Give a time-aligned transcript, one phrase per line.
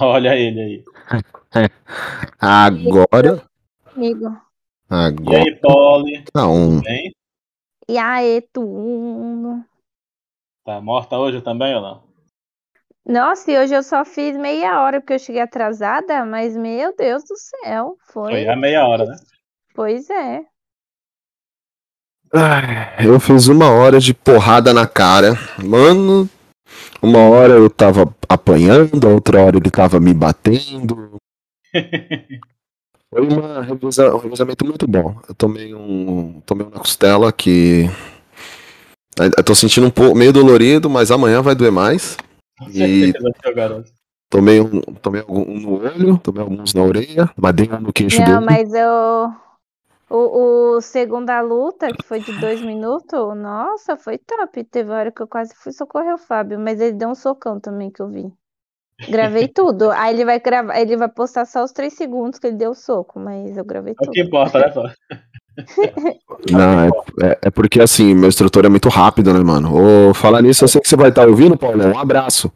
[0.00, 0.84] Olha ele aí.
[2.40, 3.42] Agora.
[3.94, 4.40] Amigo.
[4.90, 5.38] E Agora.
[5.38, 6.24] aí, Polly?
[6.34, 6.70] Não.
[6.70, 7.14] Tudo bem?
[7.88, 9.64] E aí, tudo?
[10.64, 12.10] Tá morta hoje também ou não?
[13.04, 17.24] Nossa, e hoje eu só fiz meia hora porque eu cheguei atrasada, mas meu Deus
[17.24, 18.30] do céu, foi.
[18.32, 19.16] Foi a meia hora, né?
[19.74, 20.44] Pois é.
[22.32, 25.32] Ai, Eu fiz uma hora de porrada na cara.
[25.64, 26.28] Mano,
[27.02, 31.16] uma hora eu tava apanhando, a outra hora ele tava me batendo.
[33.12, 35.16] Foi uma revisa- um revezamento muito bom.
[35.28, 36.40] Eu tomei um.
[36.46, 37.86] Tomei um na costela que.
[39.18, 42.16] Eu tô sentindo um pouco meio dolorido, mas amanhã vai doer mais.
[42.58, 43.90] Com E- certeza, garoto.
[44.30, 48.20] Tomei um, tomei um no olho, tomei alguns na orelha, mas dei um no queixo
[48.20, 48.46] Não, dele.
[48.46, 49.34] mas eu.
[50.10, 54.64] O, o segunda luta, que foi de dois minutos, nossa, foi top.
[54.64, 57.90] Teve hora que eu quase fui socorrer o Fábio, mas ele deu um socão também
[57.90, 58.30] que eu vi.
[59.08, 59.90] Gravei tudo.
[59.92, 62.74] Aí ele vai gravar, ele vai postar só os três segundos que ele deu o
[62.74, 64.28] soco, mas eu gravei É o que tudo.
[64.28, 64.92] importa, né, Polly?
[66.50, 66.88] Não, é,
[67.22, 70.08] é- é porque assim, meu instrutor é muito rápido, né, mano?
[70.10, 71.84] Ô, falar nisso, eu sei que você vai estar ouvindo, Paulo.
[71.84, 72.50] Um abraço,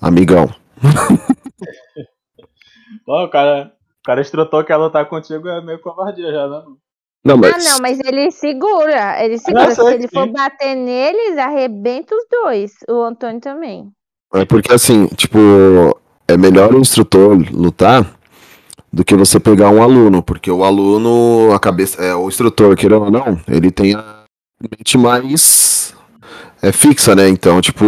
[0.00, 0.48] amigão.
[3.06, 6.62] Ó, o cara, o cara instrutor que ia lutar contigo é meio covardia já, né?
[7.24, 7.64] Não, Ah, mas.
[7.64, 9.24] não, mas ele segura.
[9.24, 9.66] Ele segura.
[9.70, 12.72] eu Se ele for bater neles, arrebenta os dois.
[12.88, 13.88] O Antônio também.
[14.34, 15.38] É porque assim, tipo,
[16.28, 18.04] é melhor o instrutor lutar
[18.92, 23.04] do que você pegar um aluno, porque o aluno, a cabeça, é o instrutor, querendo
[23.04, 24.24] ou não, ele tem a
[24.60, 25.94] mente mais
[26.62, 27.28] é fixa, né?
[27.28, 27.84] Então, tipo.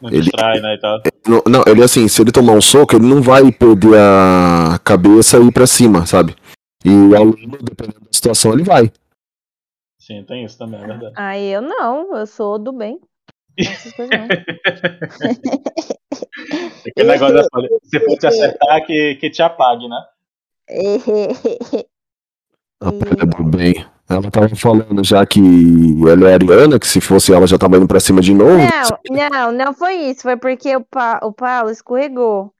[0.00, 1.00] Não Ele- distrai, né, e tal.
[1.28, 5.38] não, não, ele assim, se ele tomar um soco, ele não vai perder a cabeça
[5.38, 6.34] e ir pra cima, sabe?
[6.84, 8.90] E o aluno, dependendo da situação, ele vai.
[9.98, 11.14] Sim, tem isso também, é verdade.
[11.16, 13.00] Aí eu não, eu sou do bem.
[13.56, 14.26] Essas coisas não.
[16.86, 17.44] Aquele negócio da
[17.84, 20.04] se for te acertar, que, que te apague, né?
[22.80, 23.86] A pele do bem.
[24.08, 27.86] Ela tava falando já que ela é ariana, que se fosse ela já tava indo
[27.88, 28.58] pra cima de novo.
[29.10, 30.22] Não, não, não foi isso.
[30.22, 32.52] Foi porque o, pa o Paulo escorregou.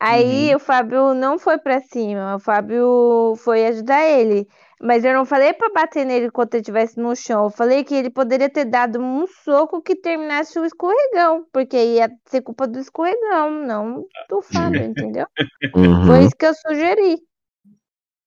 [0.00, 2.36] Aí o Fábio não foi pra cima.
[2.36, 4.46] O Fábio foi ajudar ele.
[4.80, 7.44] Mas eu não falei pra bater nele enquanto ele estivesse no chão.
[7.44, 11.44] Eu falei que ele poderia ter dado um soco que terminasse o escorregão.
[11.52, 15.26] Porque ia ser culpa do escorregão, não do Fábio, entendeu?
[15.74, 16.06] Uhum.
[16.06, 17.16] Foi isso que eu sugeri.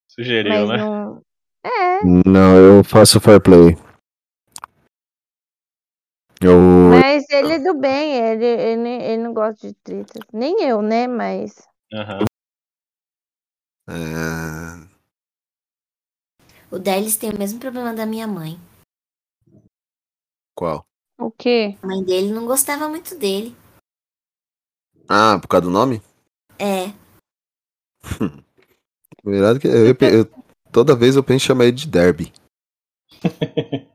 [0.09, 0.77] Sugeriu, Mas né?
[0.77, 1.21] não.
[1.63, 3.77] É, Não, eu faço fair play.
[6.43, 6.57] Eu.
[6.89, 10.23] mas ele é do bem, ele, ele, ele não gosta de tretas.
[10.33, 11.07] Nem eu, né?
[11.07, 11.67] Mas.
[11.93, 12.25] Aham.
[13.87, 14.91] É...
[16.71, 18.57] O Delis tem o mesmo problema da minha mãe.
[20.55, 20.85] Qual?
[21.19, 21.77] O quê?
[21.83, 23.55] A mãe dele não gostava muito dele.
[25.07, 26.01] Ah, por causa do nome?
[26.57, 26.93] É.
[29.23, 32.33] Verdade que eu, eu- eu- toda vez eu penso em chamar ele de Derby.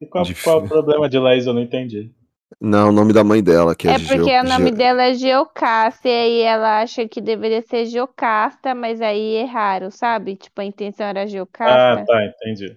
[0.00, 0.44] E qual, Difícil.
[0.52, 1.46] qual o problema de Laís?
[1.46, 2.12] Eu não entendi.
[2.60, 5.02] Não, o nome da mãe dela, que é, É porque Geo- o nome Geo- dela
[5.04, 10.34] é Geocássia e ela acha que deveria ser Jocasta, mas aí erraram, sabe?
[10.36, 12.04] Tipo, a intenção era Ah, Geocasta.
[12.06, 12.76] tá, entendi.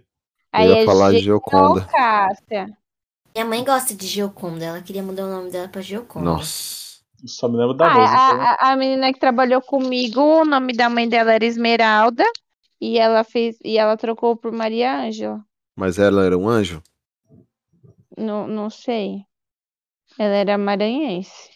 [0.52, 1.80] aí Eu ia é falar Geoconda.
[1.82, 2.70] Geocássia.
[3.34, 4.66] Minha mãe gosta de Geoconda.
[4.66, 6.26] Ela queria mudar o nome dela pra Geoconda.
[6.26, 6.82] Nossa.
[7.26, 8.38] Só me lembro da Ah, música.
[8.38, 8.44] né?
[8.60, 12.26] a, a- a menina que trabalhou comigo, o nome da mãe dela era Esmeralda
[12.80, 15.40] e ela fez e ela trocou por Maria Ângela.
[15.78, 16.82] Mas ela era um anjo?
[18.18, 19.26] Não, não sei.
[20.18, 21.52] Ela era maranhense.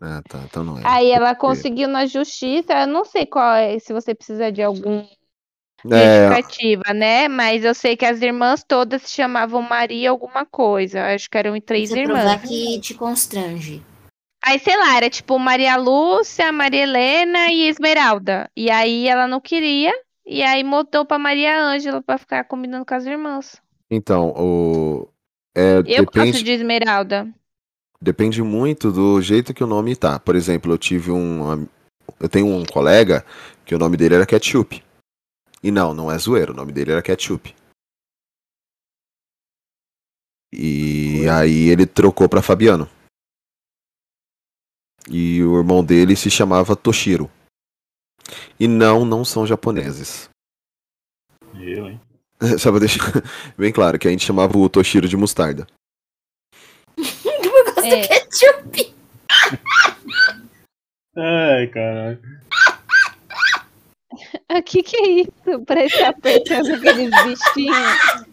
[0.00, 0.40] Ah, tá.
[0.44, 0.82] Então não é.
[0.84, 5.04] Aí ela conseguiu na justiça, eu não sei qual é, se você precisa de algum
[5.92, 7.28] É, justificativa, né?
[7.28, 11.14] Mas eu sei que as irmãs todas se chamavam Maria alguma coisa.
[11.14, 12.22] Acho que eram três Você irmãs.
[12.22, 13.82] provar que te constrange.
[14.42, 18.50] Aí, sei lá, era tipo Maria Lúcia, Maria Helena e Esmeralda.
[18.56, 19.92] E aí ela não queria,
[20.24, 23.60] e aí mudou pra Maria Ângela pra ficar combinando com as irmãs.
[23.90, 25.08] então, o.
[25.60, 27.28] É, Eu gosto depende, de Esmeralda.
[28.00, 30.18] depende muito do jeito que o nome tá.
[30.18, 31.66] Por exemplo, eu tive um.
[32.18, 33.24] Eu tenho um colega
[33.64, 34.82] que o nome dele era Ketchup.
[35.62, 37.54] E não, não é zoeiro, o nome dele era Ketchup.
[40.52, 42.88] E aí ele trocou pra Fabiano.
[45.08, 47.30] E o irmão dele se chamava Toshiro.
[48.58, 50.28] E não, não são japoneses.
[51.54, 52.00] Eu, hein?
[52.58, 53.04] Só pra deixar
[53.56, 55.66] bem claro que a gente chamava o Toshiro de mostarda.
[56.98, 58.02] Eu gosto É.
[58.02, 58.94] do ketchup.
[61.16, 62.18] Ai, caralho.
[64.52, 65.64] O que que é isso?
[65.66, 68.26] Parece apertando aqueles bichinhos.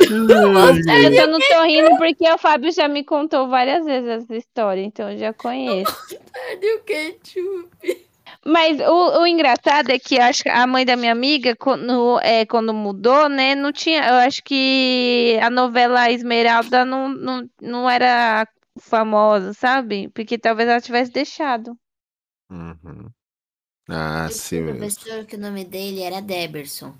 [0.00, 5.10] Eu não tô rindo porque o Fábio já me contou várias vezes essa história, então
[5.10, 5.94] eu já conheço.
[6.32, 8.05] Cadê o ketchup?
[8.46, 12.20] Mas o, o engraçado é que eu acho que a mãe da minha amiga, quando,
[12.20, 14.06] é, quando mudou, né, não tinha.
[14.08, 18.46] Eu acho que a novela Esmeralda não, não, não era
[18.78, 20.08] famosa, sabe?
[20.14, 21.76] Porque talvez ela tivesse deixado.
[22.48, 23.10] Uhum.
[23.88, 24.60] Ah, Eu sim.
[24.60, 24.78] mesmo.
[24.78, 26.94] professor que o nome dele era Deberson.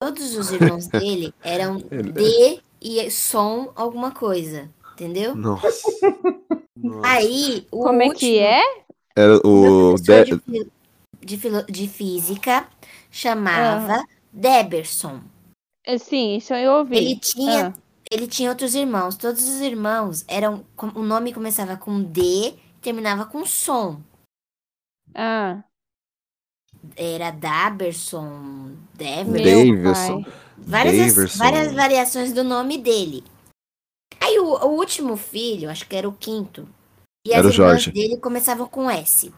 [0.00, 4.70] Todos os irmãos dele eram Ele- D e som alguma coisa.
[4.92, 5.34] Entendeu?
[5.34, 5.90] Nossa.
[6.76, 7.08] Nossa.
[7.08, 8.60] Aí, o Como é último, que é?
[9.16, 9.94] Era o o.
[9.96, 10.70] De...
[11.24, 12.68] de, de, filo- de física
[13.10, 15.20] chamava Deberson.
[15.86, 16.96] É, Sim, isso eu ouvi.
[16.96, 17.72] Ele tinha, Ah.
[18.10, 19.16] ele tinha outros irmãos.
[19.16, 20.64] Todos os irmãos eram.
[20.94, 24.00] O nome começava com D e terminava com som.
[25.14, 25.62] Ah,
[26.96, 30.24] Era Daberson, Deverson.
[30.58, 31.38] Várias, Daverson.
[31.38, 33.24] várias variações do nome dele.
[34.20, 36.66] Aí o, o último filho, acho que era o quinto.
[37.26, 37.92] E Era as o irmãs Jorge.
[37.92, 39.32] dele começavam com S.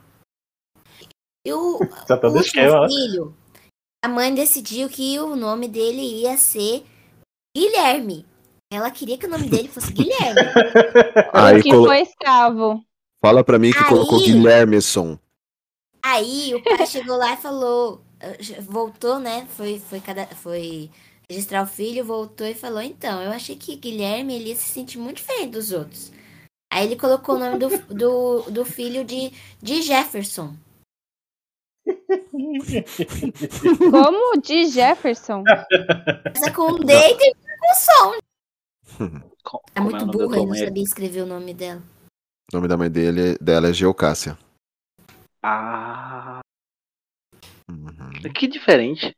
[1.46, 1.78] E o,
[2.08, 3.37] Já tá o último filho,
[4.04, 6.84] a mãe decidiu que o nome dele ia ser
[7.56, 8.26] Guilherme.
[8.72, 10.40] Ela queria que o nome dele fosse Guilherme.
[11.32, 12.84] Aí o que colo- foi escravo.
[13.25, 15.16] Fala pra mim que Aí- colocou Guilhermeson.
[16.04, 19.46] Aí o pai chegou lá e falou, eh, voltou, né?
[19.56, 20.88] Foi, foi, cada, foi
[21.28, 24.98] registrar o filho, voltou e falou, então, eu achei que Guilherme ele ia se sentir
[24.98, 26.12] muito diferente dos outros.
[26.72, 30.54] Aí ele colocou o nome do, do, do filho de, de Jefferson.
[33.91, 35.43] Como de Jefferson.
[35.44, 38.15] Começa com um D e termina com som.
[39.75, 41.83] É muito da burra, ele não sabia escrever o nome dela.
[42.53, 44.37] O nome da mãe dele, dela é Geocássia.
[45.43, 46.41] Ah,
[47.69, 48.32] Uhum.
[48.35, 49.15] que diferente.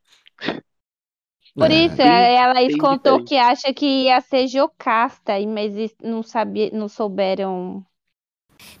[1.55, 1.73] Por É.
[1.85, 7.85] isso, ela contou que acha que ia ser Jocasta, e- mas não sabia, não souberam.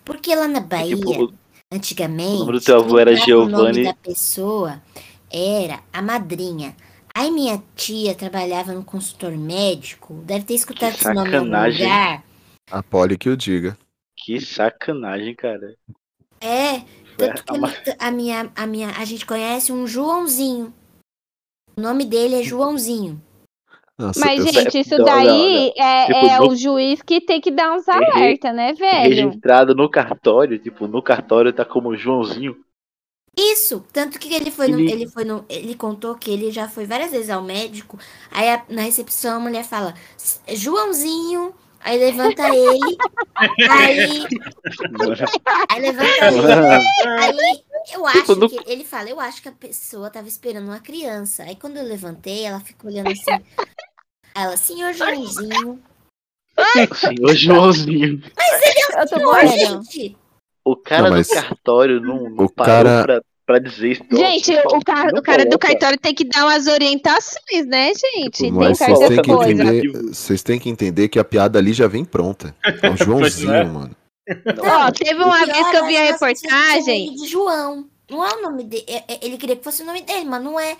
[0.05, 1.33] Porque lá na Bahia, Tipo, o-
[1.71, 3.83] antigamente, o nome do teu avô era o nome Giovanni.
[3.83, 4.81] da pessoa
[5.31, 6.75] era a madrinha.
[7.13, 11.49] Aí minha tia trabalhava no consultor médico, deve ter escutado Que esse nome em algum
[11.49, 11.83] sacanagem.
[11.83, 12.23] lugar.
[12.71, 13.77] A Polly que o diga.
[14.17, 15.75] que sacanagem, cara.
[16.41, 16.81] É,
[17.17, 20.73] tanto que a minha, a minha, a gente conhece um Joãozinho.
[21.77, 23.21] O nome dele é Joãozinho.
[23.99, 27.51] Nossa, Mas, gente, isso Não, daí é, Tipo, é no- o juiz que tem que
[27.51, 29.09] dar uns alerta, né, velho?
[29.09, 32.55] Registrado no cartório, tipo, no cartório tá como Joãozinho.
[33.37, 36.67] Isso, tanto que ele foi no, Ele- ele foi no, ele contou que ele já
[36.67, 37.97] foi várias vezes ao médico.
[38.31, 39.93] Aí a- na recepção a mulher fala:
[40.47, 41.53] Joãozinho.
[41.81, 42.97] Aí levanta ele.
[43.71, 44.27] aí,
[45.69, 46.91] aí levanta ele.
[47.17, 47.63] Aí
[47.93, 51.43] eu acho no- que ele fala, eu acho que a pessoa tava esperando uma criança.
[51.43, 53.41] Aí quando eu levantei, ela ficou olhando assim.
[54.39, 55.79] Ela, senhor Joãozinho.
[56.95, 58.21] Senhor Joãozinho.
[58.97, 59.83] Eu tô Ô, morrendo.
[59.83, 60.17] gente,
[60.65, 64.03] O cara Não, mas- do cartório não, não O parou cara- pra, pra dizer isso.
[64.11, 64.83] Gente, o, o
[65.23, 68.39] cara do cartório tem que dar umas orientações, né, gente?
[68.43, 71.87] Tem Mas vocês têm, que entender, vocês têm que entender que a piada ali já
[71.87, 72.55] vem pronta.
[72.81, 73.63] É o Joãozinho, é.
[73.65, 73.95] mano.
[74.29, 77.07] Ó, teve uma o vez que eu vi a é reportagem.
[77.07, 77.89] ele de João.
[78.09, 78.85] Não é o nome dele.
[79.21, 80.77] Ele queria que fosse o nome dele, mas não é.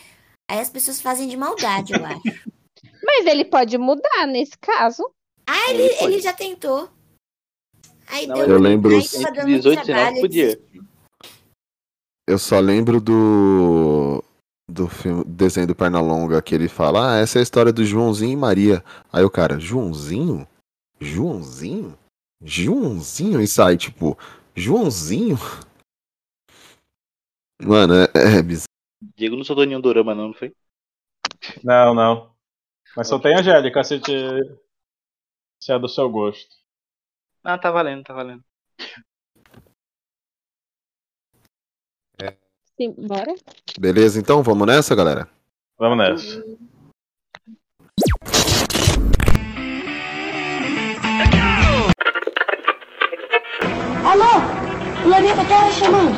[0.49, 2.49] Aí as pessoas fazem de maldade, eu acho.
[3.03, 5.09] Mas ele pode mudar nesse caso.
[5.47, 6.89] Ah, Ele ele, ele já tentou.
[8.07, 10.61] Aí Não, deu, eu lembro- Aí tava dando muito 18, 19 trabalho, ele podia.
[12.27, 14.23] Eu só lembro do.
[14.71, 18.33] Do filme, desenho do Pernalonga que ele fala: Ah, essa é a história do Joãozinho
[18.33, 18.83] e Maria.
[19.11, 20.47] Aí o cara, Joãozinho?
[21.01, 21.97] Joãozinho?
[22.43, 23.41] Joãozinho?
[23.41, 24.15] E sai, tipo,
[24.55, 25.37] Joãozinho?
[27.61, 28.65] Mano, é, é bizarro.
[29.17, 30.53] Diego não soltou nenhum dorama, não, não foi?
[31.63, 32.31] Não, não.
[32.95, 34.11] Mas só tem Angélica, se, te...
[35.59, 36.55] se é do seu gosto.
[37.43, 38.43] Ah, tá valendo, tá valendo.
[42.79, 43.35] Sim, bora.
[43.77, 44.41] Beleza, então?
[44.41, 45.27] Vamos nessa, galera?
[45.77, 46.41] Vamos nessa.
[54.05, 55.03] Alô?
[55.03, 56.17] Planeta Terra chamando.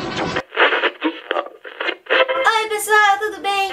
[2.46, 3.72] Oi, pessoal, tudo bem?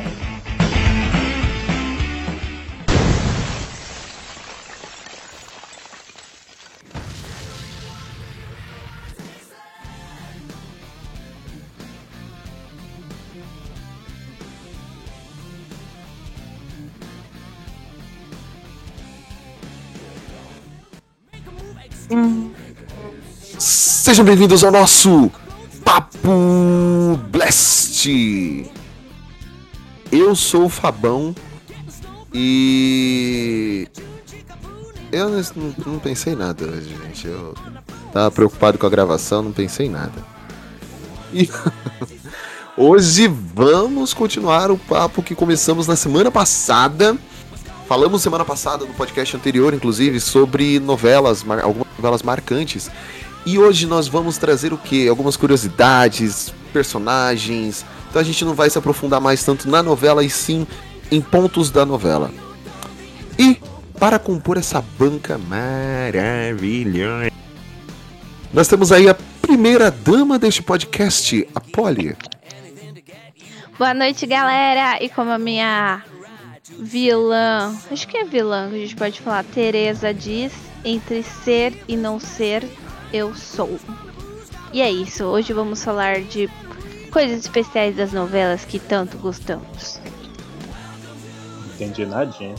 [24.21, 25.31] Sejam bem-vindos ao nosso
[25.83, 28.07] Papo Blast.
[30.11, 31.33] Eu sou o Fabão
[32.31, 33.87] e
[35.11, 35.41] eu não,
[35.87, 37.25] não pensei nada hoje, gente.
[37.25, 37.55] Eu
[38.13, 40.23] tava preocupado com a gravação, não pensei em nada.
[41.33, 41.49] E
[42.77, 47.17] hoje vamos continuar o papo que começamos na semana passada.
[47.87, 52.91] Falamos semana passada no podcast anterior, inclusive, sobre novelas, algumas novelas marcantes.
[53.45, 55.07] E hoje nós vamos trazer o que?
[55.07, 57.83] Algumas curiosidades, personagens.
[58.09, 60.67] Então a gente não vai se aprofundar mais tanto na novela e sim
[61.11, 62.31] em pontos da novela.
[63.39, 63.59] E
[63.99, 67.31] para compor essa banca maravilhosa,
[68.53, 72.15] nós temos aí a primeira dama deste podcast, a Polly.
[73.77, 75.03] Boa noite, galera.
[75.03, 76.03] E como a minha
[76.79, 80.51] vilã, acho que é vilã que a gente pode falar, Tereza diz,
[80.85, 82.63] entre ser e não ser,
[83.13, 83.79] eu sou.
[84.73, 85.25] E é isso.
[85.25, 86.49] Hoje vamos falar de
[87.11, 89.99] coisas especiais das novelas que tanto gostamos.
[91.67, 92.55] Não entendi nadinha.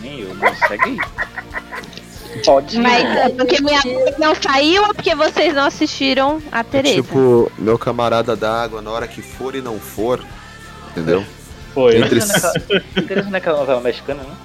[0.00, 0.98] Nem eu, mas segue aí.
[2.44, 2.78] Pode.
[2.78, 7.02] Mas é porque minha voz não saiu ou porque vocês não assistiram a Tereza?
[7.02, 10.24] Tipo, meu camarada da água, na hora que for e não for,
[10.90, 11.24] entendeu?
[11.72, 11.96] Foi.
[11.96, 14.36] Entre Tereza não é aquela novela mexicana, né?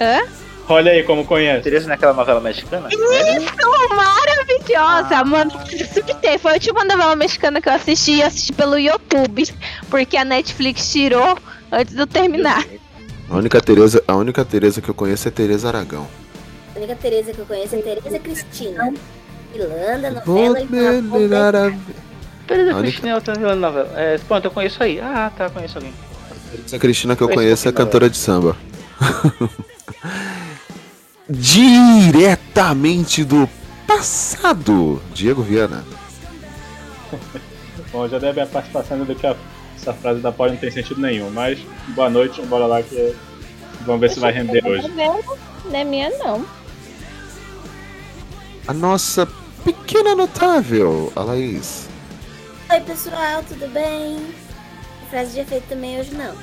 [0.00, 0.47] Hã?
[0.68, 1.62] Olha aí como conhece.
[1.62, 2.88] Tereza não é aquela novela mexicana?
[2.90, 5.24] Isso, maravilhosa!
[5.24, 5.50] Mano,
[5.94, 6.38] subtei.
[6.38, 9.44] Foi a última novela mexicana que eu assisti e assisti pelo YouTube.
[9.88, 11.38] Porque a Netflix tirou
[11.72, 12.64] antes de eu terminar.
[13.30, 16.06] A única Tereza, a única Tereza que eu conheço é Tereza Aragão.
[16.74, 18.92] A única Tereza que eu conheço é Tereza Cristina.
[19.54, 20.66] Irlanda, novela e a
[22.46, 23.90] Tereza A única- Cristina é outra novela.
[23.96, 25.00] É, pronto, eu conheço aí.
[25.00, 25.92] Ah, tá, conheço alguém.
[26.64, 28.56] Essa Cristina que eu Conheço conheço é cantora de samba.
[31.30, 33.48] Diretamente do
[33.86, 35.84] passado, Diego Viana.
[37.92, 39.36] Bom, já deve a participação do que a-
[39.76, 41.30] essa frase da Polly não tem sentido nenhum.
[41.30, 41.58] Mas
[41.88, 43.14] boa noite, bora lá que
[43.86, 44.88] vamos ver se vai render hoje.
[44.88, 45.20] Não
[45.72, 46.44] é minha, não.
[48.66, 49.26] A nossa
[49.64, 51.88] pequena notável, a Laís.
[52.70, 54.34] Oi, pessoal, tudo bem?
[55.10, 56.34] Frase de efeito também hoje não.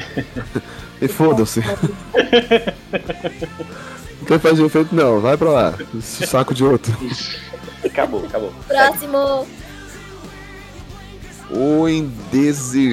[1.00, 1.60] E foda-se.
[4.20, 5.74] Não tem fazer efeito não, vai pra lá.
[5.96, 6.94] Esse saco de outro.
[7.82, 8.52] Acabou, acabou.
[8.68, 9.46] Próximo!
[11.50, 12.86] O indesejado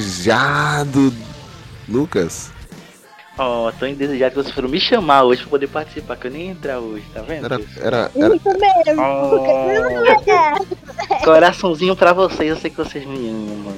[1.90, 2.52] Lucas.
[3.38, 6.46] Ó, tô indesejado que vocês foram me chamar hoje pra poder participar, que eu nem
[6.46, 7.46] ia entrar hoje, tá vendo?
[7.46, 9.02] Era, era, era, Isso mesmo.
[9.02, 9.40] Ó,
[11.24, 13.76] coraçãozinho pra vocês, eu sei que vocês me amam.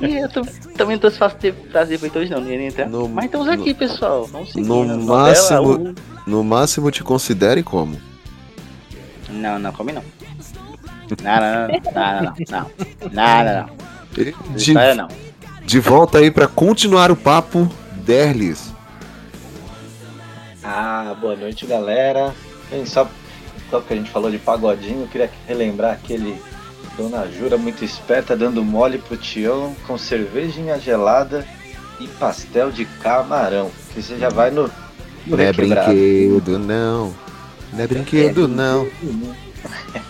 [0.00, 0.42] E eu tô-
[0.76, 2.88] também não tô fácil de efeito hoje não, não ia nem entrar.
[2.88, 4.24] No- Mas estamos aqui, pessoal.
[4.26, 4.66] Vamos seguir.
[4.68, 5.94] no máximo- novela,
[6.26, 7.96] no máximo te considere como?
[9.30, 10.02] Não, não, come não.
[11.22, 12.70] Não, não, não, não, não,
[13.12, 13.12] não.
[13.12, 13.76] Não.
[14.12, 15.08] De, História não.
[15.64, 17.68] de volta aí pra continuar o papo,
[18.04, 18.72] Derlis.
[20.64, 22.34] Ah, boa noite, galera.
[22.86, 23.08] Só,
[23.70, 26.40] só porque a gente falou de pagodinho, eu queria relembrar aquele
[26.96, 31.46] Dona Jura muito esperta dando mole pro Tião com cervejinha gelada
[32.00, 33.70] e pastel de camarão.
[33.92, 34.70] Que você já vai no,
[35.26, 37.14] no Não é brinquedo, não.
[37.72, 38.88] Não é brinquedo, não.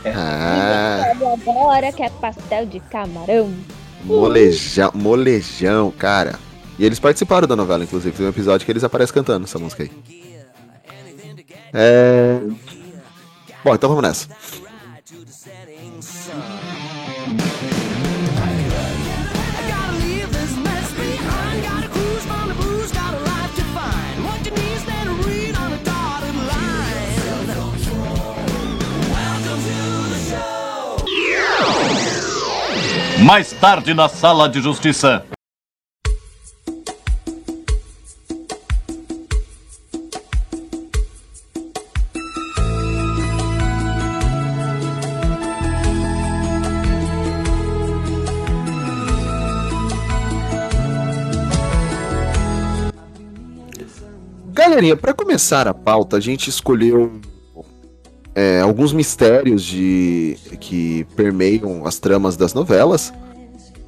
[0.05, 1.13] Ah,
[1.49, 3.53] Agora que é pastel de camarão.
[4.05, 6.39] molejão, molejão, cara.
[6.79, 8.15] E eles participaram da novela, inclusive.
[8.17, 9.91] Tem um episódio que eles aparecem cantando essa música aí.
[11.73, 12.39] É.
[13.65, 14.29] Bom, então vamos nessa.
[33.27, 35.27] Mais tarde na sala de justiça.
[54.53, 57.21] Galerinha, pra começar a pauta, a gente escolheu
[58.37, 63.11] é, alguns mistérios de que permeiam as tramas das novelas.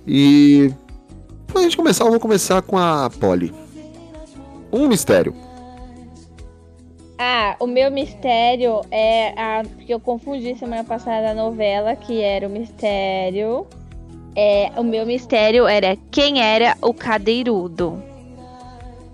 [0.06, 0.72] E
[1.46, 3.52] pra gente começar, eu vou começar com a Polly.
[4.72, 5.34] Um mistério.
[7.18, 9.62] Ah, o meu mistério é a.
[9.64, 13.66] Porque eu confundi semana passada a novela, que era o mistério.
[14.34, 18.02] É, o meu mistério era quem era o cadeirudo.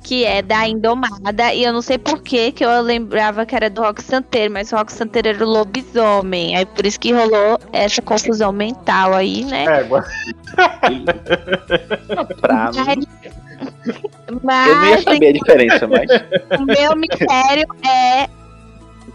[0.05, 3.71] Que é da Indomada, e eu não sei por que que eu lembrava que era
[3.71, 7.59] do Rock Santeiro, mas o Rock Santeiro era o lobisomem, aí por isso que rolou
[7.73, 9.65] essa confusão mental aí, né?
[9.65, 10.05] É, agora.
[12.41, 13.07] Pra mim,
[14.43, 16.11] Mas, eu não ia saber a diferença, mas.
[16.61, 18.29] o meu mistério é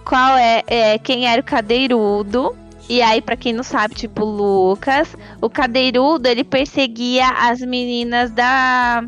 [0.04, 2.56] qual é, é quem era o cadeirudo.
[2.90, 8.32] E aí, pra quem não sabe, tipo, o Lucas, o cadeirudo, ele perseguia as meninas
[8.32, 9.04] da.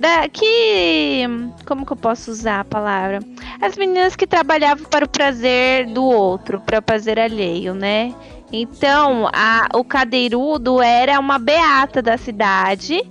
[0.00, 0.26] Da.
[0.30, 1.26] Que.
[1.66, 3.20] Como que eu posso usar a palavra?
[3.60, 8.14] As meninas que trabalhavam para o prazer do outro, para o prazer alheio, né?
[8.50, 13.02] Então, a, o cadeirudo era uma beata da cidade.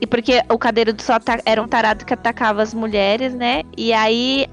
[0.00, 3.62] E porque o cadeirudo só era um tarado que atacava as mulheres, né?
[3.76, 4.46] E aí,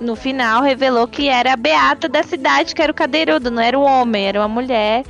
[0.00, 3.78] no final, revelou que era a beata da cidade, que era o cadeirudo, não era
[3.78, 5.04] o homem, era uma mulher.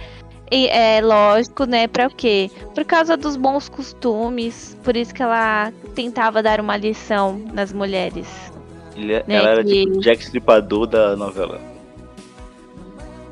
[0.51, 1.89] E é lógico, né?
[1.89, 2.51] Pra o quê?
[2.75, 4.77] Por causa dos bons costumes.
[4.85, 8.29] Por isso que ela tentava dar uma lição nas mulheres.
[8.95, 11.59] Ele- Né, ela era que- tipo Jack Stripador da novela.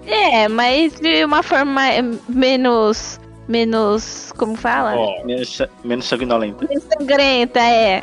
[0.06, 3.20] É, mas de uma forma é, menos.
[3.46, 4.32] Menos.
[4.38, 4.94] Como fala?
[5.24, 6.66] Menos, sa- menos sanguinolenta.
[6.66, 8.02] Menos sangrenta, é.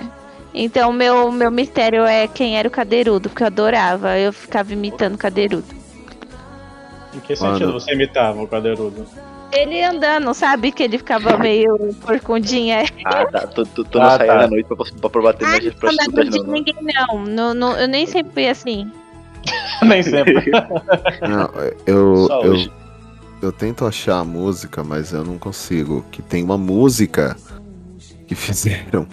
[0.53, 4.17] Então, meu, meu mistério é quem era o cadeirudo, porque eu adorava.
[4.19, 5.65] Eu ficava imitando o cadeirudo.
[7.13, 7.73] Em que sentido Mano.
[7.79, 9.05] você imitava o cadeirudo?
[9.51, 10.71] Ele andando, sabe?
[10.71, 12.85] Que ele ficava meio porcundinha.
[13.05, 13.47] Ah, tá.
[13.47, 14.37] Tu, tu, tu Ah, não saiu tá.
[14.37, 16.45] da noite pra, pra, pra bater nas Andava prostitutas, de não.
[16.45, 16.51] né?
[16.53, 17.25] ninguém, não.
[17.25, 17.77] Não, não.
[17.79, 18.89] Eu nem sempre fui assim.
[19.83, 20.35] Nem sempre.
[21.27, 21.49] Não,
[21.87, 22.71] eu, eu,
[23.41, 26.05] eu tento achar a música, mas eu não consigo.
[26.11, 27.35] Que tem uma música
[28.27, 29.07] que fizeram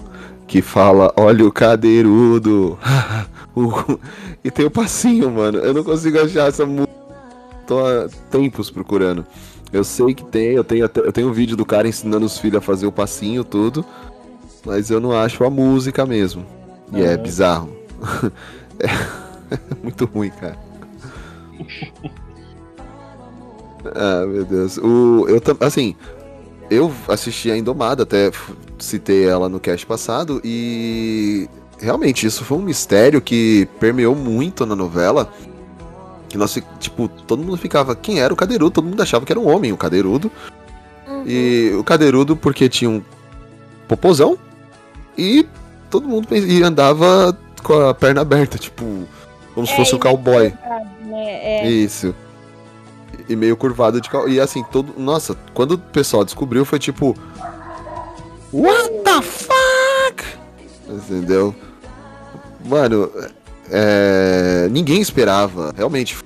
[0.46, 2.78] que fala, olha o cadeirudo.
[3.56, 3.98] O-
[4.44, 5.58] e tem o passinho, mano.
[5.58, 6.92] Eu não consigo achar essa música.
[7.66, 9.26] Tô há tempos procurando.
[9.72, 12.58] Eu sei que tem, eu tenho, eu tenho um vídeo do cara ensinando os filhos
[12.58, 13.84] a fazer o passinho tudo,
[14.64, 16.44] mas eu não acho a música mesmo.
[16.92, 17.22] E é Aham.
[17.22, 17.76] bizarro.
[18.80, 18.88] é
[19.82, 20.58] muito ruim, cara.
[23.94, 24.76] Ah, meu Deus.
[24.76, 25.94] O, eu, assim,
[26.68, 28.30] eu assisti a Indomada, até
[28.78, 31.48] citei ela no cast passado, e
[31.80, 35.32] realmente isso foi um mistério que permeou muito na novela.
[36.28, 38.70] Que nós, tipo, todo mundo ficava, quem era o Cadeirudo?
[38.70, 40.30] Todo mundo achava que era um homem, o Cadeirudo.
[41.26, 43.02] E o Cadeirudo porque tinha um
[43.86, 44.38] popozão
[45.16, 45.46] e
[45.90, 48.84] todo mundo e andava com a perna aberta, tipo,
[49.54, 50.54] como se É, fosse um cowboy.
[51.00, 51.64] Né?
[51.64, 51.68] É.
[51.68, 52.14] Isso.
[53.28, 54.28] E meio curvado de cal...
[54.28, 54.94] E assim, todo.
[54.96, 57.16] Nossa, quando o pessoal descobriu, foi tipo.
[58.52, 60.24] What the fuck?
[60.88, 61.54] Entendeu?
[62.64, 63.10] Mano,
[63.70, 64.68] é...
[64.70, 65.72] ninguém esperava.
[65.76, 66.16] Realmente,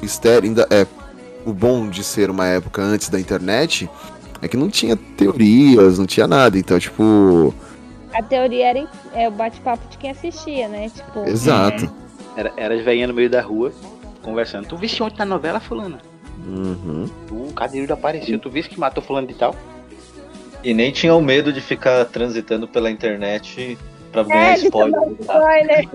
[0.00, 0.48] mistério.
[0.48, 0.86] Ainda é.
[1.46, 3.88] O bom de ser uma época antes da internet
[4.40, 6.58] é que não tinha teorias, não tinha nada.
[6.58, 7.54] Então, tipo.
[8.12, 10.88] A teoria era é, o bate-papo de quem assistia, né?
[10.88, 11.28] Tipo.
[11.28, 11.90] Exato.
[12.36, 13.72] Era, era as velhinhas no meio da rua,
[14.22, 14.66] conversando.
[14.66, 15.98] Tu viste ontem na novela, fulana?
[16.46, 17.08] Uhum.
[17.30, 19.54] O cadeirudo apareceu, tu viste que matou fulano de tal?
[20.62, 23.78] E nem tinham medo de ficar transitando pela internet
[24.14, 25.00] pra ganhar É, spoiler.
[25.00, 25.88] tomar spoiler.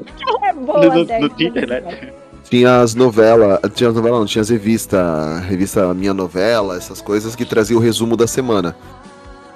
[0.43, 2.11] É boa, No, no, até, no que Twitter, né?
[2.49, 4.99] Tinha as novelas, tinha as novelas não, tinha as revistas,
[5.45, 8.75] revista Minha Novela, essas coisas que trazia o resumo da semana.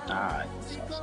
[0.07, 0.43] Ah,
[0.89, 1.01] nossa.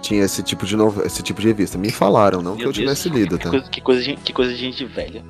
[0.00, 1.04] Tinha esse tipo de nove...
[1.04, 1.76] esse tipo de revista.
[1.76, 2.76] Me falaram, não que Meu eu Deus.
[2.76, 3.50] tivesse lido, Que tá?
[3.50, 5.22] coisa, que, coisa de, que coisa de gente velha.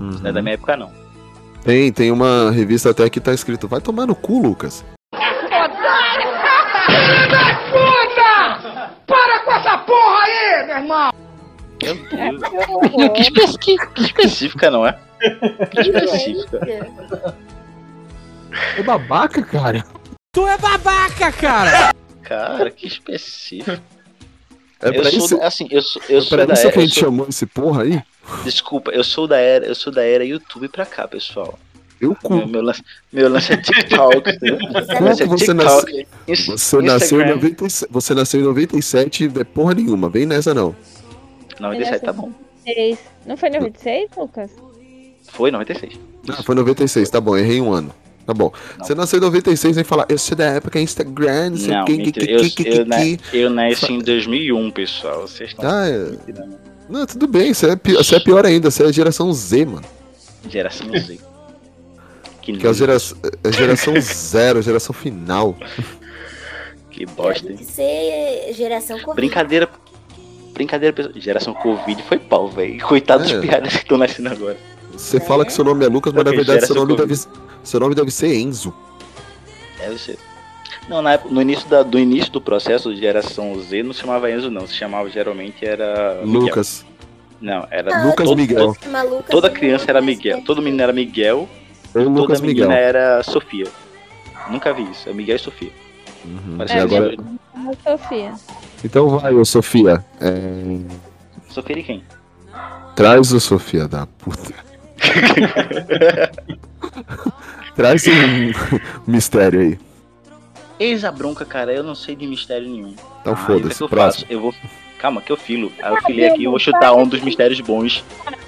[0.00, 0.10] Uhum.
[0.22, 0.90] Não é da minha época, não.
[1.64, 4.84] Tem, tem uma revista até que tá escrito, vai tomar no cu, Lucas.
[7.70, 8.90] Puta!
[9.06, 10.11] Para com essa porra
[10.72, 11.12] meu irmão!
[11.82, 12.42] Meu Deus.
[13.14, 14.98] que, espe- que- que específica, não é?
[15.70, 17.36] Que específica.
[18.76, 19.84] É babaca, cara.
[20.34, 21.92] Tu é babaca, cara!
[22.22, 23.70] Cara, que específico.
[24.80, 26.72] É eu pra sou, isso, assim, eu sou, eu é sou pra da isso era.
[26.72, 28.02] que a gente sou- chamou esse porra aí?
[28.44, 31.58] desculpa, eu sou da era, eu sou da era YouTube pra cá, pessoal.
[32.02, 32.34] Eu cu.
[32.34, 34.38] Meu, meu lance, meu lance é TikTok.
[34.42, 36.06] Meu é Como você TikTok.
[36.26, 37.34] Ins- Você nasceu, em Instagram.
[37.36, 40.74] 97, você nasceu em 97 é porra nenhuma, vem nessa não.
[41.60, 42.32] 97 tá bom.
[42.66, 42.98] 96.
[43.24, 44.50] Não foi 96, Lucas?
[45.28, 46.00] Foi 96.
[46.28, 47.94] Ah, foi 96, tá bom, errei um ano.
[48.26, 48.52] Tá bom.
[48.78, 51.84] Você nasceu em 96 e fala, eu sou da época Instagram, não sei Não, o
[51.84, 52.68] que, que, Eu, que, eu, que,
[53.32, 55.22] eu nasci em 2001, pessoal.
[55.22, 55.68] Vocês estão.
[55.68, 56.12] Ah, é.
[56.88, 59.84] Não, tudo bem, você é, você é pior ainda, você é geração Z, mano.
[60.48, 61.31] Geração Z.
[62.42, 62.96] Que, Que é a gera,
[63.44, 65.56] é geração zero, geração final.
[66.90, 67.54] que bosta, hein?
[67.56, 69.14] Deve ser geração Covid.
[69.14, 69.68] Brincadeira.
[70.52, 71.14] Brincadeira, pessoal.
[71.16, 72.80] Geração Covid foi pau, velho.
[72.86, 73.40] Coitado dos É.
[73.40, 74.56] piadas que estão nascendo agora.
[74.92, 77.14] Você fala que seu nome é Lucas, mas na verdade seu nome, deve,
[77.64, 78.74] seu nome deve ser Enzo.
[79.78, 80.18] Deve ser.
[80.88, 84.00] Não, na época, no início da, do início do processo de geração Z não se
[84.00, 86.40] chamava Enzo não, se chamava geralmente era Miguel.
[86.42, 86.84] Lucas.
[87.40, 88.66] Não, era Ah, Lucas todo- Miguel.
[88.66, 91.48] Lucas Toda criança era Miguel, todo menino era Miguel,
[91.94, 92.78] Ou toda Lucas menina Miguel.
[92.78, 93.66] era Sofia.
[94.50, 95.70] Nunca vi isso, é Miguel e Sofia.
[96.24, 96.56] Uhum.
[96.58, 97.16] Parece E agora...
[97.84, 98.32] A Sofia.
[98.84, 100.04] Então vai, ô Sofia.
[100.20, 100.80] É,
[101.48, 102.04] Sofia de quem?
[102.96, 104.54] Traz o Sofia da puta.
[107.74, 109.78] Traz um mistério aí.
[110.78, 112.94] Eis a bronca, cara, eu não sei de mistério nenhum.
[113.20, 114.26] Então Ah, foda-se, é próximo.
[114.28, 114.54] Eu vou.
[114.98, 115.72] Calma, que eu filo.
[115.82, 118.04] Aí eu filei aqui, eu vou chutar um dos mistérios bons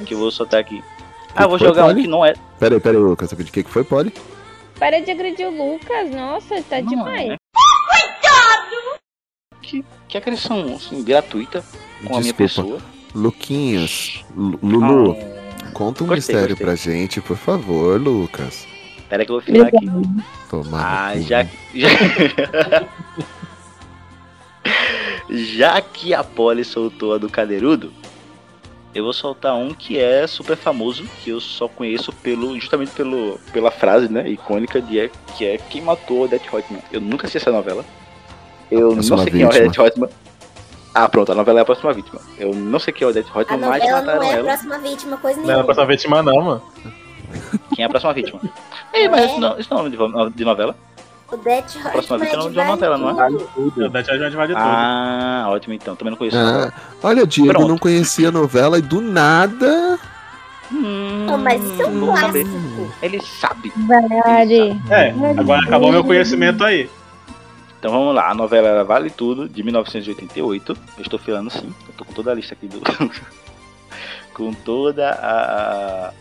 [0.06, 0.82] que eu vou soltar aqui.
[1.36, 2.34] Ah, eu vou jogar um que não é.
[2.58, 3.30] Pera aí, pera aí, Lucas.
[3.30, 4.12] De que que foi, Polly?
[4.78, 7.36] Para de agredir o Lucas, nossa, tá demais.
[9.62, 11.64] Que, que agressão assim, gratuita
[12.06, 12.78] com a minha Desculpa.
[12.78, 12.94] pessoa.
[13.14, 14.24] Luquinhas.
[14.36, 15.16] Lu- Lulu,
[15.64, 16.66] Ah, conta um gostei, mistério gostei.
[16.66, 18.66] pra gente, por favor, Lucas.
[19.08, 19.86] Pera que eu vou filar aqui.
[20.50, 21.10] Tomar.
[21.12, 21.44] Ah, já,
[21.74, 21.88] já...
[25.30, 27.92] já que a Polly soltou a do Cadeirudo,
[28.94, 33.38] eu vou soltar um que é super famoso, que eu só conheço pelo justamente pelo,
[33.52, 36.82] pela frase né, icônica de é, que é quem matou Odette Reutemann.
[36.92, 37.84] Eu nunca assisti essa novela.
[38.70, 39.64] Eu não Próxima sei quem é vítima.
[39.64, 40.10] Odette Reutemann.
[40.94, 42.20] Ah, pronto, a novela é a próxima vítima.
[42.38, 44.78] Eu não sei quem é Odette A Reutemann, mas novela não mataram é a próxima
[44.78, 45.64] vítima, coisa Não é a nenhuma.
[45.64, 46.62] próxima vítima, não, mano.
[47.74, 48.40] Quem é a próxima vítima?
[48.94, 50.76] Ei, mas isso não, isso não é de novela?
[51.34, 53.28] O Death A próxima vítima é de uma Vale novela, não é?
[53.54, 53.84] Tudo.
[53.86, 54.64] O Death Judgment vale tudo.
[54.64, 55.96] Ah, ótimo então.
[55.96, 56.36] Também não conheço.
[56.38, 57.68] Ah, olha, Diego Pronto.
[57.68, 59.98] não conhecia a novela e do nada.
[60.72, 62.44] Hum, Não, mas isso é um sabe.
[62.44, 62.94] clássico.
[63.02, 63.72] Ele sabe.
[63.76, 64.80] Vale.
[64.90, 66.88] É, agora acabou meu conhecimento aí.
[67.78, 68.30] Então vamos lá.
[68.30, 70.72] A novela era Vale Tudo, de 1988.
[70.96, 71.72] Eu estou filando sim.
[71.86, 72.80] Eu tô com toda a lista aqui do.
[74.32, 76.12] com toda a, a-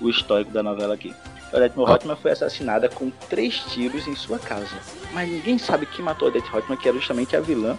[0.00, 1.12] o histórico da novela aqui.
[1.52, 4.76] Odette Reutemann foi assassinada com três tiros em sua casa.
[5.12, 7.76] Mas ninguém sabe quem matou Odette Reutemann, que era justamente a vilã,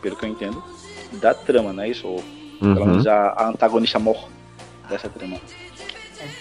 [0.00, 0.62] pelo que eu entendo,
[1.12, 2.06] da trama, não é isso?
[2.06, 2.22] Ou
[2.58, 2.86] pelo Uhum.
[2.86, 4.28] menos a, a antagonista mor
[4.88, 5.40] dessa trama.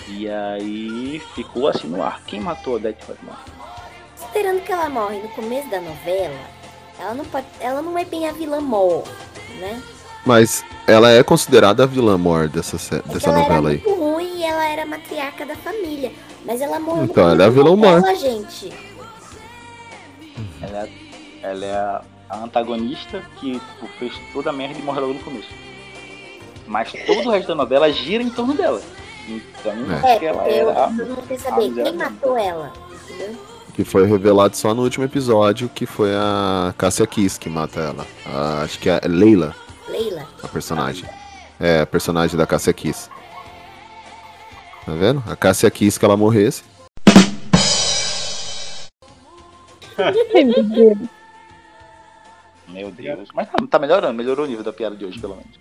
[0.07, 2.21] E aí ficou assim no ar.
[2.25, 3.35] Quem matou Odette Reutemann?
[4.15, 6.39] Esperando que ela morre no começo da novela,
[6.99, 7.45] ela não pode.
[7.59, 9.03] Ela não é bem a vilã mor,
[9.59, 9.81] né?
[10.25, 13.83] Mas ela é considerada a vilã mor dessa, sé- dessa ela novela era aí.
[13.87, 16.11] muito ruim e ela era a matriarca da família.
[16.45, 18.15] Mas ela morreu Então, ela é a vilã mor.
[18.15, 18.71] gente.
[20.61, 20.89] Ela é,
[21.41, 25.19] ela é a, a antagonista que tipo, fez toda a merda e morreu logo no
[25.23, 25.49] começo.
[26.67, 28.81] Mas todo o resto da novela gira em torno dela.
[29.27, 30.07] Então, É.
[30.07, 30.87] É, acho que ela porque eu, era.
[30.87, 32.73] todo mundo quer a saber quem matou ela.
[33.09, 33.37] Entendeu?
[33.73, 38.05] Que foi revelado só no último episódio, que foi a Cássia Kiss que mata ela.
[38.25, 39.55] A- acho que é Leila,
[39.91, 40.27] Leila.
[40.41, 41.05] a personagem.
[41.59, 43.09] É, a personagem da Cássia Kiss.
[44.85, 45.23] Tá vendo?
[45.27, 46.63] A Cássia Kiss que ela morresse.
[52.67, 53.29] Meu Deus.
[53.33, 55.59] Mas tá, tá melhorando, melhorou o nível da piada de hoje, pelo menos.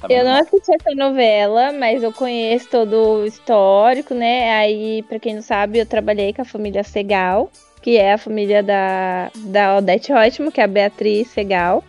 [0.00, 4.54] Tá Eu não assisti essa novela, mas eu conheço todo o histórico, né?
[4.54, 7.50] Aí, pra quem não sabe, eu trabalhei com a família Segal,
[7.82, 11.84] que é a família da, da Odete Reutemann, que é a Beatriz Segal.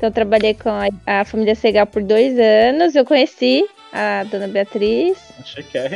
[0.00, 0.88] Então, eu trabalhei com a,
[1.20, 2.96] a família Segal por dois anos.
[2.96, 5.18] Eu conheci a dona Beatriz.
[5.38, 5.88] Achei que é?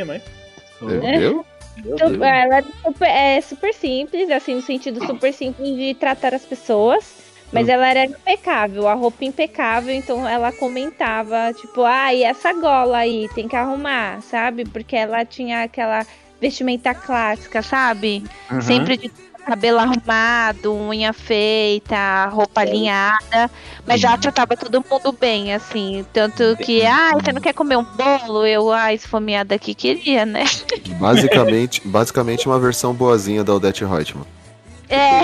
[0.79, 1.43] Entendeu?
[1.83, 2.21] Meu Então, Deus.
[2.21, 7.15] ela é super, é super simples, assim, no sentido super simples de tratar as pessoas.
[7.51, 7.71] Mas Hum.
[7.71, 13.27] ela era impecável, a roupa impecável, então ela comentava, tipo, ah, e essa gola aí,
[13.33, 14.65] tem que arrumar, sabe?
[14.65, 16.05] Porque ela tinha aquela
[16.39, 18.23] vestimenta clássica, sabe?
[18.51, 18.61] Uhum.
[18.61, 19.11] Sempre de
[19.45, 23.49] cabelo arrumado, unha feita, roupa alinhada,
[23.85, 26.05] mas já tratava todo mundo bem, assim.
[26.11, 28.45] Tanto que, ah, você não quer comer um bolo?
[28.45, 30.43] Eu, ah, esfomeada aqui queria, né?
[30.99, 34.25] Basicamente, basicamente uma versão boazinha da Odette Reutemann.
[34.89, 35.21] É.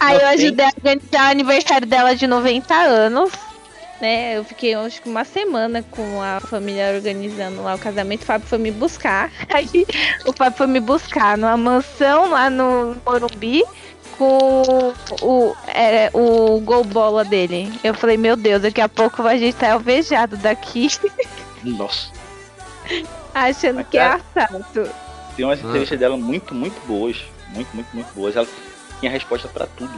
[0.00, 3.30] Aí eu ajudei a organizar o aniversário dela de 90 anos.
[4.00, 8.22] Né, eu fiquei acho que uma semana com a família organizando lá o casamento.
[8.22, 9.30] O Fábio foi me buscar.
[9.52, 9.68] Aí
[10.26, 13.62] o Fábio foi me buscar numa mansão lá no Morumbi
[14.16, 17.70] com o, é, o gol bola dele.
[17.84, 20.88] Eu falei, meu Deus, daqui a pouco a gente tá alvejado daqui,
[21.62, 22.08] Nossa.
[23.34, 24.88] achando Mas, que é assalto.
[25.36, 25.66] Tem umas Ah.
[25.66, 27.22] entrevistas dela muito, muito boas.
[27.48, 28.34] Muito, muito, muito boas.
[28.36, 28.46] Ela
[28.98, 29.92] tinha resposta pra tudo.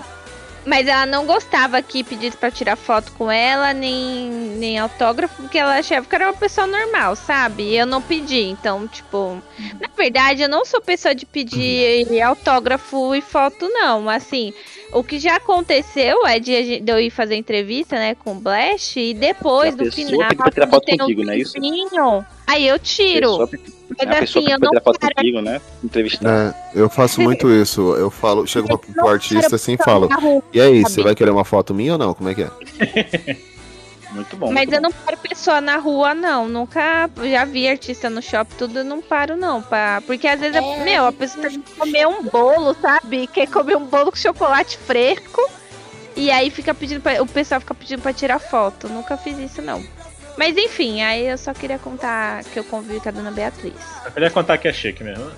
[0.64, 5.58] Mas ela não gostava que pedisse pra tirar foto com ela, nem, nem autógrafo, porque
[5.58, 7.64] ela achava que era uma pessoa normal, sabe?
[7.64, 8.42] E eu não pedi.
[8.42, 9.42] Então, tipo,
[9.80, 14.08] na verdade, eu não sou pessoa de pedir autógrafo e foto, não.
[14.08, 14.52] Assim,
[14.92, 18.96] o que já aconteceu é de, de eu ir fazer entrevista, né, com o Blash,
[18.96, 21.54] e depois, do final, pra tirar foto tem um contigo, não é isso?
[22.46, 23.30] aí eu tiro.
[23.30, 25.60] pessoa pe- Mas a pessoa assim, que eu foi não tirar foto paro contigo, né?
[25.84, 26.28] Entrevistar.
[26.28, 27.94] É, eu faço muito isso.
[27.94, 30.08] Eu falo, chego pra, pro artista assim e falo.
[30.52, 32.14] E aí, você vai querer uma foto minha ou não?
[32.14, 32.50] Como é que é?
[34.12, 34.52] Muito bom.
[34.52, 34.88] Mas muito eu bom.
[34.88, 36.48] não paro pessoa na rua, não.
[36.48, 39.62] Nunca já vi artista no shopping, tudo eu não paro, não.
[39.62, 40.02] Pra...
[40.02, 43.26] Porque às vezes, É, meu, a pessoa quer comer um bolo, sabe?
[43.26, 45.40] Quer comer um bolo com chocolate fresco.
[46.14, 47.22] E aí fica pedindo pra...
[47.22, 48.88] o pessoal fica pedindo pra tirar foto.
[48.88, 49.82] Nunca fiz isso, não.
[50.36, 53.74] Mas enfim, aí eu só queria contar que eu convivi com a dona Beatriz.
[54.04, 55.30] Eu queria contar que é chique mesmo.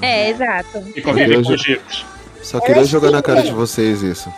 [0.00, 0.78] É, exato.
[0.96, 2.04] E convive Eu com Gipos.
[2.42, 4.32] Só queria jogar na cara de vocês isso.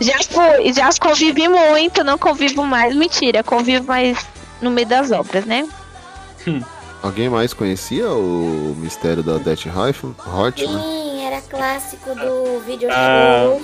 [0.00, 2.94] Já fui, já convivi muito, não convivo mais.
[2.96, 4.18] Mentira, convivo mais
[4.60, 5.68] no meio das obras, né?
[7.02, 10.14] Alguém mais conhecia o mistério da Death Rifle?
[10.26, 10.80] Hotman?
[10.82, 13.42] Sim, era clássico do Ah.
[13.44, 13.62] show.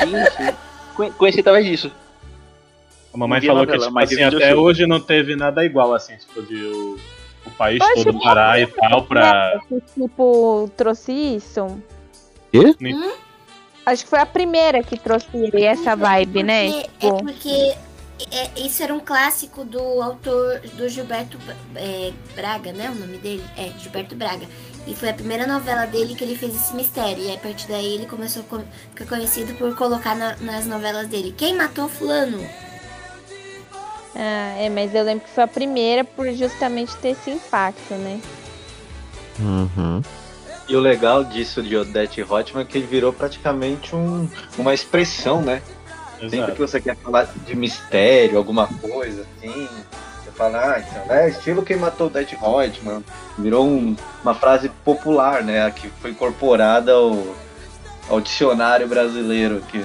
[0.00, 0.12] Sim,
[0.46, 0.54] sim.
[0.94, 1.92] Conhe- Conheci através disso.
[3.12, 6.16] A mamãe falou novela, que, tipo, mas assim, até hoje não teve nada igual, assim,
[6.16, 6.98] tipo, de o,
[7.46, 9.60] o país todo parar e tal pra.
[9.68, 11.80] Que, tipo, trouxe isso.
[12.52, 12.74] Quê?
[12.80, 13.12] Hum?
[13.86, 16.68] Acho que foi a primeira que trouxe essa vibe, né?
[16.68, 17.74] É Tipo, porque
[18.30, 21.38] é, isso era um clássico do autor do Gilberto
[21.74, 22.90] é, Braga, né?
[22.90, 23.42] O nome dele?
[23.56, 24.46] É, Gilberto Braga.
[24.86, 27.24] E foi a primeira novela dele que ele fez esse mistério.
[27.24, 28.58] E a partir daí ele começou a
[28.90, 31.34] ficar conhecido por colocar na- nas novelas dele.
[31.36, 32.38] Quem matou fulano?
[34.14, 38.20] Ah, é, mas eu lembro que foi a primeira por justamente ter esse impacto, né?
[39.38, 40.02] Uhum.
[40.68, 45.42] E o legal disso de Odette Hotman é que ele virou praticamente um, uma expressão,
[45.42, 45.62] né?
[46.20, 46.52] Sempre Exato.
[46.52, 49.68] que você quer falar de mistério, alguma coisa assim,
[50.22, 53.02] você fala, ah, então, é estilo quem matou Odette Hotman.
[53.38, 55.70] Virou um- uma frase popular, né?
[55.70, 57.34] Que foi incorporada ao,
[58.08, 59.84] ao dicionário brasileiro aqui.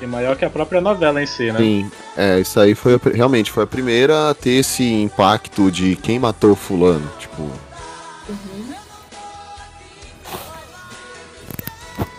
[0.00, 1.58] E maior que a própria novela em si, né?
[1.58, 6.18] Sim, é, isso aí foi realmente foi a primeira a ter esse impacto de quem
[6.18, 7.06] matou fulano.
[7.18, 7.50] Tipo,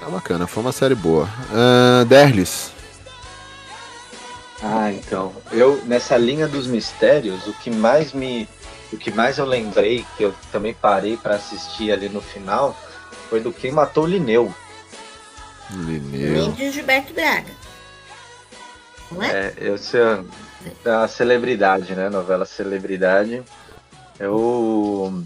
[0.02, 1.28] é bacana, foi uma série boa.
[1.50, 2.72] Uh, Derlis.
[4.62, 5.34] Ah, então.
[5.52, 8.48] Eu, nessa linha dos mistérios, o que mais me.
[8.94, 12.78] O que mais eu lembrei, que eu também parei pra assistir ali no final,
[13.30, 14.06] foi do Quem Matou.
[14.06, 14.54] Linneu.
[15.74, 17.61] Nem de Gilberto Braga.
[19.12, 19.30] Não é?
[19.48, 20.24] É, eu sei a-
[20.84, 22.10] da celebridade, né?
[22.10, 23.44] Novela Celebridade.
[24.20, 25.24] Eu.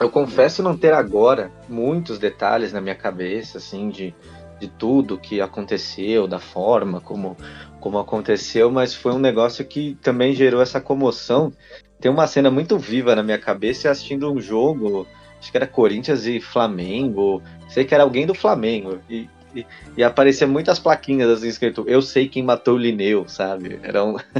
[0.00, 4.12] Eu confesso não ter agora muitos detalhes na minha cabeça, assim, de,
[4.58, 7.36] de tudo que aconteceu, da forma como,
[7.78, 11.52] como aconteceu, mas foi um negócio que também gerou essa comoção.
[12.00, 15.06] Tem uma cena muito viva na minha cabeça assistindo um jogo,
[15.38, 20.02] acho que era Corinthians e Flamengo, sei que era alguém do Flamengo, e, e, e
[20.02, 23.78] aparecia muitas plaquinhas assim escrito Eu sei quem matou o Lineu, sabe?
[23.82, 24.16] Era um...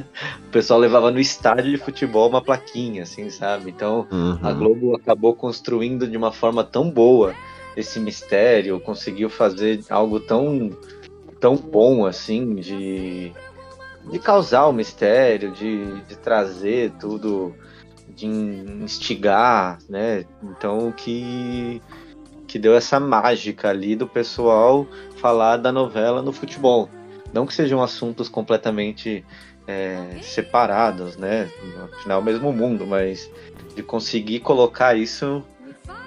[0.47, 3.71] o pessoal levava no estádio de futebol uma plaquinha, assim, sabe?
[3.71, 4.07] Então
[4.43, 4.59] a Uhum.
[4.59, 7.35] Globo acabou construindo de uma forma tão boa
[7.77, 10.71] esse mistério, conseguiu fazer algo tão,
[11.41, 13.33] tão bom assim, de,
[14.11, 17.55] de causar o mistério, de, de trazer tudo,
[18.09, 20.25] de instigar, né?
[20.43, 21.81] Então que,
[22.53, 24.87] que deu essa mágica ali do pessoal
[25.17, 26.87] falar da novela no futebol.
[27.33, 29.25] Não que sejam assuntos completamente
[29.67, 31.49] é, separados, né?
[31.95, 33.31] Afinal, o mesmo mundo, mas
[33.75, 35.43] de conseguir colocar isso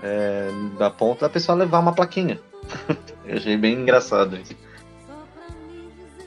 [0.04, 2.40] é, da ponta da pessoa levar uma plaquinha.
[3.26, 4.54] Eu achei bem engraçado isso.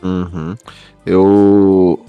[0.02, 0.56] Uhum.
[1.06, 2.04] Eu.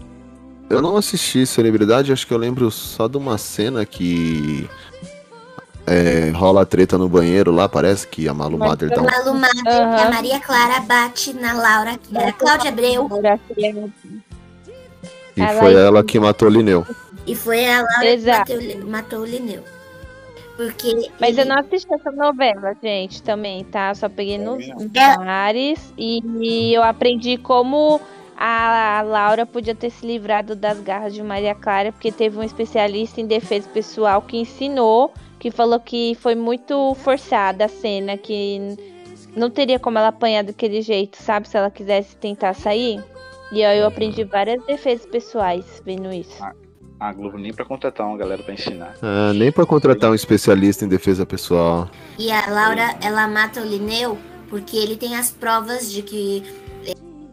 [0.67, 4.67] Eu não assisti Celebridade, acho que eu lembro só de uma cena que.
[5.89, 9.05] É, rola a treta no banheiro lá, parece que a Malu Mas Mader dá um.
[9.05, 9.69] Malu Mader, que
[10.01, 13.09] a Maria Clara bate na Laura, que era Cláudia Abreu.
[15.35, 16.85] E Ela foi é- ela que matou o Linneu.
[17.25, 18.45] E foi a Laura Exato.
[18.57, 19.63] que matou, matou o Lineu.
[20.57, 21.09] Porque.
[21.19, 23.93] Mas eu ele- não assisti essa novela, gente, também, tá?
[23.95, 24.61] Só peguei nos
[24.93, 25.15] É.
[25.17, 28.01] bares e, e eu aprendi como
[28.37, 33.21] a Laura podia ter se livrado das garras de Maria Clara, porque teve um especialista
[33.21, 38.75] em defesa pessoal que ensinou, que falou que foi muito forçada a cena, que
[39.35, 41.47] não teria como ela apanhar daquele jeito, sabe?
[41.47, 43.03] Se ela quisesse tentar sair.
[43.51, 46.43] E aí eu aprendi várias defesas pessoais vendo isso.
[46.99, 48.93] A Globo nem pra contratar uma galera pra ensinar.
[49.01, 51.89] Ah, nem pra contratar um especialista em defesa pessoal.
[52.17, 54.17] E a Laura, ela mata o Lineu
[54.49, 56.43] porque ele tem as provas de que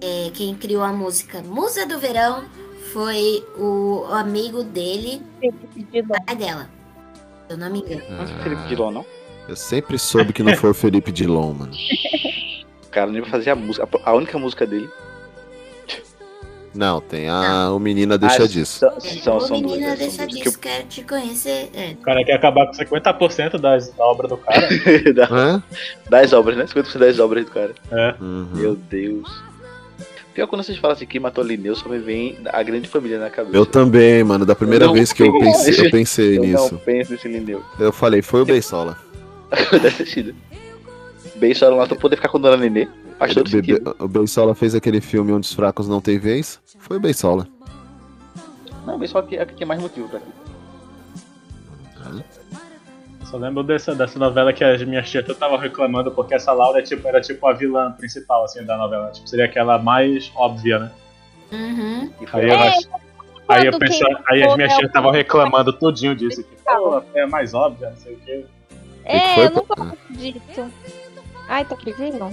[0.00, 2.44] é, quem criou a música Musa do Verão
[2.92, 5.20] foi o amigo dele,
[6.26, 6.75] pai dela.
[7.46, 8.02] Se eu não me engano.
[8.10, 9.06] Não foi Felipe Dilon, não?
[9.48, 11.72] Eu sempre soube que não foi o Felipe Dilon, mano.
[12.84, 13.88] O cara nem vai fazer a música.
[14.04, 14.88] A única música dele.
[16.74, 18.80] Não, tem a o Menina Deixa Ah, Disso.
[18.80, 19.72] São, são, são duas.
[19.78, 19.96] menina?
[19.96, 20.44] São deixa duas.
[20.44, 21.70] disso, quero te conhecer.
[21.72, 21.92] É.
[21.92, 24.68] O cara quer acabar com 50% das, da obra do cara.
[24.68, 25.62] Que- da- Hã?
[26.10, 26.64] das obras, né?
[26.66, 27.74] 50% das obras do cara.
[27.90, 28.14] É.
[28.20, 28.48] Uhum.
[28.52, 29.26] Meu Deus.
[30.36, 33.30] Pior quando vocês falam assim, quem matou Lineu, só me vem a grande família na
[33.30, 33.56] cabeça.
[33.56, 34.44] Eu também, mano.
[34.44, 36.68] Da primeira Eu vez que eu pensei, eu pensei Eu nisso.
[36.74, 37.64] não penso nesse Lineu.
[37.80, 38.98] Eu falei, foi o Beisola.
[39.72, 40.34] Deve ter sido.
[41.54, 42.86] Só lá pra poder ficar com Dona Nenê.
[43.18, 43.96] Faz todo Ele- sentido.
[43.98, 46.60] o Beisola fez aquele filme onde os fracos não têm vez.
[46.80, 47.48] Foi o Beisola.
[48.86, 50.28] Não, bem só que aqui tem mais motivo pra aqui.
[53.30, 57.06] Só lembro dessa, dessa novela que as minhas tias estavam reclamando porque essa Laura tipo,
[57.08, 59.10] era tipo a vilã principal assim, da novela.
[59.10, 60.90] Tipo, seria aquela mais óbvia, né?
[61.52, 62.10] Uhum.
[62.32, 62.88] Aí, eu, acho-
[63.48, 66.42] aí, eu quem aí as minhas é tias estavam reclamando tudinho disso.
[66.42, 68.44] Que, pô, é a mais óbvia, não sei o quê.
[69.04, 70.72] É, foi, eu não gosto disso.
[71.48, 72.30] Ai, tá pedindo?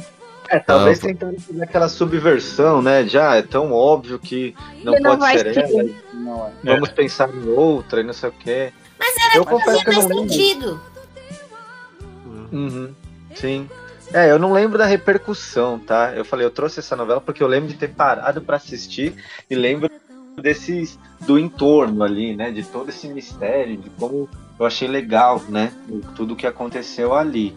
[0.49, 3.07] É, talvez Ah, tentando fazer aquela subversão, né?
[3.07, 5.63] Já é tão óbvio que não não pode ser ser.
[5.63, 5.89] ela.
[6.13, 6.51] Não é.
[6.63, 8.71] Vamos pensar em outra e não sei o quê.
[9.05, 10.33] Mas era Eu que confesso fazia que eu mais não lembro.
[10.33, 10.81] sentido.
[12.51, 12.93] Uhum,
[13.35, 13.69] sim.
[14.13, 16.13] É, eu não lembro da repercussão, tá?
[16.15, 19.15] Eu falei, eu trouxe essa novela porque eu lembro de ter parado pra assistir
[19.49, 19.89] e lembro
[20.39, 22.51] desses do entorno ali, né?
[22.51, 25.71] De todo esse mistério, de como eu achei legal, né?
[25.89, 27.55] o- Tudo que aconteceu ali.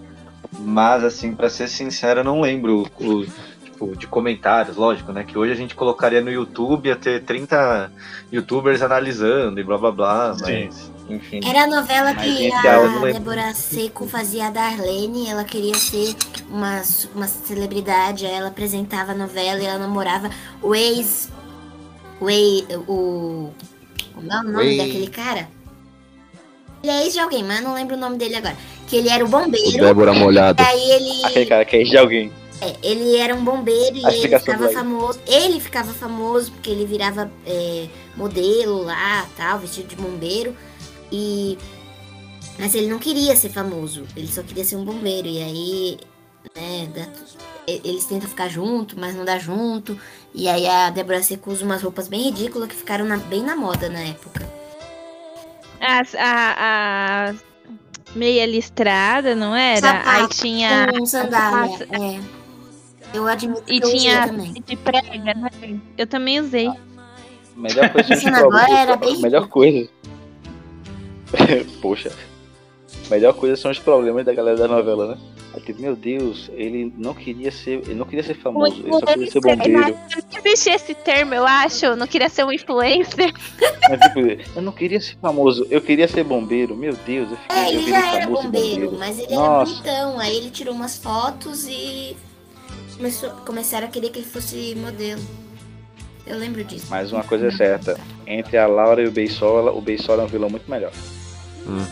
[0.58, 3.24] Mas assim, pra ser sincero, eu não lembro o,
[3.64, 5.24] tipo, de comentários, lógico, né?
[5.24, 7.90] Que hoje a gente colocaria no YouTube, ia ter 30
[8.32, 11.40] youtubers analisando e blá blá blá, mas enfim.
[11.44, 13.12] Era a novela que entre a.
[13.12, 16.14] Débora Seco fazia a Darlene, ela queria ser
[16.50, 16.82] uma,
[17.14, 20.30] uma celebridade, aí ela apresentava a novela e ela namorava
[20.62, 21.28] o ex.
[22.20, 22.64] O ex.
[22.88, 23.50] O.
[24.14, 24.78] Como é o nome Ex.
[24.78, 25.48] daquele cara?
[26.82, 28.56] Ele é ex de alguém, mas eu não lembro o nome dele agora.
[28.86, 29.84] Que ele era o O bombeiro.
[29.84, 30.62] Débora Molhado.
[30.62, 31.24] E aí ele.
[31.24, 32.32] Aquele cara que é de alguém.
[32.60, 35.20] É, ele era um bombeiro e ele ficava famoso.
[35.26, 40.56] Ele ficava famoso porque ele virava é, modelo lá, tal, vestido de bombeiro.
[41.12, 41.56] E
[42.58, 44.04] mas ele não queria ser famoso.
[44.16, 45.28] Ele só queria ser um bombeiro.
[45.28, 45.98] E aí,
[46.56, 47.06] né, dá
[47.68, 49.98] eles tentam ficar junto, mas não dá junto.
[50.34, 53.56] E aí a Débora Seco usa umas roupas bem ridículas que ficaram na- bem na
[53.56, 54.48] moda na época.
[55.80, 57.34] As, a, a
[58.14, 59.90] meia listrada, não era?
[59.90, 60.88] Aí Sapato tinha.
[60.96, 61.78] Com sandália.
[61.78, 62.20] sapato- É.
[63.12, 64.52] Eu admito E que eu usei tinha também.
[64.52, 65.50] de prega, né?
[65.98, 66.70] Eu também usei.
[67.56, 69.88] Melhor coisa agora era bem Melhor coisa.
[71.80, 72.12] Poxa.
[73.10, 75.18] Melhor coisa são os problemas da galera da novela, né?
[75.54, 77.78] Aí, tipo, meu Deus, ele não queria ser.
[77.84, 79.80] Ele não queria ser famoso, ele só queria ser bombeiro.
[79.80, 81.86] Não existe esse termo, eu acho.
[81.86, 83.32] Eu não queria ser um influencer.
[83.88, 84.20] Mas, tipo,
[84.56, 86.76] eu não queria ser famoso, eu queria ser bombeiro.
[86.76, 89.36] Meu Deus, eu, fiquei, É, eu ele virei já era e bombeiro, mas ele era
[89.36, 89.72] Nossa.
[89.72, 90.18] bonitão.
[90.20, 92.16] Aí ele tirou umas fotos e
[92.96, 95.22] começou, começaram a querer que ele fosse modelo.
[96.26, 96.86] Eu lembro disso.
[96.90, 100.28] Mas uma coisa é certa, entre a Laura e o Beisola, o Beisola é um
[100.28, 100.92] vilão muito melhor.
[101.66, 101.84] Uhum.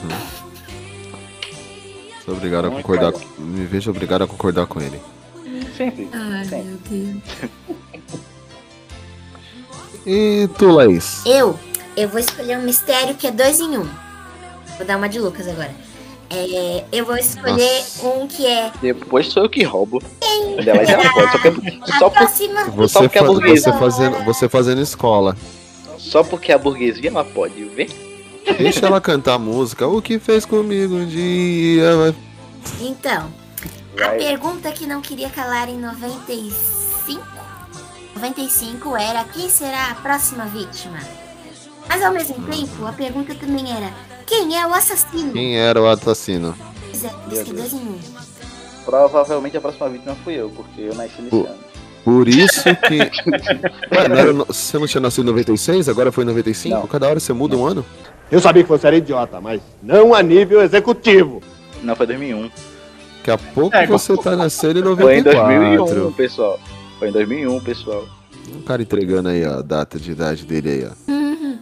[2.25, 3.13] Sou obrigado a concordar.
[3.39, 5.01] Me vejo obrigado a concordar com ele.
[5.77, 6.09] Sempre.
[6.13, 6.63] Ai, Sim.
[6.63, 7.23] meu Deus.
[10.07, 11.23] E tu, Laís?
[11.25, 11.59] Eu,
[11.97, 13.89] eu vou escolher um mistério que é dois em um.
[14.77, 15.75] Vou dar uma de Lucas agora.
[16.29, 18.07] É, eu vou escolher Nossa.
[18.09, 20.03] um que é Depois sou eu que roubo.
[20.63, 21.49] Delas ela pode, só, que,
[21.93, 22.65] a só, por- próxima.
[22.65, 23.73] Você, porque é fa- burguesa.
[23.73, 25.37] você, fazendo, você fazendo escola.
[25.97, 27.89] só porque a burguesia ela pode ver.
[28.59, 29.87] Deixa ela cantar a música.
[29.87, 31.97] O que fez comigo um dia?
[31.97, 32.15] vai-
[32.81, 33.31] Então,
[33.99, 34.19] a Vai.
[34.19, 37.23] pergunta que não queria calar em 95,
[38.15, 40.99] 95 era quem será a próxima vítima?
[41.89, 43.91] Mas ao mesmo tempo, a pergunta também era
[44.27, 45.33] quem é o assassino?
[45.33, 46.55] Quem era o assassino?
[46.91, 47.99] Pois é, por isso que dois em um.
[48.85, 51.65] Provavelmente a próxima vítima fui eu, porque eu nasci nesse O- ano.
[52.05, 52.99] Por isso que.
[53.97, 55.89] Ué, não era no- Você não tinha nascido em 96?
[55.89, 56.75] Agora foi em 95?
[56.75, 56.87] Não.
[56.87, 57.85] Cada hora você muda um ano?
[58.31, 61.43] Eu sabia que você era idiota, mas não a nível executivo.
[61.83, 62.51] Não, foi 2001.
[63.19, 66.13] Daqui a pouco É, você tá nascendo em Foi em 2001, 94.
[66.13, 66.61] pessoal.
[66.99, 68.05] Foi em 2001, pessoal.
[68.55, 71.11] Um cara entregando aí a data de idade dele aí, ó.
[71.11, 71.59] Uhum.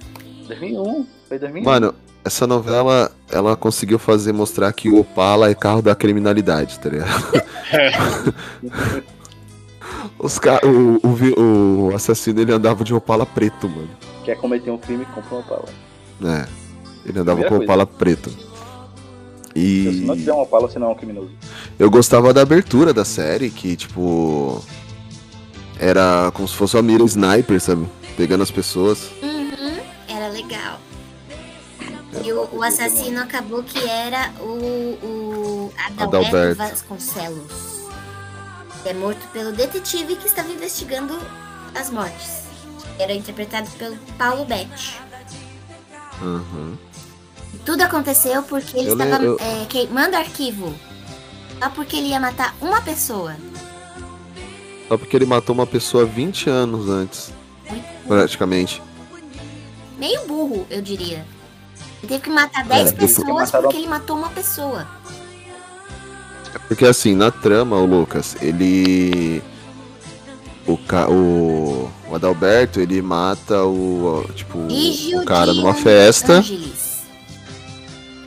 [0.48, 1.06] 2001.
[1.28, 1.64] Foi 2001.
[1.64, 1.94] Mano,
[2.24, 7.44] essa novela, ela conseguiu fazer mostrar que o Opala é carro da criminalidade, tá ligado?
[10.18, 10.60] Os ca...
[10.64, 13.90] o, o, o assassino ele andava de Opala preto, mano.
[14.24, 15.68] Quer cometer um crime, compra uma pala.
[16.24, 16.61] É.
[17.04, 17.56] Ele andava com.
[17.58, 18.30] Opala preto.
[18.30, 21.30] Se você não E tiver uma pala, você não é um criminoso.
[21.78, 24.62] eu gostava da abertura da série, que tipo.
[25.78, 27.86] Era como se fosse uma mira sniper, sabe?
[28.16, 29.10] Pegando as pessoas.
[29.22, 29.78] Uhum,
[30.08, 30.78] era legal.
[32.24, 36.56] E o, o assassino acabou que era o, o Adalberto, Adalberto.
[36.58, 37.82] Vasconcelos.
[38.84, 41.18] É morto pelo detetive que estava investigando
[41.74, 42.42] as mortes.
[42.98, 45.00] Era interpretado pelo Paulo Betti.
[46.20, 46.76] Uhum.
[47.64, 50.74] Tudo aconteceu porque ele Eu estava eu- é, queimando arquivo.
[51.62, 53.36] Só porque ele ia matar uma pessoa.
[54.88, 57.32] Só porque ele matou uma pessoa 20 anos antes.
[58.06, 58.82] Praticamente.
[59.96, 61.24] Meio burro, eu diria.
[62.02, 64.86] Ele teve que matar 10 É, pessoas porque ele matou uma pessoa.
[66.66, 69.42] Porque assim, na trama, o Lucas, ele.
[70.66, 71.08] O, ca...
[71.08, 71.90] o...
[72.08, 74.24] o Adalberto, ele mata o.
[74.34, 76.42] Tipo, o cara de numa festa.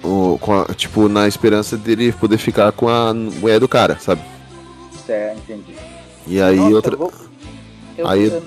[0.06, 4.22] O, a- tipo, na esperança dele poder ficar com a mulher do cara, sabe?
[5.10, 5.76] É, entendi.
[6.28, 6.93] E aí Nossa, outra.
[6.93, 7.14] Eu vou,
[7.97, 8.43] eu, Aí- eu- eu-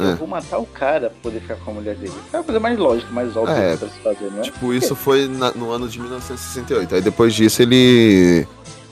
[0.00, 0.14] eu É.
[0.14, 2.12] vou matar o cara pra poder ficar com a mulher dele.
[2.32, 4.42] É a coisa mais lógica, mais óbvia É, pra se fazer, né?
[4.42, 6.94] Tipo, isso foi na- no ano de 1968.
[6.94, 8.46] Aí depois disso ele.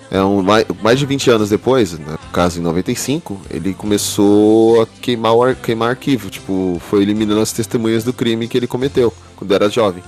[0.09, 4.87] É um, mais, mais de 20 anos depois, no caso em 95, ele começou a
[4.87, 6.31] queimar, o ar- queimar arquivo.
[6.31, 10.03] Tipo, foi eliminando as testemunhas do crime que ele cometeu quando era jovem.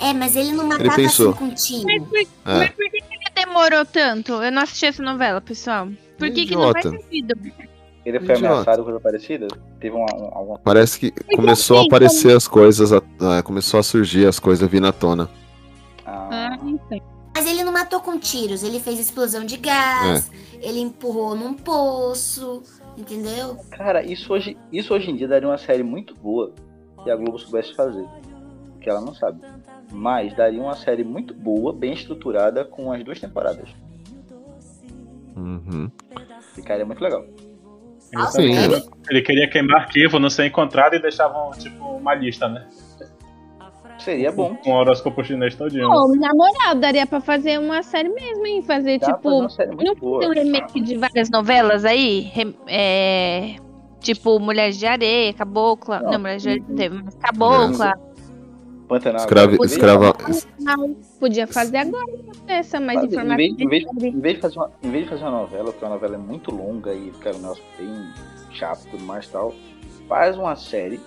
[0.00, 1.30] É, mas ele não matava pensou.
[1.30, 1.84] assim com tiro.
[1.84, 2.26] Mas por, É.
[2.58, 4.32] mas por que que ele demorou tanto?
[4.42, 5.88] Eu não assisti essa novela, pessoal.
[6.18, 7.34] Por que, que não faz sentido?
[8.04, 8.46] Ele foi Idiota.
[8.48, 9.46] ameaçado, coisa parecida?
[9.78, 13.02] Teve uma, um- alguma Parece que começou a assim, aparecer as coisas, a-
[13.38, 15.28] é, começou a surgir as coisas vir na tona.
[16.06, 17.00] Ah, então.
[17.34, 18.62] Mas ele não matou com tiros.
[18.62, 20.30] Ele fez explosão de gás.
[20.60, 22.62] Ele empurrou num poço.
[22.98, 23.56] Entendeu?
[23.70, 26.52] Cara, isso hoje, isso hoje em dia daria uma série muito boa
[27.04, 28.04] que a Globo soubesse fazer.
[28.80, 29.40] Que ela não sabe.
[29.90, 33.68] Mas daria uma série muito boa, bem estruturada, com as duas temporadas.
[35.36, 35.90] Uhum.
[36.54, 37.24] Ficaria muito legal.
[38.32, 38.52] Sim,
[39.08, 42.66] ele, queria queimar arquivo, não ser encontrado e deixavam, tipo, uma lista, né?
[43.98, 44.56] Seria bom.
[44.56, 45.88] Com o horóscopo chinês todinho.
[45.88, 48.62] Pô, na moral, daria pra fazer uma série mesmo, hein?
[48.62, 49.22] Fazer, Dá tipo.
[49.22, 50.20] fazer uma série muito Não boa.
[50.20, 52.32] tem um remake de várias novelas aí?
[52.66, 53.56] É,
[54.00, 56.00] tipo, Mulheres de Areia, Cabocla.
[56.00, 56.18] Não, Não.
[56.20, 57.92] Mulheres de Areia não teve, mas Cabocla.
[58.90, 59.22] Pantanal.
[59.22, 60.12] Agora, escrava,
[60.58, 62.12] Não, podia fazer agora
[62.48, 64.08] essa, mas formato em, vez, de em, vez, série.
[64.08, 66.18] em vez de fazer uma, em vez de fazer uma novela, porque a novela é
[66.18, 68.12] muito longa e fica um negócio bem
[68.50, 69.54] chato e tudo mais e tal,
[70.08, 70.98] faz uma série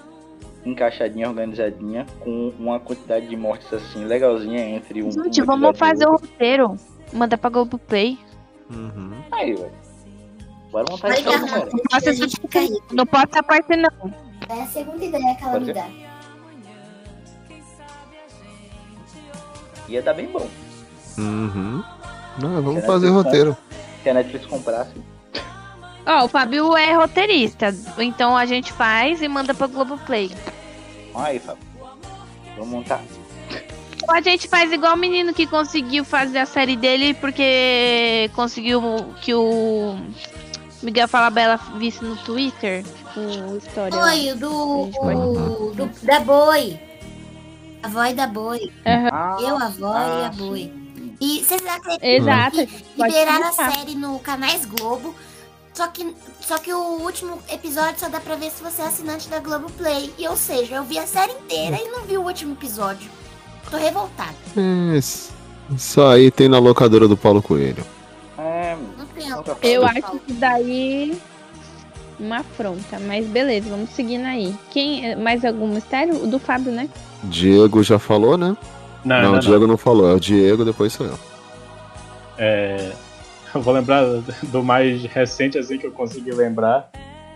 [0.66, 5.12] encaixadinha, organizadinha, com uma quantidade de mortes assim, legalzinha entre um.
[5.12, 6.78] Gente, um vamos fazer o roteiro.
[7.12, 8.18] Manda pra Globoplay.
[8.72, 9.12] Uhum.
[9.30, 9.72] Aí, velho.
[10.72, 11.70] Bora montar isso cara.
[12.94, 14.14] Não posso, essa parte, não.
[14.48, 16.13] É a segunda ideia que ela Pode me dá.
[19.88, 20.48] Ia dar bem bom.
[21.18, 21.84] Uhum.
[22.40, 23.56] Não, vamos Se fazer roteiro.
[24.02, 24.92] Se a Netflix comprasse.
[26.06, 27.74] Ó, o Fábio é roteirista.
[27.98, 30.32] Então a gente faz e manda pra Globoplay.
[31.16, 31.64] Aí, Fábio.
[32.58, 33.02] Vamos montar.
[34.08, 38.82] Ou a gente faz igual o menino que conseguiu fazer a série dele porque conseguiu
[39.22, 39.96] que o
[40.82, 42.84] Miguel Falabella visse no Twitter
[43.16, 43.98] o história.
[43.98, 46.78] Oi, o do, o, do- da boi.
[47.84, 48.72] A voz da boi.
[48.86, 50.74] Ah, Eu, a avó e a boi.
[51.20, 52.58] E vocês acreditam Exato.
[52.98, 55.14] liberaram a série no Canais Globo.
[55.74, 59.28] Só que, só que o último episódio só dá pra ver se você é assinante
[59.28, 60.14] da Globoplay.
[60.18, 63.10] E ou seja, eu vi a série inteira e não vi o último episódio.
[63.70, 64.34] Tô revoltada.
[64.56, 65.34] É, isso
[65.72, 67.86] isso aí tem na locadora do Paulo Coelho.
[68.38, 71.18] É, Não tem Eu acho que daí
[72.20, 74.54] uma afronta, mas beleza, vamos seguindo aí.
[74.72, 76.24] Quem mais algum mistério?
[76.24, 76.90] O do Fábio, né?
[77.24, 78.56] Diego já falou, né?
[79.04, 79.78] Não, não, ainda o Diego não.
[79.78, 81.20] falou, é o Diego, depois sou eu.
[82.38, 82.92] É,
[83.54, 84.04] eu vou lembrar
[84.52, 86.90] do mais recente assim que eu consegui lembrar,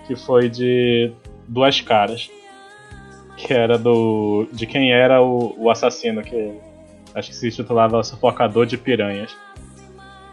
[0.05, 1.11] que foi de
[1.47, 2.29] Duas Caras.
[3.35, 4.47] Que era do.
[4.51, 6.53] de quem era o, o assassino, que
[7.13, 9.35] acho que se titulava Sufocador de Piranhas.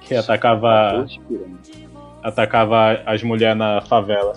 [0.01, 1.07] Que atacava.
[2.25, 4.33] Atacava as mulheres na favela.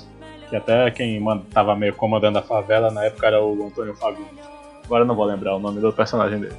[0.49, 4.45] Que até quem man- tava meio comandando a favela na época era o Antônio Fagundes.
[4.85, 6.55] Agora eu não vou lembrar o nome do personagem dele.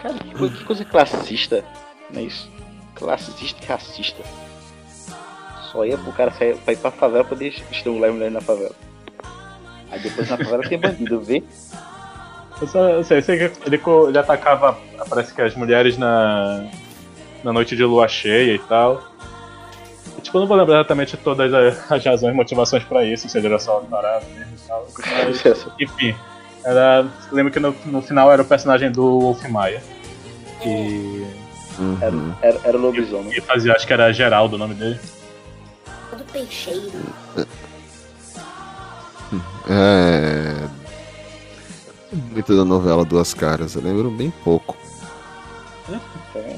[0.00, 1.64] Cara, que coisa, que coisa classista,
[2.10, 2.50] não é isso?
[2.94, 4.22] Classista e racista.
[5.70, 8.40] Só ia pro cara sair pra ir pra favela pra poder estrangular as mulheres na
[8.40, 8.74] favela.
[9.90, 11.42] Aí depois na favela tem bandido, vê?
[12.60, 14.76] Eu, só, eu sei, eu sei que ele, ele atacava,
[15.08, 16.66] parece que as mulheres na,
[17.44, 19.11] na noite de lua cheia e tal.
[20.22, 23.28] E, tipo, eu não vou lembrar exatamente todas as, as razões e motivações pra isso,
[23.28, 24.86] se ele era só tarado mesmo e tal.
[25.24, 26.14] Mas, enfim,
[26.64, 29.82] era, lembro que no, no final era o personagem do Wolf Maia.
[30.62, 31.26] Que,
[31.78, 32.34] Uhum.
[32.42, 33.30] Era, era o lobisomem.
[33.30, 35.00] que fazia, acho que era Geraldo o nome dele.
[36.16, 36.92] Do peixeiro.
[39.68, 40.68] É.
[42.12, 44.76] Muito da novela Duas Caras, eu lembro bem pouco.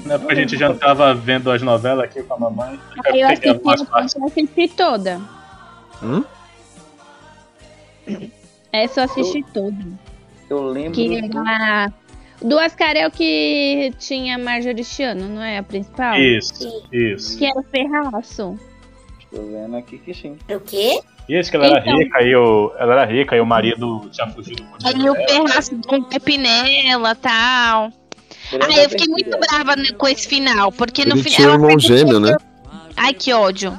[0.04, 2.78] Na época a gente já tava vendo as novelas aqui com a mamãe.
[3.06, 5.20] Aí eu assisti, eu assisti toda.
[6.02, 6.24] Hum?
[8.72, 9.98] Essa eu assisti todo.
[10.50, 10.92] Eu lembro.
[10.92, 11.92] Que do- era...
[12.42, 16.14] Duas caras é o que tinha Marjorie Chiano, não é a principal?
[16.16, 17.38] Isso, isso.
[17.38, 18.58] Que era o Ferraço.
[19.30, 20.36] Tô vendo aqui que sim.
[20.50, 21.00] O quê?
[21.28, 21.96] E esse que ela era Então.
[21.96, 22.72] rica e o.
[22.78, 25.14] Ela era rica e o marido tinha fugido com dinheiro o.
[25.14, 27.92] Ferraço deu um nela e tal.
[28.52, 31.36] Da eu fiquei muito brava né, com esse final, porque no Ele final.
[31.36, 32.36] tinha um irmão gêmeo, né?
[32.96, 33.78] Ai, que ódio.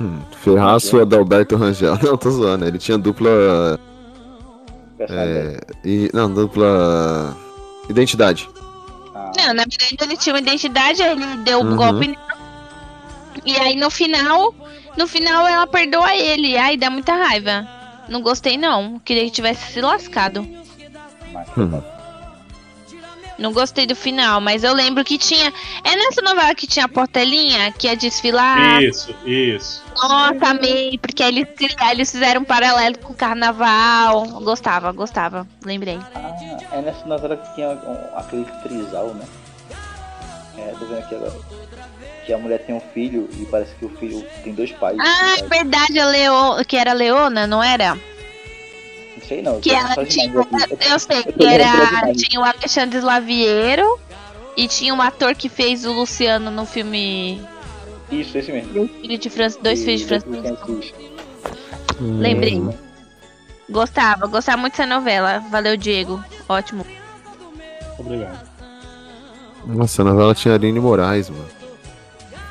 [0.00, 1.98] Hum, Ferraço Adalberto Rangel.
[2.02, 2.64] Não, tô zoando.
[2.66, 3.78] Ele tinha dupla.
[4.98, 7.36] É, e, não, dupla.
[7.88, 8.48] Identidade.
[9.14, 11.76] Ah, Não, na verdade ele tinha uma identidade, aí ele deu um Uhum.
[11.76, 12.18] golpe.
[13.44, 14.54] E aí no final,
[14.96, 16.56] no final ela perdoa ele.
[16.56, 17.66] Ai, dá muita raiva.
[18.08, 18.98] Não gostei não.
[19.00, 20.46] Queria que tivesse se lascado.
[21.32, 21.82] mas- Hum.
[23.38, 25.52] Não gostei do final, mas eu lembro que tinha.
[25.84, 28.82] É nessa novela que tinha a Portelinha, que ia desfilar.
[28.82, 29.82] Isso, isso.
[29.94, 31.48] Nossa, amei, porque aí eles,
[31.90, 34.24] eles fizeram um paralelo com o carnaval.
[34.42, 35.98] Gostava, gostava, lembrei.
[36.14, 36.34] Ah,
[36.72, 39.24] é nessa novela que tinha um- aquele trisal, né?
[40.58, 41.32] É, tô vendo aqui agora.
[42.24, 44.98] Que a mulher tem um filho e parece que o filho tem dois pais.
[44.98, 47.96] Ah, é verdade, a Leo, que era a Leona, não era?
[49.26, 49.60] Sei não.
[49.60, 50.40] Que ela tinha.
[50.40, 50.90] aqui.
[50.90, 52.12] Eu sei Eu que era.
[52.14, 53.98] Tinha o Alexandre Slaviero
[54.56, 57.40] e tinha um ator que fez o Luciano no filme
[58.10, 58.72] Isso, esse mesmo.
[58.72, 59.62] Dois Filhos de Francisco.
[59.62, 60.64] Dois Filhos de Francisco.
[60.64, 60.98] Francisco.
[62.00, 62.62] Lembrei.
[63.68, 65.40] Gostava, gostava muito dessa novela.
[65.50, 66.22] Valeu, Diego.
[66.48, 66.86] Ótimo.
[67.98, 68.46] Obrigado.
[69.66, 71.48] Nossa, a novela tinha Aline Moraes, mano.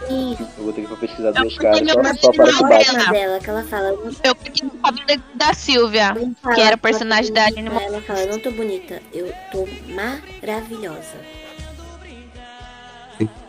[0.10, 3.00] Ih, Eu vou ter que ir pesquisar duas caras, só, só o é Batman.
[3.04, 3.12] ela.
[3.12, 3.88] dela que ela fala.
[3.90, 6.16] eu não- Eu peguei o cabelo da Silvia,
[6.54, 11.18] que era a personagem da Aline, Ela fala, eu não tô bonita, eu tô maravilhosa.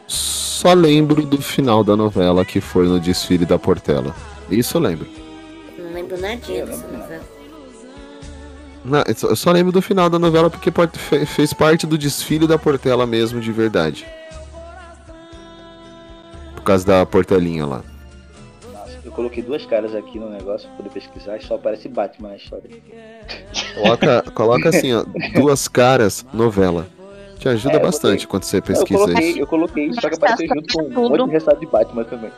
[0.07, 4.15] Só lembro do final da novela que foi no desfile da Portela.
[4.51, 5.07] Isso eu lembro.
[5.79, 7.23] Não lembro nadinha dessa novela.
[8.85, 10.71] Não, eu só- lembro do final da novela porque
[11.27, 14.07] fez parte do desfile da Portela mesmo, de verdade.
[16.67, 17.81] Por causa da Portelinha lá.
[18.73, 22.31] Nossa, eu coloquei duas caras aqui no negócio pra poder pesquisar e só aparece Batman
[22.31, 22.69] na história.
[23.77, 26.89] Coloca, coloca assim, ó, duas caras, novela.
[27.39, 28.27] Te ajuda É, eu bastante botei.
[28.27, 29.39] quando você Eu pesquisa coloquei, isso.
[29.39, 32.31] eu coloquei, só que apareceu junto com um monte de resultado de Batman também.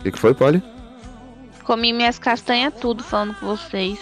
[0.00, 0.60] O que, que foi, Polly?
[1.62, 4.00] Comi minhas castanhas tudo falando com vocês.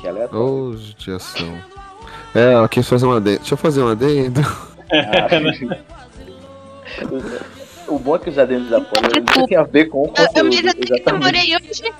[0.00, 0.44] Que é aleatório.
[0.44, 1.56] Ô, judiação.
[2.34, 3.38] É, ó, quis fazer uma adendo.
[3.38, 4.40] Deixa eu fazer um adendo.
[4.90, 5.28] Ah,
[7.88, 10.12] o bom é que os adendos da Poli não tem a ver com o Eu,
[10.22, 10.48] eu conteúdo.
[10.48, 11.56] me Exatamente.
[11.56, 11.92] hoje.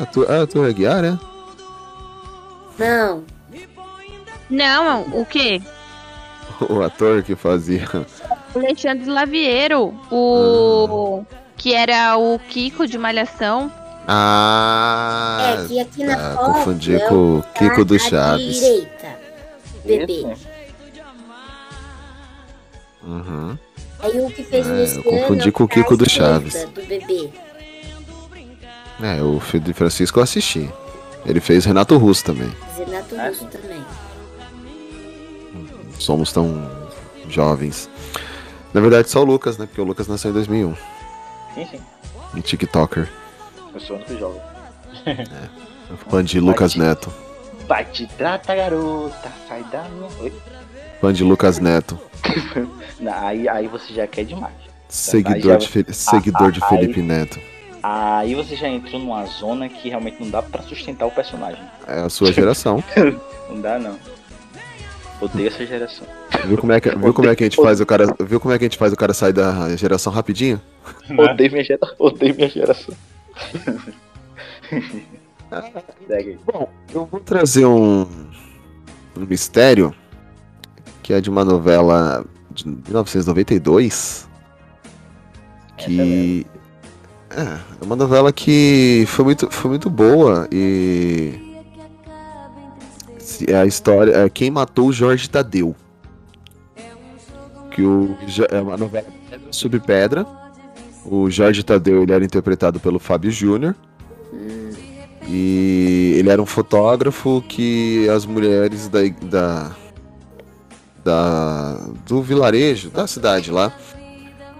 [0.00, 1.18] Ah, tu, ah, tu é Guiar, é?
[2.78, 3.24] Não,
[4.48, 5.60] Não, o quê?
[6.68, 7.88] O ator que fazia.
[8.54, 11.24] Alexandre Laviero, o
[11.56, 13.70] que era o Kiko de Malhação.
[14.06, 15.54] Ah!
[15.64, 18.56] é que aqui na tá, foto confundi é com o Kiko do Chaves.
[18.60, 19.08] direita,
[19.84, 20.12] bebê.
[20.32, 20.51] Esse?
[23.04, 23.58] Uhum.
[24.00, 26.64] Aí o que fez É, o eu confundi com o à Kiko do Chaves.
[26.64, 27.30] Do bebê.
[29.02, 30.68] É, o filho de Francisco eu assisti.
[31.26, 32.52] Ele fez Renato Russo também.
[32.76, 33.82] Zenato Ah, Russo também.
[35.98, 36.68] Somos tão
[37.28, 37.88] jovens.
[38.74, 39.66] Na verdade, só o Lucas, né?
[39.66, 40.74] Porque o Lucas nasceu em 2001.
[41.54, 41.80] Sim, sim.
[42.34, 43.08] Um TikToker.
[43.74, 44.40] Eu sou o único jovem.
[46.08, 47.12] Fã de Lucas Neto.
[47.68, 49.30] Vai te trata, garota.
[49.48, 50.08] Sai da minha.
[50.20, 50.32] Oi?
[51.02, 51.98] Fã de Lucas Neto.
[53.04, 54.54] Aí, aí você já quer demais.
[54.88, 57.40] Seguidor já- de, Fe- seguidor de Ah, ah, Felipe aí- Neto.
[57.82, 61.60] Aí você já entrou numa zona que realmente não dá pra sustentar o personagem.
[61.88, 62.84] É a sua geração.
[63.50, 63.98] Não dá, não.
[65.20, 66.06] Odeio essa geração.
[66.46, 68.06] Viu como é que, viu como é que a gente faz o cara.
[68.20, 70.60] Viu como é que a gente faz o cara sair da geração rapidinho?
[71.08, 71.16] Né?
[71.32, 71.80] Odeio minha, gera...
[71.98, 72.94] Odeio minha geração.
[76.46, 78.02] Bom, eu vou trazer um,
[79.16, 79.92] um mistério
[81.02, 84.28] que é de uma novela de 1992
[85.76, 86.46] que
[87.30, 91.40] é, é uma novela que foi muito, foi muito boa e
[93.48, 95.74] é a história é quem matou o Jorge Tadeu
[97.70, 98.16] que o
[98.50, 100.26] é uma novela Pedra sobre Pedra.
[101.04, 103.74] O Jorge Tadeu ele era interpretado pelo Fábio Júnior.
[105.28, 109.70] E ele era um fotógrafo que as mulheres da, da,
[111.04, 111.74] da
[112.06, 113.72] do vilarejo, da cidade lá,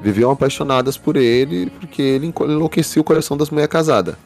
[0.01, 4.17] viviam apaixonadas por ele porque ele enlouquecia o coração das mulheres casadas.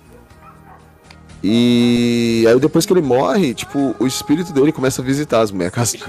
[1.42, 5.74] E aí depois que ele morre, tipo, o espírito dele começa a visitar as mulheres
[5.74, 6.08] casadas.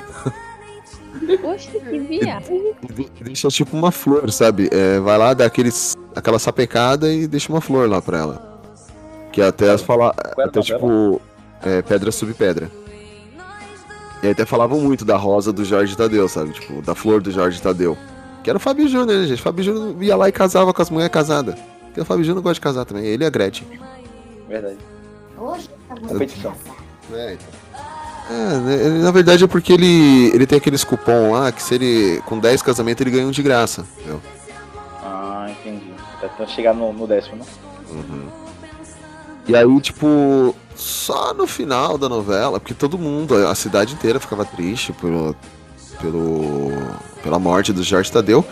[1.42, 2.46] Poxa, que viado.
[2.50, 4.70] E Deixa tipo uma flor, sabe?
[4.72, 8.62] É, vai lá, dá aqueles, aquela sapecada e deixa uma flor lá pra ela.
[9.32, 11.22] Que até as fala, Qual era a até tipo,
[11.64, 12.72] é, pedra sub pedra.
[14.28, 16.52] E até falavam muito da rosa do Jorge Tadeu, sabe?
[16.52, 17.98] Tipo, da flor do Jorge Tadeu.
[18.44, 19.40] Que era o Fábio Júnior, né, gente?
[19.40, 21.56] O Fábio Júnior ia lá e casava com as mulheres casadas.
[21.86, 23.68] Porque o Fábio Júnior gosta de casar também, ele e a Gretchen.
[24.48, 24.78] Verdade.
[25.38, 26.54] Hoje tá muito Competição.
[27.14, 27.48] É, então.
[28.30, 32.22] É, né, na verdade é porque ele, ele tem aqueles cupom lá que se ele.
[32.26, 33.86] Com 10 casamentos ele ganha um de graça.
[33.98, 34.22] Entendeu?
[35.02, 35.94] Ah, entendi.
[36.20, 37.46] Tá tentando chegar no, no décimo, né?
[37.92, 38.47] Uhum.
[39.48, 44.44] E aí, tipo, só no final da novela, porque todo mundo, a cidade inteira ficava
[44.44, 45.36] triste pelo,
[46.02, 46.72] pelo,
[47.24, 48.46] pela morte do Jorge Tadeu.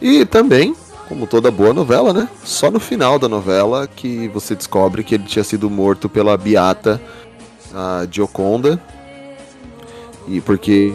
[0.00, 0.74] E também,
[1.08, 2.28] como toda boa novela, né?
[2.44, 7.00] Só no final da novela que você descobre que ele tinha sido morto pela Beata
[7.74, 8.80] a Gioconda.
[10.26, 10.92] E porque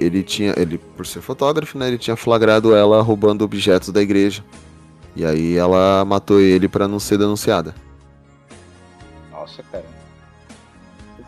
[0.00, 4.44] ele tinha, ele por ser fotógrafo, né, ele tinha flagrado ela roubando objetos da igreja.
[5.16, 7.74] E aí ela matou ele pra não ser denunciada.
[9.58, 9.84] Nossa, cara.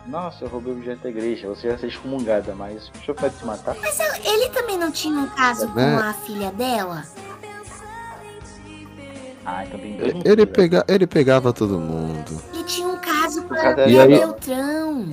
[0.07, 1.49] Nossa, eu roubei o objeto da igreja.
[1.49, 3.77] Você já ser excomungada, mas o senhor pode te matar?
[3.81, 5.95] Mas ele também não tinha um caso com É.
[5.97, 7.05] a filha dela?
[9.45, 12.41] Ah, então tem dois Ele, pega, ele pegava todo mundo.
[12.55, 13.71] Ele tinha um caso com a?
[13.73, 15.09] E Bia aí- Beltrão.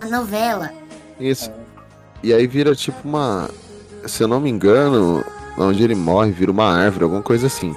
[0.00, 0.70] A novela.
[1.18, 1.50] Isso.
[2.22, 3.48] E aí vira tipo uma.
[4.06, 5.24] Se eu não me engano,
[5.58, 7.74] onde ele morre, vira uma árvore, alguma coisa assim.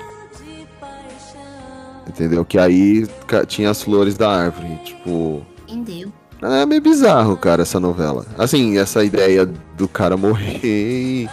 [2.08, 2.44] Entendeu?
[2.44, 3.08] Que aí
[3.48, 4.80] tinha as flores da árvore.
[4.84, 5.46] Tipo.
[5.68, 6.12] Entendeu?
[6.42, 8.26] É meio bizarro, cara, essa novela.
[8.38, 9.46] Assim, essa ideia
[9.78, 11.30] do cara morrer e,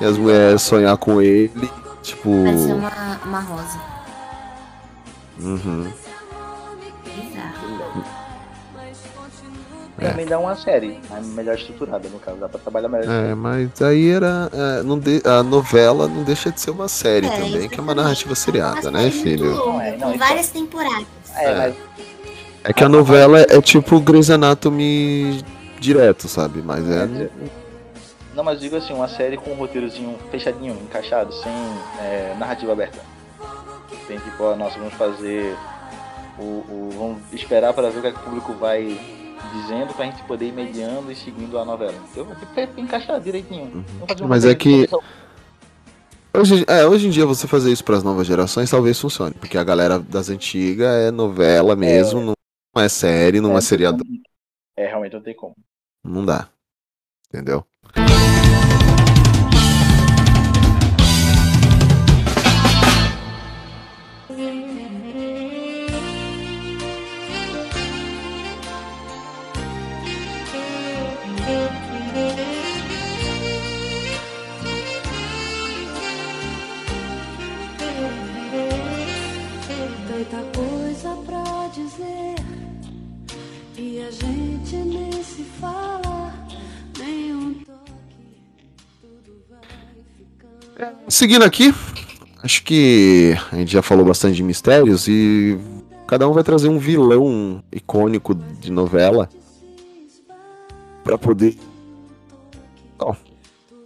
[0.00, 1.70] e as mulheres sonhar com ele.
[2.02, 2.30] Tipo.
[2.44, 3.78] Parecia uma, uma rosa.
[5.40, 5.86] Uhum.
[10.00, 10.10] É.
[10.10, 11.00] Também dá uma série,
[11.34, 12.36] melhor estruturada, no caso.
[12.38, 13.08] Dá pra trabalhar melhor.
[13.10, 14.48] É, mas aí era.
[14.52, 17.82] é, não de- a novela não deixa de ser uma série É, também, que é
[17.82, 19.50] uma narrativa seriada, né, filho?
[19.56, 21.06] Não é, não, Com várias temporadas.
[21.36, 21.74] É, mas
[22.64, 25.42] É que a novela é tipo Grey's Anatomy
[25.80, 26.62] direto, sabe?
[26.62, 27.28] Mas é.
[28.34, 31.50] Não, mas digo assim, uma série com um roteirozinho fechadinho, encaixado, sem
[32.00, 32.98] é, narrativa aberta.
[34.06, 35.56] Tem tipo, ó, nossa, vamos fazer
[36.38, 38.98] o, o- Vamos esperar para ver o que, é que o público vai
[39.52, 41.94] dizendo pra gente poder ir mediando e seguindo a novela.
[42.10, 43.84] Então, tipo, é encaixar direitinho.
[43.84, 44.88] Vamos fazer um Mas é que.
[46.34, 49.64] Hoje, é, hoje em dia você fazer isso pras novas gerações talvez funcione, porque a
[49.64, 52.34] galera das antigas é novela mesmo,
[52.74, 54.04] não é série, não é, seriado.
[54.76, 55.54] É, realmente não tem como.
[56.04, 56.48] Não dá.
[57.28, 57.66] Entendeu?
[91.08, 91.74] Seguindo aqui,
[92.42, 95.58] acho que a gente já falou bastante de mistérios e
[96.06, 99.26] cada um vai trazer um vilão icônico de novela
[101.02, 101.56] pra poder.
[102.98, 103.14] Ó,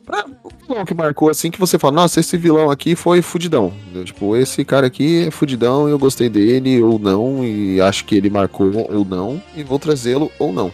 [0.04, 0.26] pra
[0.66, 3.72] vilão que marcou assim que você fala, nossa, esse vilão aqui foi fudidão.
[4.04, 8.30] Tipo, esse cara aqui é fudidão eu gostei dele ou não, e acho que ele
[8.30, 10.72] marcou ou não, e vou trazê-lo ou não.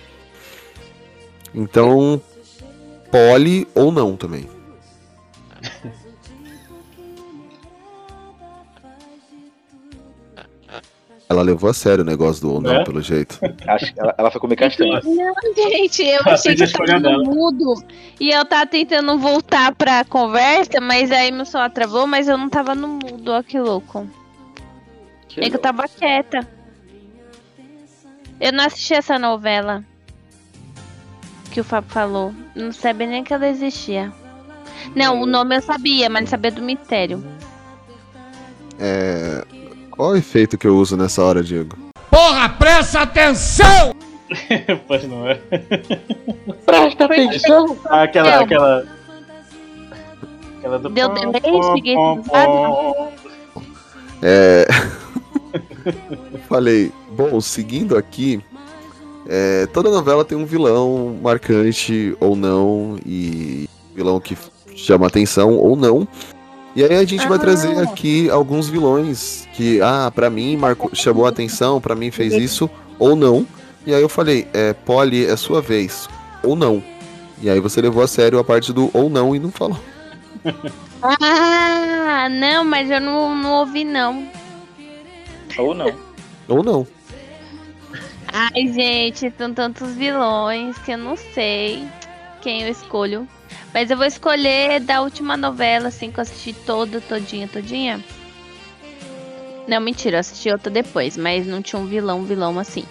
[1.55, 2.19] Então,
[3.11, 4.49] pole ou não também.
[11.31, 12.85] Ela levou a sério o negócio do ou não, É?
[12.85, 13.39] pelo jeito.
[13.68, 15.01] Acho que ela, ela foi comer castanha.
[15.05, 15.35] Não,
[15.70, 17.22] gente, eu Ela achei que escolha tava dela.
[17.24, 17.74] mudo.
[18.18, 22.49] E eu tava tentando voltar pra conversa, mas aí meu celular travou, mas eu não
[22.49, 24.09] tava no mudo, ó que louco.
[25.37, 26.49] é que eu tava quieta.
[28.41, 29.85] Eu não assisti essa novela
[31.53, 32.33] que o Fábio falou.
[32.55, 34.12] Não sabia nem que ela existia.
[34.95, 37.22] Não, o nome eu sabia, mas não sabia do mistério.
[38.79, 39.45] É...
[39.99, 41.77] Qual o efeito que eu uso nessa hora, Diego?
[42.09, 43.93] Porra, presta atenção!
[44.87, 45.35] pois não é.
[46.65, 47.77] Presta atenção!
[47.87, 48.41] Aquela, Deu.
[48.43, 48.87] aquela.
[50.57, 50.89] Aquela do.
[50.89, 52.47] Deu pom, delay, pom, cheguei pom, do lado.
[52.47, 53.13] pom.
[54.23, 54.69] É...
[56.49, 58.41] Falei, bom, seguindo aqui,
[59.27, 64.39] é, toda novela tem um vilão marcante ou não, e vilão que
[64.77, 66.07] chama atenção ou não.
[66.79, 71.26] E aí a gente vai trazer aqui alguns vilões que, ah, pra mim marcou, chamou
[71.26, 72.70] a atenção, pra mim fez isso
[73.01, 73.45] ou não.
[73.85, 76.09] E aí eu falei, é, Polly, é sua vez,
[76.41, 76.81] ou não.
[77.43, 79.81] E aí você levou a sério a parte do ou não e não falou.
[81.03, 84.29] Ah, não, mas eu não, não ouvi, não.
[85.59, 85.93] Ou não.
[86.47, 86.87] Ou não.
[88.33, 91.89] Ai, gente, são tantos vilões que eu não sei
[92.41, 93.26] quem eu escolho.
[93.73, 98.03] Mas eu vou escolher da última novela, assim, que eu assisti toda, todinha, todinha.
[99.66, 102.85] Não, mentira, eu assisti outra depois, mas não tinha um vilão, vilão assim.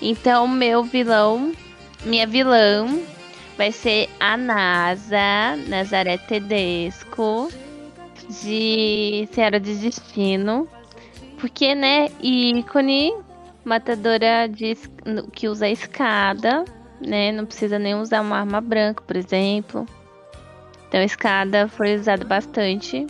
[0.00, 1.52] Então, meu vilão,
[2.04, 2.86] minha vilã,
[3.56, 7.50] vai ser a NASA, Nazaré Tedesco,
[8.42, 10.66] de Senhora de Destino.
[11.38, 13.14] Porque, né, ícone,
[13.62, 14.48] matadora
[15.32, 16.64] que usa escada,
[17.00, 17.30] né?
[17.32, 19.86] Não precisa nem usar uma arma branca, por exemplo.
[20.94, 23.04] Então, a escada foi usada bastante.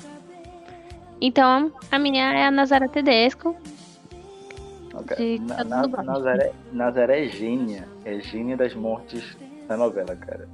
[1.21, 3.55] Então, a minha é a Nazaré Tedesco.
[5.19, 5.87] De Na- na-.
[6.03, 7.87] Nazaré, Nazaré é gênia.
[8.07, 9.37] É gênia das mortes
[9.69, 10.49] da novela, cara.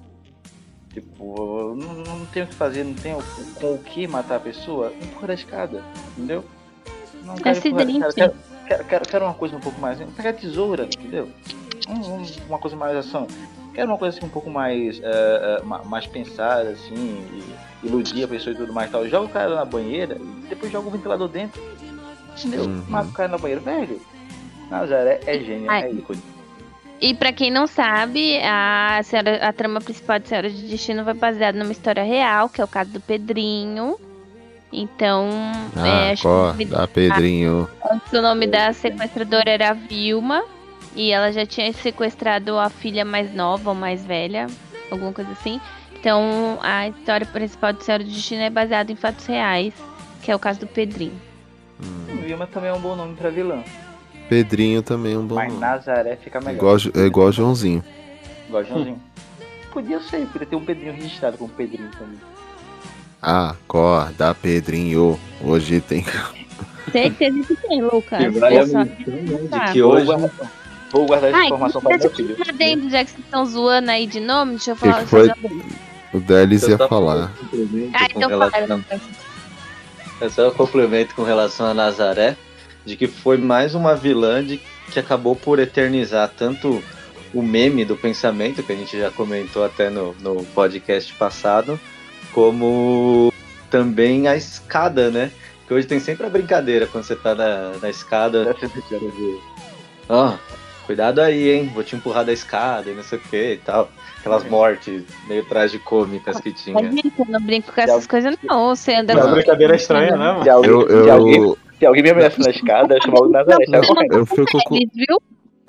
[0.92, 3.22] Tipo, não, não tem o que fazer, não tem o-
[3.60, 4.92] com o que matar a pessoa.
[5.00, 5.84] Empurra da escada,
[6.18, 6.44] entendeu?
[7.24, 8.00] Não quero, empurrar- Acidente.
[8.00, 8.34] quero, quero,
[8.66, 10.00] quero, quero, quero uma coisa um pouco mais.
[10.16, 11.30] Pega a tesoura, entendeu?
[11.88, 13.28] Um- um- uma coisa mais ação.
[13.80, 16.94] Quero uma coisa assim um pouco mais, eh, ma- mais pensada, assim,
[17.82, 19.08] e iludir a pessoa e tudo mais tal.
[19.08, 21.62] Joga o cara na banheira e depois joga o ventilador dentro.
[22.38, 22.64] Entendeu?
[22.64, 22.84] Uhum.
[22.88, 23.98] Mata o cara na banheira, velho.
[24.70, 25.84] Nazaré é gênia, Ai.
[25.84, 26.22] é ícone.
[27.00, 31.14] E pra quem não sabe, a, senhora, a trama principal de Senhora de Destino foi
[31.14, 33.96] baseada numa história real, que é o caso do Pedrinho.
[34.70, 35.26] Então,
[35.74, 37.66] é, Ah, acho que acorda, Pedrinho.
[37.90, 40.44] Antes o nome da sequestradora era Vilma.
[40.94, 44.46] E ela já tinha sequestrado a filha mais nova ou mais velha.
[44.90, 45.60] Alguma coisa assim.
[45.98, 49.72] Então a história principal de Senhora de Destino é baseada em fatos reais.
[50.22, 51.18] Que é o caso do Pedrinho.
[52.24, 53.62] Vilma também é um bom nome pra vilã.
[54.28, 55.60] Pedrinho também é um bom Mas nome.
[55.60, 56.56] Nazaré fica melhor.
[56.56, 57.82] Igual, é igual Joãozinho.
[58.48, 59.00] Igual Joãozinho.
[59.72, 62.18] Podia ser, podia ter um Pedrinho registrado como Pedrinho também.
[63.22, 65.18] Acorda, Pedrinho.
[65.42, 66.04] Hoje tem.
[66.90, 68.20] Certeza que tem, Lucas.
[68.20, 70.08] E Eu só- de que hoje.
[70.92, 72.36] Vou guardar, essa Ai, informação para deixa meu filho.
[72.36, 75.00] falar dentro, já que vocês estão zoando aí de nome, deixa eu Que falar.
[75.00, 75.28] que foi?
[75.28, 75.64] fazer uma-
[76.12, 77.32] O Delis ia tava falar.
[77.94, 79.00] Ah, então relação- fala.
[80.20, 82.36] É só um complemento com relação a Nazaré,
[82.84, 84.60] de que foi mais uma vilã de,
[84.90, 86.82] que acabou por eternizar tanto
[87.32, 91.78] o meme do pensamento, que a gente já comentou até no, no podcast passado,
[92.32, 93.32] como
[93.70, 95.30] também a escada, né?
[95.68, 98.52] Que hoje tem sempre a brincadeira quando você tá na, na escada.
[100.08, 100.34] Ó,
[100.90, 101.70] cuidado aí, hein?
[101.72, 103.88] Vou te empurrar da escada e não sei o que e tal.
[104.18, 106.74] Aquelas mortes meio tragicômicas que tinha.
[106.74, 108.74] Mas, gente, eu não brinco com essas coisas, não.
[108.74, 110.42] Você anda É uma com- brincadeira estranha, né, mano?
[110.42, 113.28] Se alguém, Eu- se alguém, eu- se alguém me ameaça na escada, eu chamo o
[113.28, 114.12] Nazaré, sai correndo.
[114.14, 115.18] Eu fico com, viu?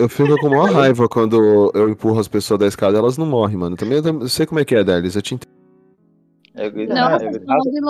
[0.00, 3.56] eu fico com maior raiva quando eu empurro as pessoas da escada elas não morrem,
[3.56, 3.76] mano.
[3.76, 5.14] Também eu, eu sei como é que é, Delis.
[5.14, 5.52] Eu te entendo.
[6.56, 7.46] Eu grito, Não, eu grito,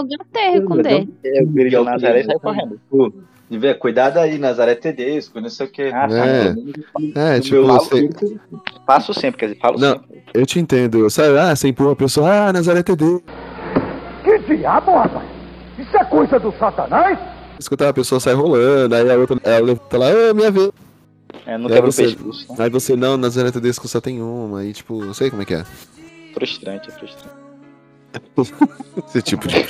[0.07, 1.13] de com dele.
[1.25, 2.79] eu grito Nazaré e sai correndo.
[2.91, 3.11] Pô,
[3.53, 5.83] de ver, cuidado aí, Nazaré Tedesco, não sei o que.
[5.83, 6.55] Ah, É.
[7.15, 8.09] É, No tipo, meu lado, você,
[8.87, 9.93] Faço sempre, quer dizer, falo Não.
[9.93, 10.23] sempre.
[10.35, 11.09] eu te entendo.
[11.11, 13.05] Sabe, ah, você empurra a pessoa, ah, Nazaré TD.
[14.25, 15.29] Que diabo, rapaz?
[15.79, 17.19] Isso é coisa do satanás?
[17.59, 20.71] Escutar a pessoa sai rolando, aí a outra ela tá lá, ah, minha vez.
[21.47, 22.47] É, não Aí quebra o você- pescoço.
[22.51, 22.57] né?
[22.65, 25.55] Aí você, não, Nazaré Tedesco só tem uma, aí tipo, não sei como é que
[25.55, 25.65] é.
[26.35, 27.43] Frustrante, é frustrante.
[29.09, 29.57] Esse tipo de.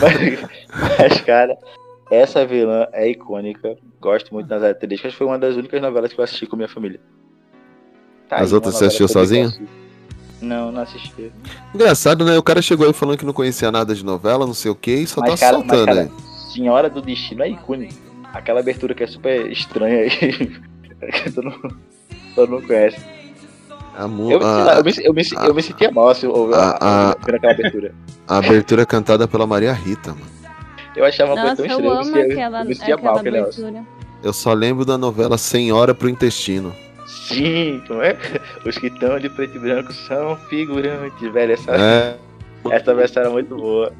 [0.00, 0.40] mas,
[0.98, 1.56] mas, cara,
[2.10, 3.76] essa vilã é icônica.
[4.00, 5.06] Gosto muito da Nazaré Tedesco.
[5.06, 7.00] Acho que foi uma das únicas novelas que eu assisti com minha família.
[8.28, 9.52] Tá As aí, outras você assistiu eu sozinho?
[10.40, 11.32] Não, não assisti.
[11.74, 12.36] Engraçado, né?
[12.36, 14.90] O cara chegou aí falando que não conhecia nada de novela, não sei o que,
[14.92, 16.10] e só Mas, tá cara, soltando cara, aí.
[16.52, 17.94] Senhora do Destino é icônica.
[18.32, 20.10] Aquela abertura que é super estranha aí.
[20.10, 21.76] que todo mundo,
[22.34, 22.98] todo mundo conhece.
[23.96, 27.08] A, mu- Eu, a- eu, me, eu, me, eu me sentia mal assim, a- a-
[27.16, 27.94] ouvindo aquela abertura.
[28.26, 30.43] a abertura cantada pela Maria Rita, mano.
[30.96, 33.82] Eu achava uma Nossa, coisa tão eu amo eu sentia- aquela, sentia mal aquela aquele.
[34.22, 36.74] Eu só lembro da novela Senhora pro Intestino.
[37.06, 38.16] Sim, como é?
[38.64, 41.52] Os que estão de preto e branco são figurantes, velho.
[41.52, 42.16] Essa, É.
[42.70, 43.92] essa versão era muito boa.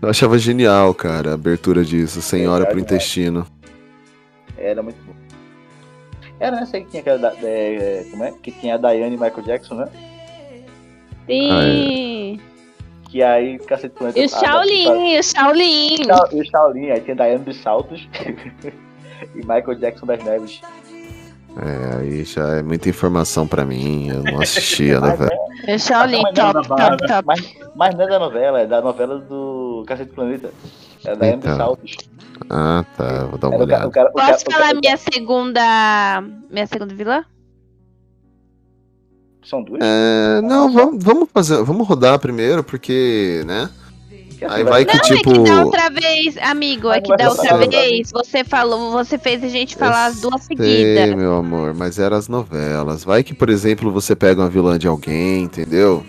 [0.00, 3.46] Eu achava genial, cara, a abertura disso, Senhora pro Verdade, Intestino.
[4.58, 5.16] Era muito boa.
[6.40, 7.18] Era essa aí que tinha aquela.
[7.18, 8.32] da- é, como é?
[8.42, 9.88] Que tinha a Diane e Michael Jackson, né?
[11.26, 12.40] Sim.
[13.12, 14.18] Que aí, cacete planeta.
[14.18, 16.04] E o Shaolin, o Shaolin.
[16.04, 18.08] Shao- E o Shaolin, aí tinha Diane dos Saltos
[19.34, 20.62] e Michael Jackson das Neves.
[21.54, 25.30] É, aí já é muita informação pra mim, eu não assistia a novela.
[25.68, 27.22] O Shaolin, Mas não é top, top, top.
[27.26, 30.50] Mas, mas não é da novela, é da novela do Cacete Planeta.
[31.04, 31.56] É da Diane dos Então.
[31.58, 31.96] Saltos.
[32.48, 33.86] Ah, tá, vou dar uma Era olhada.
[33.88, 36.22] o cara- o cara- Posso o falar cara- minha segunda.
[36.50, 37.24] Minha segunda vilã?
[39.44, 39.80] São duas?
[39.82, 43.68] É, não, vamos, vamos fazer, vamos rodar primeiro, porque, né?
[44.48, 45.30] Aí vai que Não, tipo.
[45.30, 49.42] é que da outra vez, amigo, é que da outra vez você falou, você fez
[49.44, 51.14] a gente falar as duas Sei, seguidas.
[51.14, 53.04] meu amor, mas eram as novelas.
[53.04, 56.04] Vai que, por exemplo, você pega uma vilã de alguém, entendeu?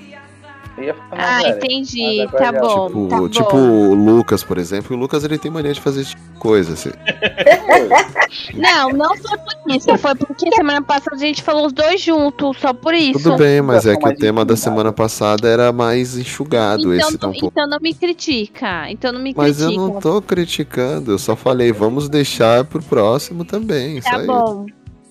[1.11, 1.55] Ah, velho.
[1.57, 2.27] entendi.
[2.37, 3.89] Tá bom, Tipo, tá tipo bom.
[3.89, 4.95] o Lucas, por exemplo.
[4.95, 6.73] O Lucas ele tem mania de fazer esse tipo de coisa.
[6.73, 6.89] Assim.
[8.55, 9.97] Não, não foi por isso.
[9.97, 13.21] Foi porque semana passada a gente falou os dois juntos, só por isso.
[13.23, 16.93] Tudo bem, mas é que o tema da semana passada era mais enxugado.
[16.93, 17.53] Então, esse tá um não, pouco.
[17.53, 18.89] então não me critica.
[18.89, 19.87] Então não me Mas eu critica.
[19.93, 24.01] não tô criticando, eu só falei, vamos deixar pro próximo também.
[24.01, 24.27] Tá isso aí.
[24.27, 24.65] bom.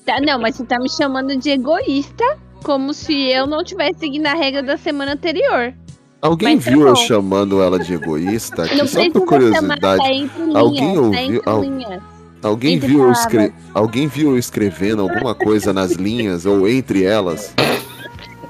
[0.05, 2.25] Tá, não, mas você tá me chamando de egoísta,
[2.63, 5.75] como se eu não tivesse seguindo a regra da semana anterior.
[6.21, 6.97] Alguém Mas tá viu eu bom.
[6.97, 8.63] chamando ela de egoísta?
[8.65, 10.03] Aqui, não só por chamar, curiosidade.
[10.03, 12.03] tá entre linhas, Alguém tá ouviu- entre al- linhas.
[12.43, 13.55] Alguém Entre viu, escre...
[13.73, 17.55] Alguém viu eu escrevendo alguma coisa nas linhas ou entre elas?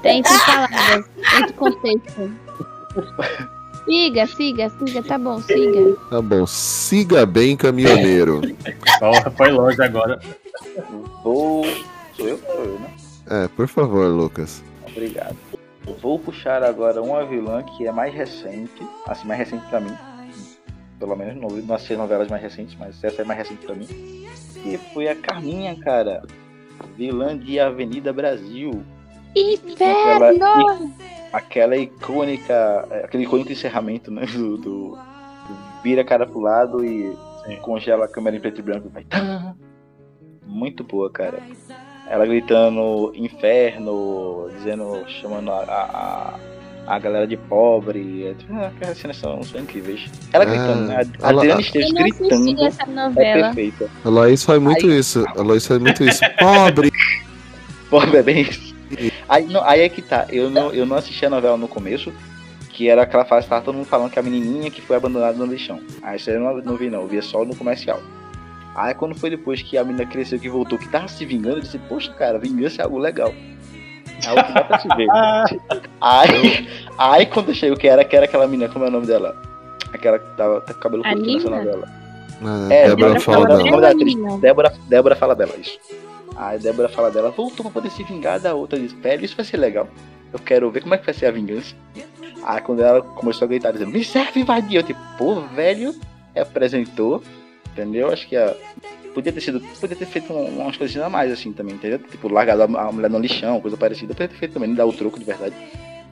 [0.01, 1.05] Tá entre palavras,
[1.37, 2.31] entre contexto.
[3.85, 5.95] Siga, siga, siga, tá bom, siga.
[6.09, 8.41] Tá bom, siga bem, caminhoneiro.
[8.99, 10.19] Porra, foi longe agora.
[11.23, 11.63] Vou.
[12.17, 12.37] Sou eu?
[12.39, 12.87] Sou eu, né?
[13.33, 14.63] É, por favor, Lucas.
[14.87, 15.35] Obrigado.
[16.01, 19.91] Vou puxar agora uma vilã que é mais recente, assim, mais recente pra mim.
[20.99, 23.87] Pelo menos não, não assisti novelas mais recentes, mas essa é mais recente pra mim.
[24.65, 26.21] E foi a Carminha, cara.
[26.95, 28.83] Vilã de Avenida Brasil.
[29.35, 30.93] Inferno!
[31.33, 32.87] Aquela icônica.
[33.03, 34.25] Aquele icônico encerramento, né?
[34.27, 34.57] Do.
[34.57, 34.97] do, do
[35.83, 37.13] vira a cara pro lado e
[37.61, 39.03] congela a câmera em preto e branco vai.
[39.03, 39.55] "Tã".
[40.45, 41.39] Muito boa, cara.
[42.13, 46.39] Ela gritando inferno, dizendo, chamando a, a,
[46.87, 48.27] a, a galera de pobre.
[48.27, 50.05] É, tipo, ah, Aquelas cenas são, são incríveis.
[50.31, 50.95] Ela Ah, gritando, né?
[51.23, 52.65] A ela- Adriana Esteves Eu não assisti gritando.
[52.67, 53.43] essa É novela.
[53.47, 53.89] perfeita.
[54.05, 55.25] A Laís faz muito isso.
[55.35, 56.21] A Laís faz muito isso.
[56.37, 56.91] Pobre!
[57.89, 58.75] Pobre é bem isso.
[59.27, 60.27] Aí, não, aí é que tá.
[60.29, 62.13] Eu não, eu não assisti a novela no começo,
[62.69, 65.35] que era aquela fase que tava todo mundo falando que a menininha que foi abandonada
[65.35, 65.79] no lixão.
[66.03, 67.99] Aí isso aí eu não, não vi não, eu via só no comercial.
[68.75, 71.61] Aí quando foi depois que a menina cresceu, que voltou, que tava se vingando, eu
[71.61, 73.33] disse, poxa cara, vingança é algo legal.
[74.25, 75.07] É algo que dá pra se ver.
[76.01, 76.67] aí,
[76.97, 79.35] aí quando chegou, que era, que era aquela menina, como é o nome dela?
[79.93, 81.87] Aquela que tava tá com cabelo curto nessa novela.
[82.45, 83.57] Ah, É, Débora Débora fala fala dela.
[83.57, 83.69] dela.
[83.71, 84.15] nome da atriz.
[84.15, 84.37] Menina.
[84.39, 85.79] Débora, Débora fala dela, isso.
[86.35, 88.79] Aí Débora fala dela, voltou pra poder se vingar da outra.
[88.79, 89.87] Diz, velho, isso vai ser legal.
[90.31, 91.75] Eu quero ver como é que vai ser a vingança.
[92.43, 94.77] Aí quando ela começou a gritar, dizendo, me serve invadir.
[94.77, 95.93] Eu tipo, pô, velho,
[96.35, 97.21] apresentou,
[97.73, 98.09] entendeu?
[98.09, 98.55] Acho que a...
[99.13, 101.99] podia ter sido, podia ter feito um- umas coisinhas a mais assim também, entendeu?
[101.99, 104.13] Tipo, largado a mulher no lixão, coisa parecida.
[104.13, 105.55] Podia ter feito também, não dar o troco de verdade.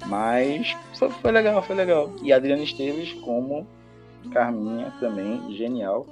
[0.07, 2.12] Mas foi, foi legal, foi legal.
[2.24, 3.68] E Adriana Esteves como
[4.34, 6.05] Carminha também, genial.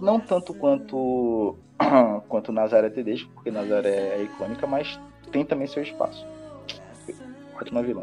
[0.00, 1.56] Não tanto quanto
[2.28, 4.98] quanto Nazaré Tedesco, porque Nazaré é icônica, mas
[5.30, 6.24] tem também seu espaço.
[7.60, 8.02] Ótima vilã.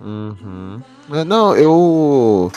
[0.00, 0.80] Uhum.
[1.26, 2.50] Não, eu.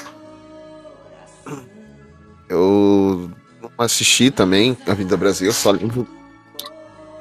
[2.54, 3.32] Eu
[3.62, 6.08] não assisti também a Vida Brasil, só lembro.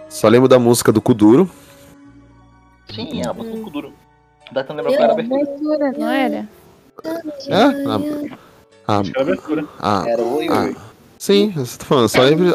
[0.08, 1.48] Só lembro da música do Kuduro.
[2.94, 3.92] Sim, é a música do Kuduro.
[4.52, 5.92] Dá pra lembrar qual era a abertura.
[5.98, 6.48] Não era?
[7.48, 7.54] É?
[7.54, 9.64] A, a, Acho que era abertura.
[9.80, 10.76] a, Era oi, a- oi.
[11.18, 12.54] sim, eu tô falando, só lembro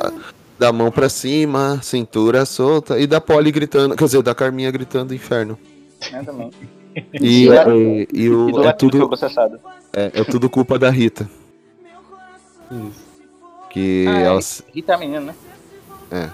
[0.60, 5.14] da mão pra cima, cintura solta e da Polly gritando, quer dizer, da Carminha gritando
[5.16, 5.58] inferno.
[6.14, 6.52] É, também.
[7.20, 9.60] E, E do e, e E o, do é tudo processado.
[9.94, 11.28] é, é tudo culpa da Rita.
[13.70, 14.24] Que Ah, é.
[14.24, 14.40] ela
[14.74, 15.36] Rita é a menina, né?
[16.12, 16.30] é,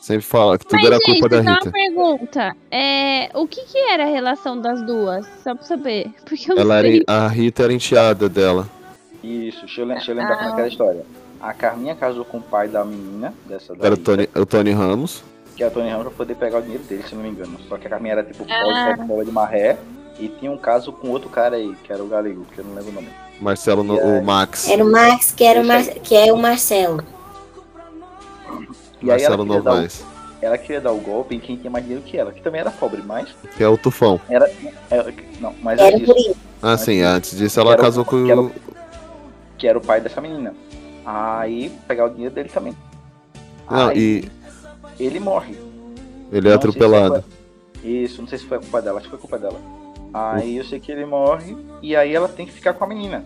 [0.00, 1.52] sempre fala que tudo Mas, era gente, culpa da Rita.
[1.64, 2.56] uma pergunta.
[2.70, 5.26] É, o que que era a relação das duas?
[5.42, 6.10] Só pra saber.
[6.24, 7.02] Porque eu não Ela sei.
[7.08, 8.68] era, a Rita era enteada dela.
[9.22, 11.06] Isso, deixa eu, deixa eu lembrar como é que era a história.
[11.40, 15.24] A Carminha casou com o pai da menina, dessa Era o Tony, o Tony Ramos.
[15.56, 17.58] que é a Tony Ramos pra poder pegar o dinheiro dele, se não me engano.
[17.68, 18.96] Só que a Carminha era tipo Ah.
[19.06, 19.76] pós de maré
[20.18, 22.74] e tinha um caso com outro cara aí, que era o Galego, que eu não
[22.74, 23.08] lembro o nome.
[23.42, 24.68] Marcelo, no, o Max.
[24.68, 25.82] Era o Max, que, era o Mar...
[25.84, 27.02] que é o Marcelo.
[29.00, 30.04] E Marcelo o, Novaes.
[30.40, 32.70] ela queria dar o golpe em quem tinha mais dinheiro que ela, que também era
[32.70, 34.20] pobre, mas Que é o Tufão.
[34.28, 34.48] era.
[34.90, 36.36] é, não, mas Era antes disso.
[36.62, 38.52] Ah, sim, antes disso ela casou com quero- o.
[39.58, 40.54] que era o pai dessa menina.
[41.04, 42.76] Aí pegar o dinheiro dele também.
[43.68, 44.28] Não, Aí
[44.98, 45.56] e ele morre.
[46.30, 47.24] ele é Não sei se atropelado.
[47.80, 49.58] foi- Isso, não sei se foi culpa dela, acho que foi culpa dela.
[50.12, 53.24] Aí eu sei que ele morre e aí ela tem que ficar com a menina,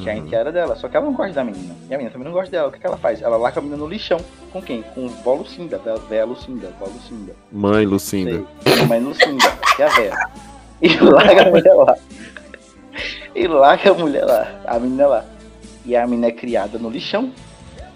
[0.00, 0.26] que é a Uhum.
[0.26, 0.76] enteada dela.
[0.76, 1.74] Só que ela não gosta da menina.
[1.88, 2.68] E a menina também não gosta dela.
[2.68, 3.20] O que, que ela faz?
[3.20, 4.18] Ela larga a menina no lixão.
[4.52, 4.82] Com quem?
[4.94, 7.34] Com vó Lucinda, da véia Lucinda, vó Lucinda.
[7.50, 8.44] Mãe Lucinda.
[8.64, 8.86] Sei.
[8.86, 9.44] Mãe Lucinda,
[9.76, 10.14] que é a véia.
[10.80, 11.96] E larga a mulher lá.
[13.34, 15.24] E larga a mulher lá, a menina lá.
[15.84, 17.32] E a menina é criada no lixão.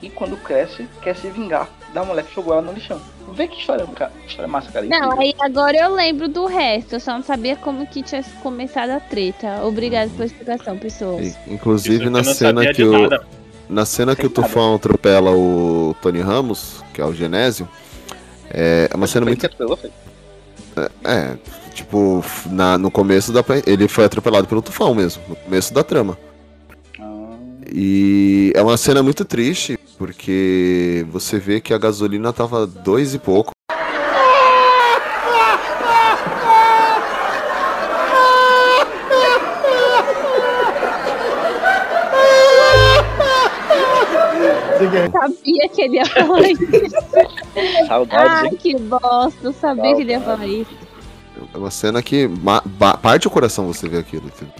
[0.02, 3.00] E quando cresce, quer se vingar da mulher que jogou ela no lixão.
[3.32, 4.12] Vê que história, cara.
[4.26, 4.86] história massa, cara.
[4.86, 5.20] Não, incrível.
[5.20, 6.94] aí agora eu lembro do resto.
[6.94, 9.64] Eu só não sabia como que tinha começado a treta.
[9.64, 11.36] Obrigado pela explicação, pessoas.
[11.46, 13.08] E- Inclusive Isso na cena que o.
[13.68, 14.30] Na cena que o.
[14.30, 17.68] Tufão atropela o Tony Ramos, que é o Genésio,
[18.50, 19.48] é uma cena muito.
[19.56, 19.90] foi?
[21.04, 21.36] É,
[21.74, 23.42] tipo, na, no começo da.
[23.66, 26.16] Ele foi atropelado pelo Tufão mesmo, no começo da trama.
[27.72, 33.14] Ah, E é uma cena muito triste, porque você vê que a gasolina tava dois
[33.14, 33.52] e pouco.
[45.12, 46.66] Sabia que ele ia falar isso.
[47.86, 48.58] Saudades, Ai, hein?
[48.58, 49.38] que bosta.
[49.42, 50.70] Eu sabia que ele ia falar isso.
[51.54, 52.28] É uma cena que
[53.00, 54.26] parte o coração você ver aquilo.
[54.26, 54.54] entendeu?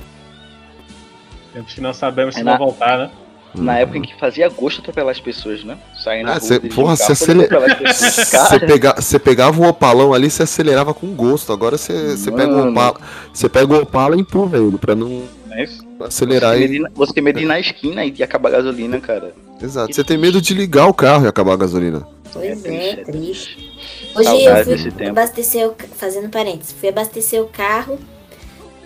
[1.53, 3.11] Tempos que não sabemos se É vão na- voltar, né?
[3.55, 5.77] Na época em que fazia gosto atropelar as pessoas, né?
[6.03, 8.15] Sair na Ah, rua, cê- porra, você acelera- atropelar as pessoas.
[8.49, 11.53] Você pega, pegava um opalão ali, você acelerava com gosto.
[11.53, 12.99] Agora você, você pega o opala,
[13.31, 15.87] você pega o opala e empurra ele pra não não é isso?
[16.01, 16.81] acelerar Você tem e.
[16.81, 19.35] medo de- Você tem medo de ir na esquina e acabar a gasolina, cara.
[19.63, 19.95] Exato.
[19.95, 22.07] Você tem medo de ligar o carro e acabar a gasolina.
[22.33, 23.73] Pois É é, triste, é triste.
[24.17, 27.99] Hoje Saudade eu fui abastecer o fazendo parênteses, fui abastecer o carro,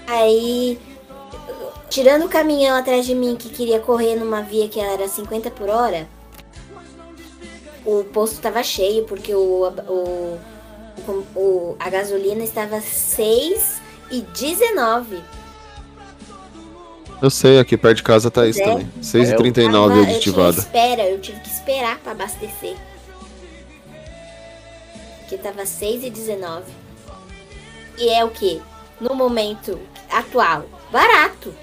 [0.09, 0.77] aí
[1.89, 5.69] tirando o caminhão atrás de mim que queria correr numa via que era 50 por
[5.69, 6.07] hora,
[7.85, 10.39] o posto tava cheio porque o, o,
[11.09, 13.81] o- o- a gasolina estava 6
[14.11, 15.23] e 19.
[17.23, 18.65] Eu sei, aqui perto de casa tá isso É.
[18.65, 18.91] também.
[19.01, 20.59] 6h39 Tava- Eu tinha aditivada.
[20.59, 22.77] espera, eu tive que esperar pra abastecer.
[25.29, 26.65] Que tava 6 e 19.
[27.99, 28.61] E é o que?
[29.01, 29.79] No momento
[30.11, 31.55] atual, barato.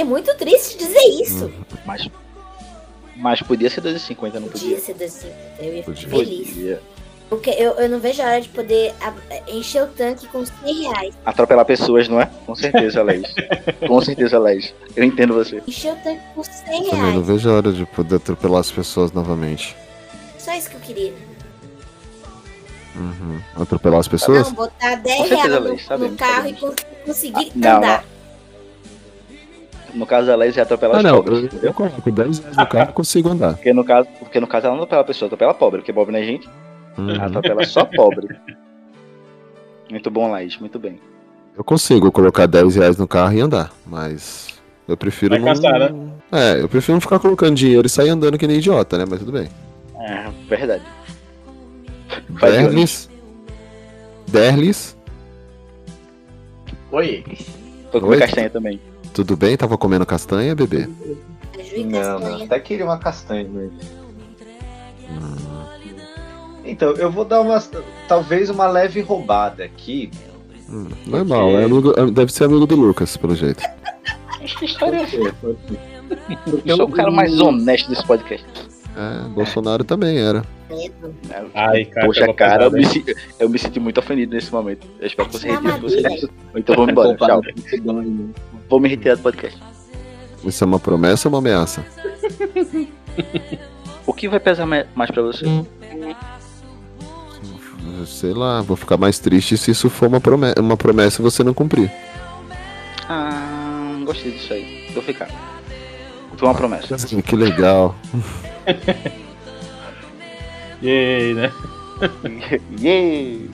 [0.00, 1.44] É muito triste dizer isso.
[1.44, 1.52] Uhum.
[1.84, 2.08] Mas,
[3.16, 4.80] mas podia ser 2,50, não Podia podia?
[4.80, 5.28] ser assim.
[5.58, 6.48] Eu ia ficar feliz.
[6.48, 6.82] Podia.
[7.28, 8.92] Porque eu, eu não vejo a hora de poder
[9.46, 11.14] encher o tanque com 100 reais.
[11.24, 12.28] Atropelar pessoas, não é?
[12.46, 13.28] Com certeza, Laís.
[13.86, 14.74] Com certeza, Laís.
[14.96, 15.62] Eu entendo você.
[15.68, 17.26] Encher o tanque com 100 Também não reais.
[17.26, 19.76] vejo a hora de poder atropelar as pessoas novamente.
[20.38, 21.12] Só isso que eu queria.
[22.96, 23.40] Uhum.
[23.62, 24.48] Atropelar as pessoas?
[24.48, 26.74] Não, botar 10 Com certeza, reais no, sabemos, no carro e con-
[27.06, 28.04] conseguir Não, andar.
[29.94, 31.16] No caso da Laís, é atropelar Ah, não.
[31.22, 33.54] pobres, Eu, eu coloco 10 reais no carro e consigo andar.
[33.54, 36.12] Porque no, caso, porque no caso ela não atropela a pessoa, atropela pobre, porque pobre
[36.12, 36.48] não é gente.
[36.98, 37.24] Ela Uhum.
[37.24, 38.36] atropela só pobre.
[39.90, 41.00] Muito bom, Laís, muito bem.
[41.56, 44.48] Eu consigo colocar 10 reais no carro e andar, mas
[44.86, 45.46] eu prefiro Vai não.
[45.48, 46.10] cansar, né?
[46.32, 49.04] É, eu prefiro não ficar colocando dinheiro e sair andando que nem idiota, né?
[49.08, 49.48] Mas tudo bem.
[50.00, 50.84] É, verdade.
[52.28, 53.08] Derlis.
[54.28, 54.96] Derlis,
[56.92, 57.24] Oi.
[57.90, 58.20] Foi comer Oi?
[58.20, 58.80] castanha também.
[59.24, 59.56] Tudo bem?
[59.56, 60.88] Tava comendo castanha, bebê?
[61.84, 62.42] Não, não.
[62.44, 63.78] Até queria uma castanha mesmo.
[66.64, 67.62] Então, eu vou dar uma.
[68.08, 70.10] Talvez uma leve roubada aqui.
[70.68, 73.62] Hum, normal, é amigo, é- deve ser amigo do Lucas, pelo jeito.
[74.42, 75.34] Acho que história é essa?
[75.40, 75.76] Porque
[76.64, 78.46] Eu sou o cara mais honesto desse podcast.
[78.96, 80.44] É, Bolsonaro também era.
[81.54, 82.84] Ai, cara, Poxa, cara, eu me,
[83.38, 84.86] eu me senti muito ofendido nesse momento.
[85.00, 86.00] Eu espero que você Na retire você.
[86.02, 86.28] madeira.
[86.54, 87.40] Então vamos embora, tchau.
[88.70, 89.58] Vou me retirar do podcast.
[90.44, 91.84] Isso é uma promessa ou uma ameaça?
[94.06, 95.44] O que vai pesar mais pra você?
[98.06, 101.44] Sei lá, vou ficar mais triste se isso for uma promessa, uma promessa e você
[101.44, 101.90] não cumprir.
[103.08, 104.90] Ah, gostei disso aí.
[104.92, 105.28] Vou ficar.
[106.36, 106.96] Foi uma promessa.
[107.22, 107.94] Que legal.
[110.82, 111.52] Yay, né?
[112.80, 113.48] yeah!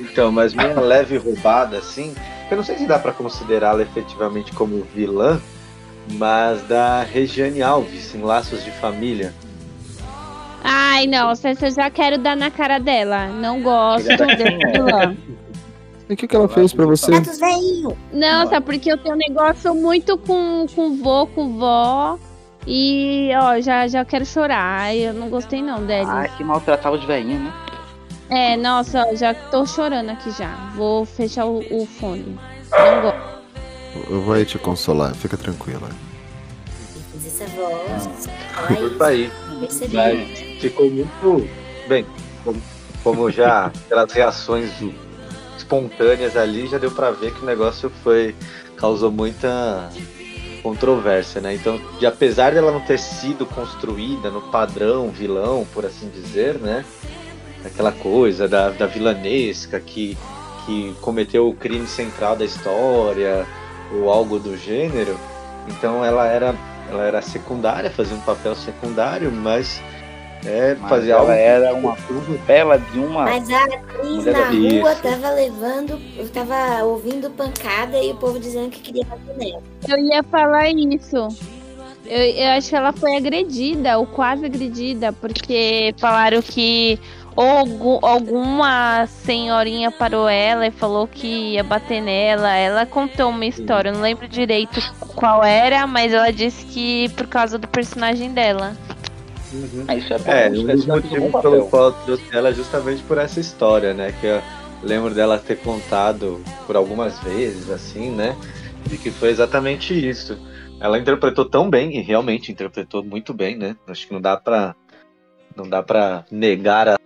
[0.00, 2.14] Então, mas minha leve roubada, assim,
[2.50, 5.40] eu não sei se dá pra considerá-la efetivamente como vilã,
[6.12, 9.34] mas da Regiane Alves, em Laços de Família.
[10.62, 13.28] Ai, não, eu já quero dar na cara dela.
[13.28, 14.72] Não gosto é?
[14.72, 15.16] vilão.
[16.08, 17.20] E o que, que ela fez pra você?
[17.20, 17.96] Velhinho.
[18.12, 22.18] Não, sabe porque eu tenho um negócio muito com, com vô, com vó.
[22.66, 24.94] E, ó, já, já quero chorar.
[24.94, 26.06] Eu não gostei não dele.
[26.08, 27.52] Ai, que maltratava os velhinhos, né?
[28.28, 30.54] É, nossa, já tô chorando aqui já.
[30.74, 32.38] Vou fechar o, o fone.
[32.70, 33.36] Não gosto.
[34.10, 35.88] Eu vou aí te consolar, fica tranquila.
[37.12, 38.28] Fiz essa voz.
[38.70, 39.30] Isso aí.
[39.60, 40.58] Percebi.
[40.60, 41.48] Ficou muito.
[41.88, 42.04] Bem,
[42.44, 42.62] como,
[43.02, 44.70] como já pelas reações
[45.56, 48.34] espontâneas ali, já deu pra ver que o negócio foi.
[48.76, 49.88] causou muita
[50.62, 51.54] controvérsia, né?
[51.54, 56.84] Então, de, apesar dela não ter sido construída no padrão vilão, por assim dizer, né?
[57.66, 60.16] Aquela coisa da, da vilanesca que,
[60.64, 63.46] que cometeu o crime central da história,
[63.92, 65.18] ou algo do gênero.
[65.68, 66.54] Então ela era,
[66.90, 69.80] ela era secundária, fazia um papel secundário, mas
[70.44, 71.32] É, Mas fazia ela algo.
[71.32, 71.96] era uma
[72.46, 73.24] bela de uma.
[73.24, 75.02] Mas a atriz Mulher na da- rua Isso.
[75.02, 79.62] tava levando, eu tava ouvindo pancada e o povo dizendo que queria bater nela.
[79.88, 81.16] Eu ia falar isso.
[82.04, 87.00] Eu, eu acho que ela foi agredida, ou quase agredida, porque falaram que
[87.36, 92.54] ou algu- alguma senhorinha parou ela e falou que ia bater nela.
[92.56, 94.80] Ela contou uma história, eu não lembro direito
[95.14, 98.74] qual era, mas ela disse que por causa do personagem dela.
[99.86, 100.30] Ah, isso é bom.
[100.30, 103.94] É, um é dos motivos pelo qual eu trouxe ela é justamente por essa história,
[103.94, 104.12] né?
[104.20, 104.42] Que eu
[104.82, 108.34] lembro dela ter contado por algumas vezes, assim, né?
[108.86, 110.38] De que foi exatamente isso.
[110.80, 113.76] Ela interpretou tão bem, e realmente interpretou muito bem, né?
[113.88, 114.74] Acho que não dá pra,
[115.56, 116.98] não dá pra negar a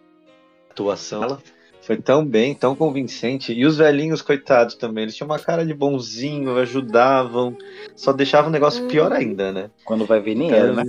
[0.71, 1.23] atuação.
[1.25, 1.43] Ela
[1.83, 3.53] foi tão bem, tão convincente.
[3.53, 7.57] E os velhinhos, coitados também, eles tinham uma cara de bonzinho, ajudavam,
[7.97, 9.71] só deixava o negócio pior ainda, né?
[9.85, 10.85] Quando vai ver, nem Então, era, né?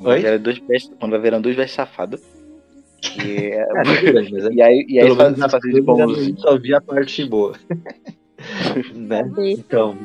[0.00, 0.24] Oi?
[0.24, 0.60] Era dois
[0.98, 2.20] quando vai ver, eram dois velhos safados.
[3.16, 3.20] E,
[3.52, 6.38] é- É, é é- e aí, e aí faz, de câmera bonzinho.
[6.38, 7.54] só via a parte boa.
[8.94, 9.22] né?
[9.38, 9.96] Então,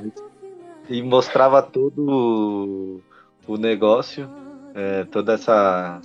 [0.89, 3.01] e mostrava todo o-
[3.47, 4.29] o negócio,
[4.75, 6.01] é, toda essa,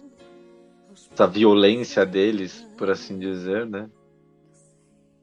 [1.13, 3.89] essa violência deles, por assim dizer, né?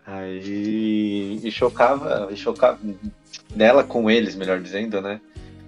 [0.06, 2.80] Aí e chocava, e chocava
[3.54, 5.20] nela com eles, melhor dizendo, né?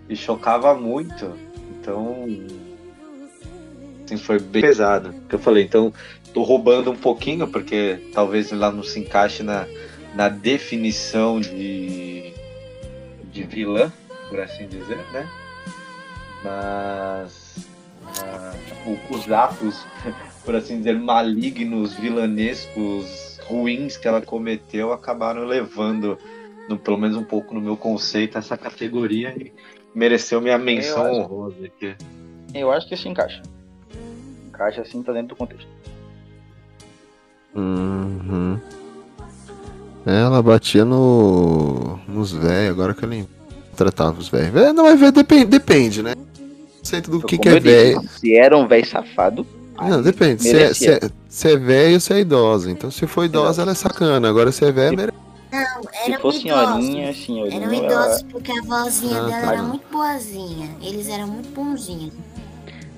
[0.07, 1.37] E chocava muito.
[1.69, 2.25] Então,
[4.05, 5.13] assim, foi bem pesado.
[5.27, 5.93] Que eu falei, então
[6.33, 9.67] tô roubando um pouquinho porque talvez lá não se encaixe na,
[10.15, 12.33] na definição de
[13.33, 13.91] de vilã,
[14.29, 15.27] por assim dizer, né?
[16.41, 17.67] Mas
[18.05, 18.60] ah, o-
[19.09, 19.85] os atos,
[20.45, 26.17] por assim dizer, malignos, vilanescos, ruins que ela cometeu acabaram levando,
[26.69, 29.51] no, pelo menos um pouco no meu conceito, essa categoria e
[29.93, 31.95] mereceu minha menção acho- honrosa aqui.
[32.53, 33.41] Eu acho que se encaixa.
[34.47, 35.67] Encaixa assim, tá dentro do contexto.
[37.55, 38.59] Uhum.
[40.05, 43.27] Ela batia no nos velhos, agora que ela
[43.75, 44.73] tratava os velhos.
[44.73, 46.13] Não, mas véio, depende, depende, né?
[46.91, 48.01] Conceito do que, que é velho.
[48.19, 49.45] Se era um velho safado,
[49.79, 50.43] Não, depende.
[50.43, 52.69] Se é, se, é, se é velho, se é idosa.
[52.69, 54.29] Então, se for idosa, ela é sacana.
[54.29, 55.17] Agora, se é velho, merece.
[55.51, 56.41] Não, se eram for idosos.
[56.41, 57.61] senhorinha, senhorinha.
[57.65, 59.53] Eram idosos porque a vozinha Ah, dela tá.
[59.53, 60.69] era muito boazinha.
[60.83, 62.13] Eles eram muito bonzinhos.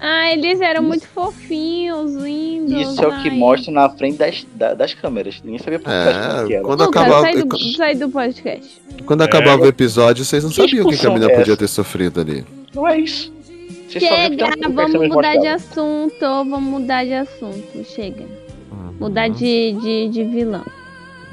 [0.05, 2.81] Ah, eles eram muito fofinhos, lindos.
[2.89, 5.39] Isso é o que mostra na frente das, da- das câmeras.
[5.43, 6.63] Ninguém sabia por É, que era.
[6.63, 8.81] quando Lucas, acabar, sai do, sai do podcast.
[9.05, 9.25] quando É.
[9.25, 11.57] acabava o episódio, vocês não Que sabiam o que, a menina é podia essa?
[11.59, 12.45] ter sofrido ali.
[12.75, 13.31] Não é isso.
[13.99, 18.23] Chega, uma vamos mudar de assunto, vamos mudar de assunto, chega.
[18.71, 18.93] Uhum.
[18.99, 20.65] Mudar de, de, de vilão.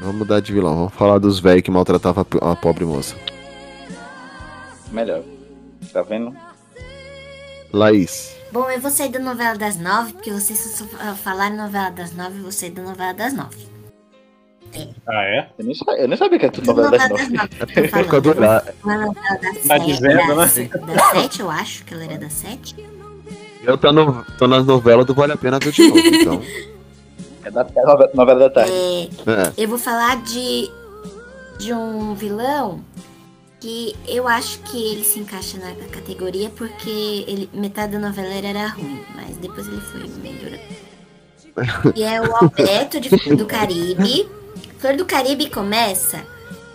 [0.01, 0.75] Vamos mudar de vilão.
[0.75, 3.15] Vamos falar dos velhos que maltratavam a, a pobre moça.
[4.91, 5.23] Melhor.
[5.93, 6.35] Tá vendo?
[7.73, 8.37] Laís.
[8.53, 10.83] Bom, eu vou sair da novela das nove, porque vocês
[11.23, 13.57] falaram novela das nove, eu vou sair da novela das nove.
[15.09, 15.49] Ah, é?
[15.59, 18.73] Eu nem, sa- eu nem sabia que era tudo novela das novela das nove.
[18.85, 20.35] Uma novela da Tá sete, dizendo, da, né?
[20.37, 22.77] da sete, eu acho que ela era da sete.
[23.63, 26.43] Eu tô, no, tô nas novelas do Vale a Pena Ver de novo, então.
[27.45, 28.73] É da é novela, novela da tarde.
[28.73, 29.53] É, É.
[29.57, 30.71] eu vou falar de,
[31.59, 32.81] de um vilão
[33.61, 38.69] que eu acho que ele se encaixa na categoria porque ele, metade da novela era
[38.69, 40.81] ruim, mas depois ele foi melhorando.
[41.95, 44.29] E é o Alberto de do Caribe.
[44.81, 46.25] Flor do Caribe começa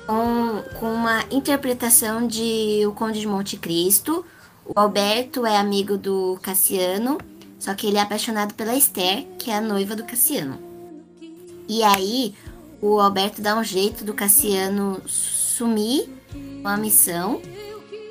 [0.06, 4.24] com, com uma interpretação de O Conde de Monte Cristo.
[4.64, 7.18] O Alberto é amigo do Cassiano,
[7.58, 10.60] só que ele é apaixonado pela Esther, que é a noiva do Cassiano.
[11.68, 12.36] E aí,
[12.80, 16.08] o Alberto dá um jeito do Cassiano sumir
[16.62, 17.42] com a missão.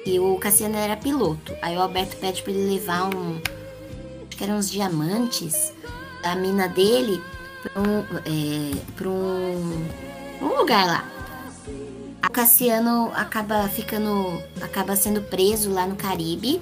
[0.05, 1.55] E o Cassiano era piloto.
[1.63, 3.41] Aí o Alberto pede pra ele levar um.
[4.27, 5.73] Acho que eram uns diamantes
[6.21, 7.23] da mina dele
[7.65, 8.01] pra um.
[8.25, 9.89] É, pra um,
[10.43, 11.05] um lugar lá.
[12.23, 14.43] A Cassiano acaba ficando.
[14.61, 16.61] acaba sendo preso lá no Caribe.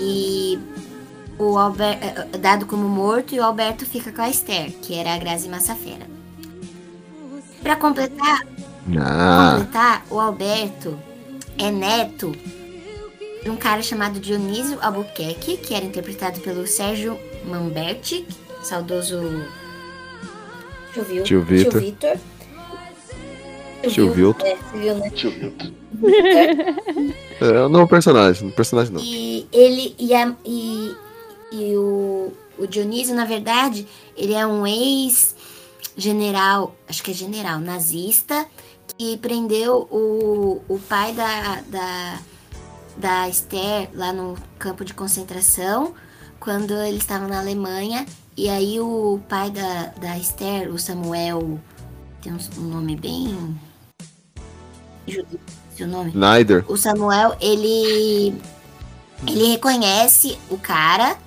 [0.00, 0.58] E
[1.38, 5.18] o Alberto dado como morto e o Alberto fica com a Esther, que era a
[5.18, 6.06] Grazi Massafera.
[7.62, 8.46] Pra completar,
[8.96, 10.98] Ah, completar, o Alberto
[11.58, 12.32] é neto
[13.42, 18.26] de um cara chamado Dionísio Albuquerque, que era interpretado pelo Sérgio Mamberti,
[18.62, 19.18] saudoso
[21.24, 21.80] Tio Vil- Tio Vitor.
[21.80, 22.18] Tio Vitor.
[23.90, 24.44] Tio Vilto.
[24.44, 25.10] É, viu, né?
[25.10, 25.72] Tio Vilto.
[27.40, 28.48] é um novo personagem.
[28.48, 29.04] Um personagem novo.
[29.04, 30.94] E ele e, a, e,
[31.52, 34.66] e o, o Dionísio, na verdade, ele é um
[35.96, 38.46] ex-general, acho que é general, nazista,
[38.96, 42.18] que prendeu o, o pai da, da,
[42.96, 45.94] da Esther lá no campo de concentração,
[46.40, 48.04] quando eles estavam na Alemanha.
[48.38, 51.58] E aí o pai da, da Esther, o Samuel,
[52.22, 53.58] tem um, nome bem.
[55.08, 55.40] judeu,
[55.76, 56.10] Seu nome?
[56.10, 56.64] Snyder.
[56.68, 58.40] O Samuel, ele.
[59.26, 61.18] Ele reconhece o cara.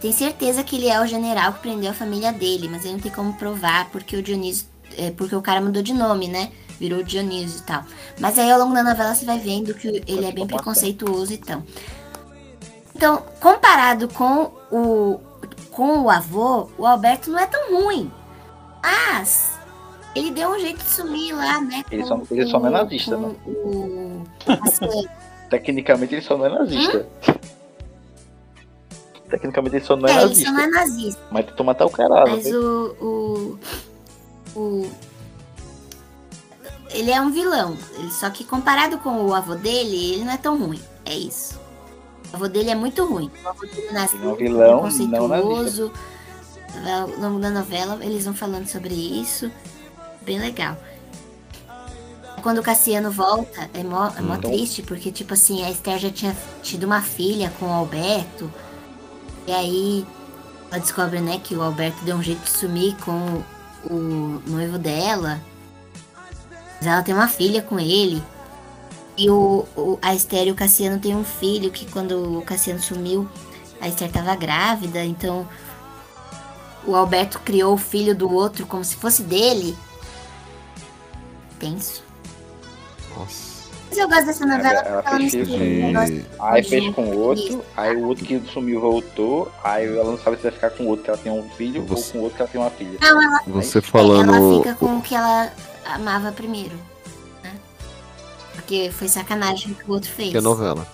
[0.00, 3.00] Tem certeza que ele é o general que prendeu a família dele, mas ele não
[3.00, 4.66] tem como provar porque o Dionísio.
[4.98, 6.50] é, porque o cara mudou de nome, né?
[6.80, 7.84] Virou Dionísio e tal.
[8.18, 11.38] Mas aí ao longo da novela você vai vendo que ele é bem preconceituoso e
[11.38, 11.62] tal.
[12.96, 15.20] Então, comparado com o,
[15.76, 18.10] com o avô, o Alberto não é tão ruim.
[18.82, 19.58] Mas
[20.14, 21.84] ele deu um jeito de sumir lá, né?
[21.90, 24.22] Ele só, ele só não é nazista, o-
[24.62, 25.06] assim,
[25.50, 27.06] Tecnicamente ele só não é nazista.
[29.28, 30.44] Tecnicamente ele só não é, é, ele nazista.
[30.50, 31.22] só não é nazista.
[31.30, 32.26] Mas tentou matar o cara lá.
[32.26, 33.58] Mas não o,
[34.56, 34.90] o, o.
[36.90, 37.76] Ele é um vilão.
[37.98, 40.80] Ele- Só que comparado com o avô dele, ele não é tão ruim.
[41.04, 41.60] É isso.
[42.36, 43.30] O avô dele é muito ruim.
[43.42, 45.90] O avô dele é é um vilão, não preconceituoso.
[46.84, 49.50] Ao longo da novela, eles vão falando sobre isso.
[50.20, 50.76] Bem legal.
[52.42, 54.40] Quando o Cassiano volta, é mó, é mó Hum.
[54.40, 58.52] triste, porque, tipo assim, a Esther já tinha tido uma filha com o Alberto.
[59.46, 60.06] E aí
[60.70, 63.42] ela descobre, né, que o Alberto deu um jeito de sumir com
[63.90, 65.40] o noivo dela.
[66.76, 68.22] Mas ela tem uma filha com ele.
[69.16, 72.80] E o, o- a Esther e o Cassiano têm um filho que quando o Cassiano
[72.80, 73.26] sumiu,
[73.80, 75.48] a Esther tava grávida, então
[76.84, 79.76] o Alberto criou o filho do outro como se fosse dele.
[81.58, 82.02] Tenso.
[83.16, 83.56] Nossa.
[83.88, 85.18] Mas eu gosto dessa novela Ela, ela porque ela
[86.04, 90.18] mistura Aí fez com o outro, aí o outro que sumiu voltou, aí ela não
[90.18, 92.22] sabe se vai ficar com o outro que ela tem um filho ou com o
[92.22, 92.98] outro que ela tem uma filha.
[93.00, 94.58] Não, ela, Você ela falando.
[94.62, 95.50] fica com o que ela
[95.86, 96.76] amava primeiro.
[98.66, 100.32] Porque foi sacanagem que o outro fez.
[100.32, 100.84] Que é novela.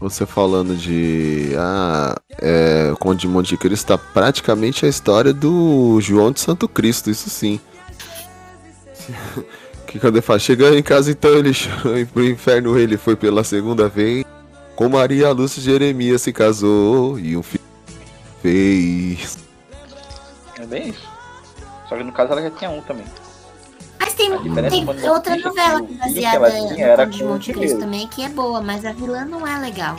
[0.00, 1.52] Você falando de.
[1.56, 7.10] Ah, é, Conde de Monte Cristo tá praticamente a história do João de Santo Cristo,
[7.10, 7.60] isso sim.
[9.86, 13.44] que quando ele fala, chegando em casa então ele foi pro inferno, ele foi pela
[13.44, 14.24] segunda vez.
[14.74, 17.62] Com Maria Lúcia Jeremias se casou e um filho
[18.42, 19.38] fez.
[20.58, 21.08] É bem isso.
[21.88, 23.06] Só que no caso ela já tinha um também.
[23.98, 24.30] Mas tem,
[24.70, 28.92] tem outra novela que baseada no de Monte Cristo também, que é boa, mas a
[28.92, 29.96] vilã não é legal.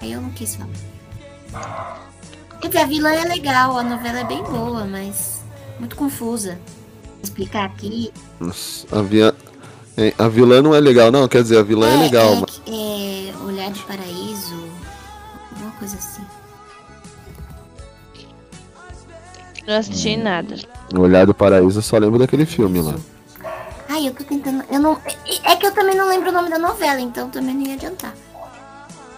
[0.00, 2.00] Aí eu não quis falar.
[2.60, 5.42] Quer dizer, a vilã é legal, a novela é bem boa, mas
[5.78, 6.58] muito confusa.
[7.04, 8.12] Vou explicar aqui.
[8.40, 9.34] Nossa, A, via...
[9.96, 12.32] é, a vilã não é legal, não, quer dizer, a vilã é, legal.
[12.32, 14.64] é, mas- é Olhar de Paraíso,
[15.52, 16.22] alguma coisa assim.
[19.66, 20.22] Não assisti Hum.
[20.22, 20.56] nada.
[20.96, 22.94] Olhar do Paraíso eu só lembro daquele filme lá.
[23.92, 24.64] Ai, eu tô tentando.
[24.70, 24.98] Eu não.
[25.44, 28.14] É que eu também não lembro o nome da novela, então também não ia adiantar.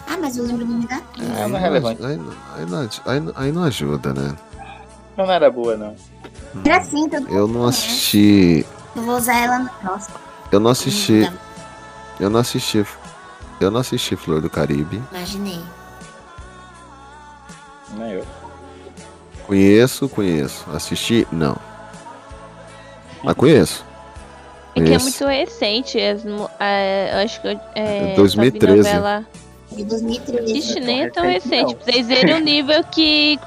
[0.09, 1.28] Ah, mas eu lembro o nome da atriz.
[1.30, 2.05] É, não é relevante.
[2.05, 4.34] Aí, não- aí não, aí, não- aí não ajuda, né?
[5.16, 5.94] Não era boa, não.
[6.64, 8.66] Era assim, todo Eu não assisti.
[8.96, 10.16] Eu vou usar ela na próxima.
[10.51, 11.30] Eu não assisti.
[12.18, 12.84] Eu não assisti.
[13.60, 15.01] Eu não assisti Flor do Caribe.
[15.12, 15.62] Imaginei.
[17.96, 18.26] Nem eu.
[19.46, 20.64] Conheço, conheço.
[20.74, 21.28] Assisti?
[21.30, 21.56] Não.
[23.22, 23.84] Mas conheço.
[24.76, 25.98] É que é muito recente.
[25.98, 28.66] é, eu acho que eu, é, É 2013.
[28.66, 29.26] só vi novela...
[29.72, 30.59] De 2013.
[30.59, 31.74] Ixi, nem é tão recente, não.
[31.74, 33.38] Pra vocês verem o nível que.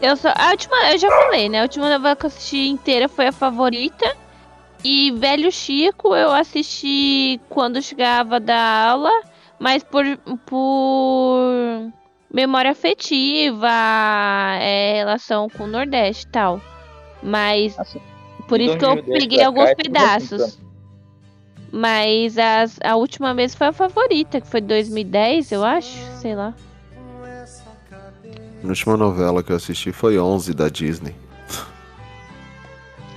[0.00, 0.32] Eu só.
[0.34, 0.76] A última.
[0.90, 1.60] Eu já falei, né?
[1.60, 4.16] A última novela que eu assisti inteira foi a favorita.
[4.82, 9.12] E Velho Chico eu assisti quando chegava da aula,
[9.58, 10.04] mas por.
[10.44, 11.92] por
[12.28, 13.68] memória afetiva,
[14.60, 16.60] é, relação com o Nordeste e tal.
[17.22, 17.76] Mas.
[18.52, 20.58] Por isso que eu 2010 peguei alguns cá pedaços.
[21.72, 25.96] Mas as, a última vez foi a favorita, que foi 2010, eu acho.
[26.20, 26.52] Sei lá.
[28.62, 31.14] A última novela que eu assisti foi 11 da Disney.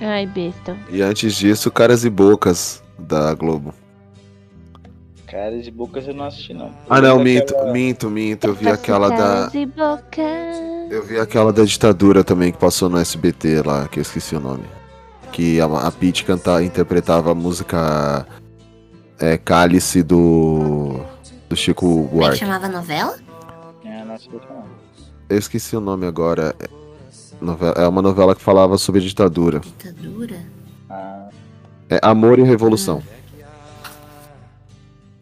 [0.00, 0.74] Ai, besta.
[0.90, 3.74] E antes disso, Caras e Bocas da Globo.
[5.26, 6.70] Caras de bocas eu não assisti, não.
[6.88, 8.46] Ah, não, minto, daquela- minto, minto.
[8.46, 9.16] Eu vi aquela da.
[9.16, 10.56] Caras e bocas.
[10.90, 14.40] Eu vi aquela da ditadura também que passou no SBT lá, que eu esqueci o
[14.40, 14.64] nome.
[15.36, 15.92] Que a, a
[16.24, 18.26] canta, interpretava a música
[19.20, 20.98] é, Cálice do.
[21.46, 22.38] do Chico Como é que Buarque.
[22.38, 23.18] chamava a novela?
[23.84, 24.64] É, não assisti, não.
[25.28, 26.56] Eu esqueci o nome agora.
[26.58, 26.66] É,
[27.38, 29.60] novela- é uma novela que falava sobre ditadura.
[29.60, 30.38] Ditadura?
[30.88, 31.28] Ah,
[31.90, 33.02] É Amor e Revolução.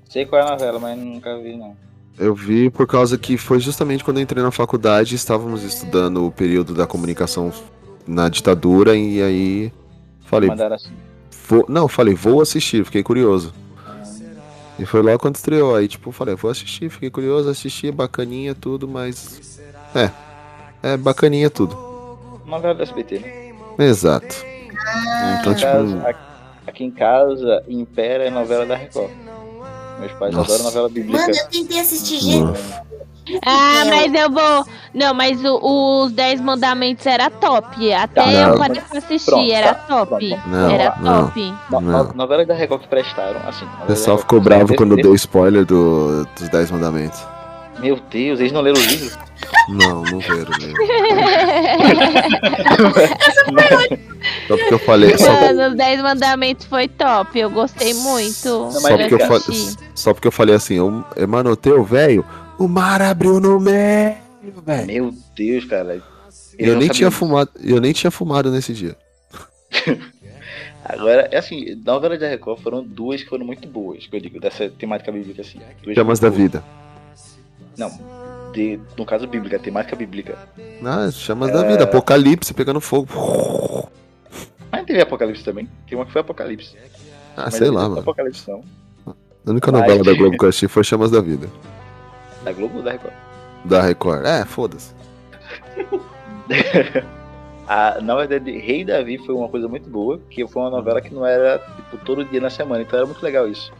[0.08, 1.76] sei qual é a novela, mas nunca vi, não.
[2.16, 6.30] Eu vi por causa que foi justamente quando eu entrei na faculdade, estávamos estudando o
[6.30, 7.52] período da comunicação
[8.06, 9.72] na ditadura e aí
[10.24, 10.92] falei, Mandaram assim.
[11.48, 13.52] vou, não, falei, vou assistir, fiquei curioso.
[14.78, 15.76] E foi lá quando estreou.
[15.76, 19.60] Aí, tipo, falei, vou assistir, fiquei curioso, assisti, bacaninha tudo, mas.
[19.94, 20.10] É.
[20.82, 21.76] É bacaninha tudo.
[22.44, 23.86] Novela do SBT, né?
[23.86, 24.34] Exato.
[25.40, 25.72] Então, Aqui tipo.
[25.72, 26.16] casa-
[26.66, 29.10] aqui- em casa, Impera é novela da Record.
[30.00, 30.50] Meus pais Nossa.
[30.52, 31.18] adoram novela bíblica.
[31.18, 32.60] Mano, eu tentei assistir, gente.
[33.44, 34.66] Ah, mas eu vou.
[34.92, 37.92] Não, mas o- os 10 mandamentos era top.
[37.92, 38.58] Até Tá, eu não.
[38.58, 39.96] parei pra assistir, Pronto, era tá.
[39.96, 40.28] top.
[40.28, 41.24] Pronto, Não, era não.
[41.26, 41.54] top.
[41.70, 42.04] No- Não.
[42.04, 43.64] no- Novelas da Record que prestaram, assim.
[43.82, 47.20] O pessoal ficou bravo desse- quando eu desse- dei spoiler do, dos 10 mandamentos.
[47.80, 49.18] Meu Deus, eles não leram o livro?
[49.68, 50.74] Não, não veio mesmo.
[54.46, 55.16] Só porque eu falei.
[55.18, 57.38] Só, Mano, os 10 mandamentos foi top.
[57.38, 58.70] Eu gostei muito.
[58.70, 59.36] só pra porque eu falei.
[59.36, 59.76] assistir.
[59.94, 62.24] Só porque eu falei assim, eu, mano, teu velho,
[62.58, 64.16] o mar abriu no meio,
[64.64, 64.86] velho.
[64.86, 66.02] Meu Deus, cara.
[66.58, 68.96] Eu não nem sabiam tinha fumado, eu nem tinha fumado nesse dia.
[70.84, 74.38] Agora, é assim, novelas da Record foram duas que foram muito boas, que eu digo,
[74.38, 75.58] dessa temática bíblica, assim.
[75.94, 76.40] Chamas da boas.
[76.40, 76.64] vida.
[77.76, 77.90] Não,
[78.52, 80.36] de, no caso bíblica, temática bíblica.
[80.84, 81.68] Ah, chamas da É.
[81.68, 83.08] vida, apocalipse pegando fogo.
[84.70, 85.68] Mas não teve Apocalipse também?
[85.88, 86.76] Tem uma que foi Apocalipse.
[87.36, 88.00] Ah, Mas sei não lá, mano.
[88.00, 88.62] Apocalipse não.
[89.06, 91.48] A única novela da Globo que eu assisti foi Chamas da Vida.
[92.44, 93.14] Da Globo ou da Record?
[93.64, 94.24] Da Record.
[94.26, 94.94] É, foda-se.
[97.66, 101.12] A, na verdade, Rei Davi foi uma coisa muito boa, que foi uma novela que
[101.14, 103.72] não era tipo, todo dia na semana, então era muito legal isso.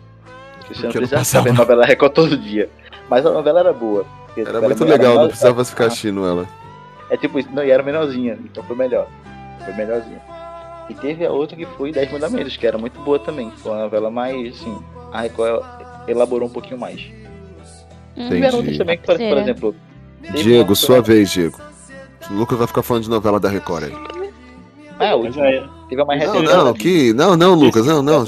[0.58, 2.70] Porque você não precisava saber novela Record todo dia.
[3.10, 4.06] Mas a novela era boa.
[4.34, 6.46] Era tipo, muito menor- legal, não precisava ficar Ah, assistindo ela.
[7.10, 9.06] É tipo isso, não, e era menorzinha, então foi melhor.
[9.62, 10.20] Foi melhorzinha.
[10.88, 13.50] E teve a outra que foi Dez Mandamentos, que era muito boa também.
[13.58, 14.82] Foi uma novela mais, assim,
[15.12, 15.62] a Record
[16.08, 17.06] elaborou um pouquinho mais.
[18.14, 19.74] Tiveram outras também que, por, por exemplo.
[20.22, 21.60] teve Diego, uma- sua vez, Diego.
[22.30, 23.92] O Lucas vai ficar falando de novela da Record aí.
[24.98, 25.44] Ah, a última.
[25.88, 27.12] Teve a mais Não, não, que.
[27.12, 28.24] Não, não, Lucas, não, não.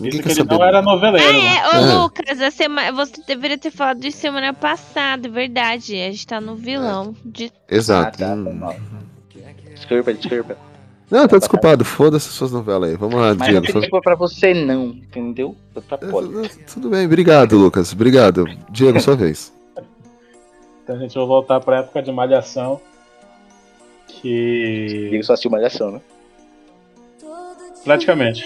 [0.00, 0.54] Ninguém quer saber.
[0.54, 1.32] Não era noveleiro.
[1.32, 1.46] mano.
[1.46, 1.94] É, ô É.
[2.02, 2.90] Lucas, a sema...
[2.92, 5.94] você deveria ter falado isso semana passada, verdade.
[5.94, 7.14] A gente tá no vilão.
[7.24, 7.50] De...
[7.70, 8.22] Exato.
[8.22, 8.44] Ah, tá, Hum.
[8.44, 8.76] foi mal.
[9.74, 10.56] Desculpa, desculpa.
[11.10, 11.84] Não, tá desculpado.
[11.84, 12.96] Foda-se suas novelas aí.
[12.96, 13.62] Vamos lá, Mas não Diego.
[13.62, 15.56] tem sua- desculpa pra você não, entendeu?
[15.72, 16.48] Foi pra poli.
[16.72, 17.92] Tudo bem, obrigado, Lucas.
[17.92, 18.44] Obrigado.
[18.70, 19.52] Diego, sua vez.
[20.82, 22.80] Então a gente vai voltar pra época de malhação.
[24.08, 25.08] Que.
[25.10, 26.00] Diego só assistiu Malhação, né?
[27.84, 28.44] Praticamente.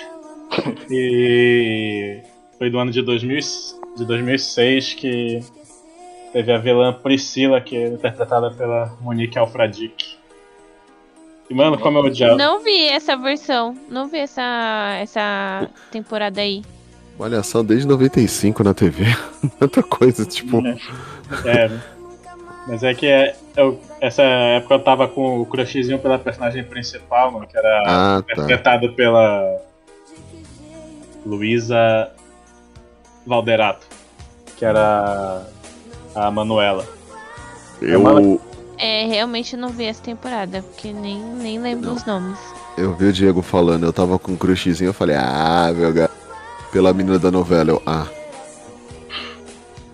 [0.91, 2.21] E
[2.59, 5.41] foi do ano de, 2000, e- de 2006 que
[6.33, 10.19] teve a vilã Priscila, que é interpretada pela Monique Alfradique.
[11.51, 12.37] E mano, como eu odiava.
[12.37, 13.77] Não vi essa versão.
[13.91, 16.63] Não vi essa, essa temporada aí.
[17.19, 19.05] Malhação desde 95 na TV.
[19.59, 20.63] Tanta coisa, tipo.
[21.45, 21.71] É,
[22.69, 27.33] mas é que é, eu- essa época eu tava com o crushzinho pela personagem principal,
[27.33, 28.33] mano, que era Ah, tá.
[28.33, 29.59] interpretado pela
[31.27, 32.11] Luísa
[33.27, 33.87] Valderato,
[34.57, 35.43] que era
[36.15, 36.87] a Manuela.
[37.83, 38.41] Eu,
[38.81, 42.39] É, realmente não vi essa temporada, porque nem, nem lembro os nomes.
[42.79, 46.15] eu vi o Diego falando, eu tava com um crushzinho, eu falei, ah, meu gato.
[46.73, 48.07] Pela menina da novela, eu, ah.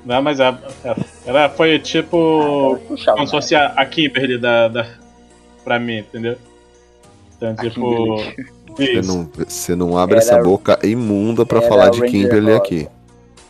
[0.04, 0.50] Não, mas a-
[0.84, 2.78] a- ela foi tipo.
[3.06, 4.86] como se fosse a, a Kimberly da, da.
[5.64, 6.36] pra mim, entendeu?
[7.36, 8.16] Então, tipo.
[8.76, 12.56] Você não, você não abre Era- essa boca imunda pra era falar de Kimberly Rosa.
[12.58, 12.88] aqui.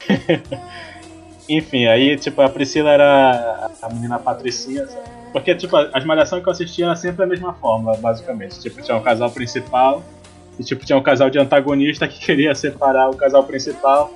[1.48, 5.15] Enfim, aí, tipo, a Priscila era a menina patricinha, sabe?
[5.32, 8.60] Porque, tipo, as malhações que eu assistia era sempre a mesma fórmula, basicamente.
[8.60, 10.02] Tipo, tinha um casal principal
[10.58, 14.12] e, tipo, tinha um casal de antagonista que queria separar o casal principal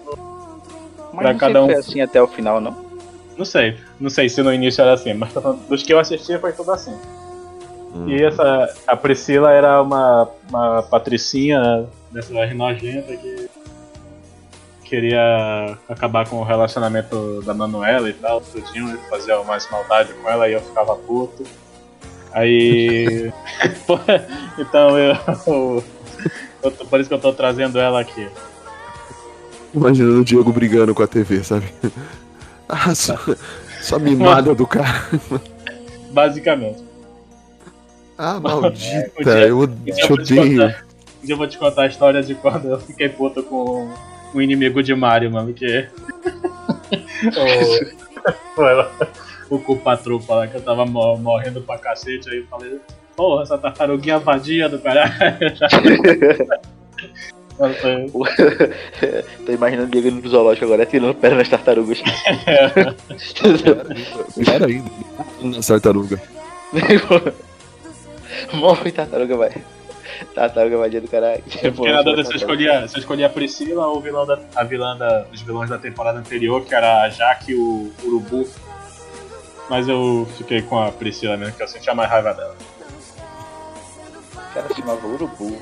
[1.12, 1.66] não cada um.
[1.66, 2.76] foi assim até o final, não?
[3.36, 5.32] Não sei, não sei se no início era assim, mas
[5.68, 6.94] dos que eu assistia foi tudo assim.
[7.94, 8.08] Hum.
[8.08, 13.48] E essa, a Priscila era uma, uma patricinha dessa nojenta que
[14.90, 20.28] queria acabar com o relacionamento da Manuela e tal, tudinho, e fazer mais maldade com
[20.28, 21.44] ela e eu ficava puto.
[22.32, 23.32] Aí.
[24.58, 25.16] Então eu,
[26.62, 28.28] eu Por isso que eu tô trazendo ela aqui.
[29.72, 31.72] Imaginando o Diego brigando com a TV, sabe?
[32.72, 33.16] Ah, só,
[33.82, 35.08] só mimada do cara.
[36.12, 36.84] Basicamente.
[38.16, 40.66] Ah, maldita, dia- eu dia te odeio.
[40.66, 43.92] Um dia eu vou te contar a história de quando eu fiquei puto com
[44.34, 45.86] o inimigo de Mario, mano, que.
[47.36, 48.86] o, foi
[49.50, 52.78] o culpa-trupa lá, que eu tava mo- morrendo pra cacete, aí eu falei,
[53.16, 55.10] porra, essa tartaruguinha vadia do caralho.
[59.44, 62.00] Tô imaginando o Diego pro zoológico agora, tirando pedra nas tartarugas.
[64.34, 64.90] Pior ainda.
[65.42, 66.22] Na tartaruga.
[68.54, 69.50] Morre tartaruga, vai.
[70.34, 71.42] Tartaruga Magia do caralho.
[71.62, 74.26] Eu fiquei na dúvida se eu escolhia, se eu escolhia a Priscila ou o vilão
[74.26, 77.92] da, a vilã da, os vilões da temporada anterior, que era a Jaque e o
[78.04, 78.48] Urubu.
[79.68, 82.56] Mas eu fiquei com a Priscila mesmo, que eu sentia mais raiva dela.
[84.34, 85.58] O cara se chamava Urubu.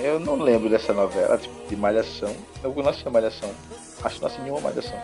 [0.00, 2.34] Eu não lembro dessa novela, tipo, de Malhação.
[2.62, 3.50] Eu não assisti Malhação.
[4.04, 4.98] Acho que não assisti nenhuma Malhação.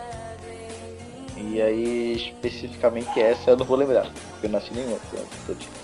[1.49, 4.03] E aí, especificamente essa eu não vou lembrar.
[4.31, 4.97] Porque eu não assisti nenhuma.
[5.47, 5.81] Tipo-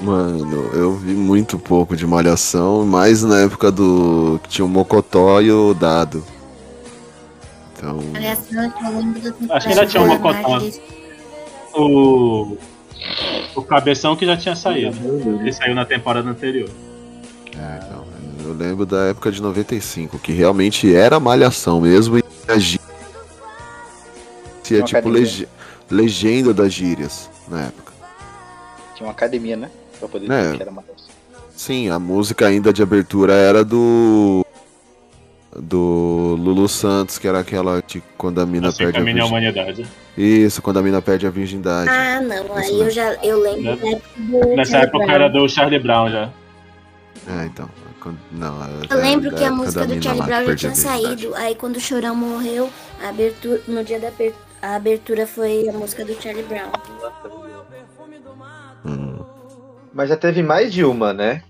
[0.00, 4.40] Mano, eu vi muito pouco de Malhação, mais na época do.
[4.42, 6.24] que tinha o Mocotó e o Dado.
[7.76, 7.98] Então.
[9.50, 10.50] Acho que ainda tinha cotão.
[10.50, 10.80] mais-
[11.74, 12.56] O.
[13.54, 14.96] O Cabeção que já tinha saído.
[15.40, 16.68] Ele saiu na temporada anterior.
[17.56, 18.04] É, então,
[18.44, 22.58] eu lembro da época de 95, que realmente era malhação mesmo e a
[24.80, 25.48] gí- Tinha é uma tipo lege-
[25.90, 27.92] legenda das gírias na época.
[28.94, 29.70] Tinha uma academia, né?
[29.98, 30.42] Pra poder É.
[30.42, 30.96] dizer que era Malhação.
[31.56, 34.44] Sim, a música ainda de abertura era do.
[35.54, 39.30] Do Lulu Santos, que era aquela de quando a mina Assim perde a a virgindade.
[39.30, 39.86] humanidade.
[40.16, 41.90] Isso, quando a mina perde a virgindade.
[41.90, 43.76] Ah, não, aí eu já eu lembro Né?
[43.76, 45.14] da época do Nessa Charlie época Brown.
[45.14, 46.30] era do Charlie Brown já.
[47.28, 47.68] É, então.
[48.32, 48.56] Não,
[48.90, 50.80] Eu lembro da que a música do Charlie Brown já tinha virgindade.
[51.04, 51.34] saído.
[51.36, 52.68] Aí quando o Chorão morreu,
[53.04, 54.10] a abertura, no dia da
[54.62, 56.70] a abertura foi a música do Charlie Brown.
[58.84, 59.24] Hum.
[59.92, 61.42] Mas já teve mais de uma, né?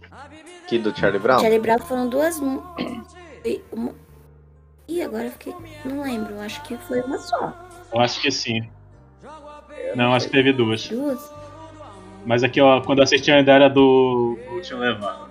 [0.66, 1.38] Que do Charlie Brown.
[1.40, 2.38] Charlie Brown foram duas.
[2.38, 3.94] foi uma-
[4.88, 5.54] Ih, agora eu fiquei.
[5.84, 7.52] Não lembro, acho que foi uma só.
[7.92, 8.68] Eu acho que sim.
[9.94, 10.88] Não, acho que teve duas.
[10.88, 11.30] Duas?
[12.24, 14.38] Mas aqui, ó, quando eu assisti ainda era do.
[14.62, 15.30] Tinha Levado.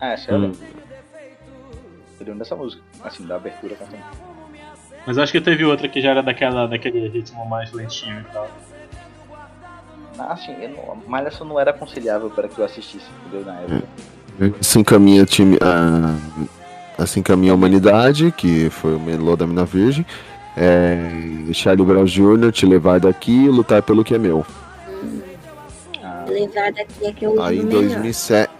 [0.00, 0.40] Ah, essa eu Hum.
[0.42, 0.58] lembro.
[2.20, 2.82] Eu lembro dessa música.
[3.02, 4.02] Assim, da abertura cantando.
[5.06, 8.48] Mas acho que teve outra que já era daquela, daquele ritmo mais lentinho e tal.
[10.18, 13.44] Ah, assim, eu não, Malhação não era aconselhável para que eu assistisse, entendeu?
[13.44, 13.84] Na época.
[14.60, 20.06] Assim caminha, time, a, assim caminha a humanidade, que foi o melô da Mina Virgem.
[20.56, 24.46] É, Charlie Brown Jr., te levar daqui e lutar pelo que é meu.
[26.28, 27.94] Levar daqui é que eu Aí em lembro melhor.
[27.94, 28.50] 2007.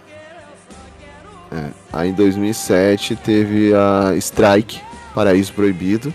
[1.51, 4.81] É, aí em 2007 teve a Strike,
[5.13, 6.13] Paraíso Proibido.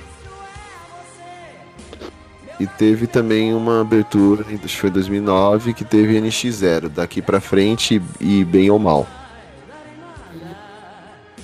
[2.60, 8.02] E teve também uma abertura, acho que foi 2009, que teve NX0, daqui pra frente
[8.20, 9.06] e bem ou mal.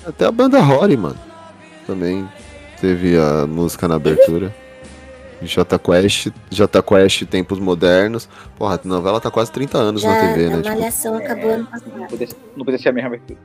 [0.05, 1.17] Até a banda Rory, mano.
[1.87, 2.29] Também
[2.79, 4.55] teve a música na abertura.
[5.41, 8.29] J Quest, J Quest Tempos Modernos.
[8.55, 10.61] Porra, a novela tá quase 30 anos Já na TV, a né?
[10.61, 11.91] Tipo, Malhação acabou ano passado.
[11.97, 13.39] Não podia, não podia ser a mesma abertura.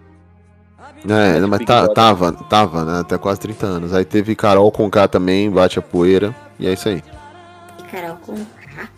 [1.08, 3.00] É, não, mas tá, tava, tava, né?
[3.00, 3.94] Até quase 30 anos.
[3.94, 6.34] Aí teve Carol com K também, bate a poeira.
[6.60, 7.02] E é isso aí.
[7.92, 8.88] Carol com K.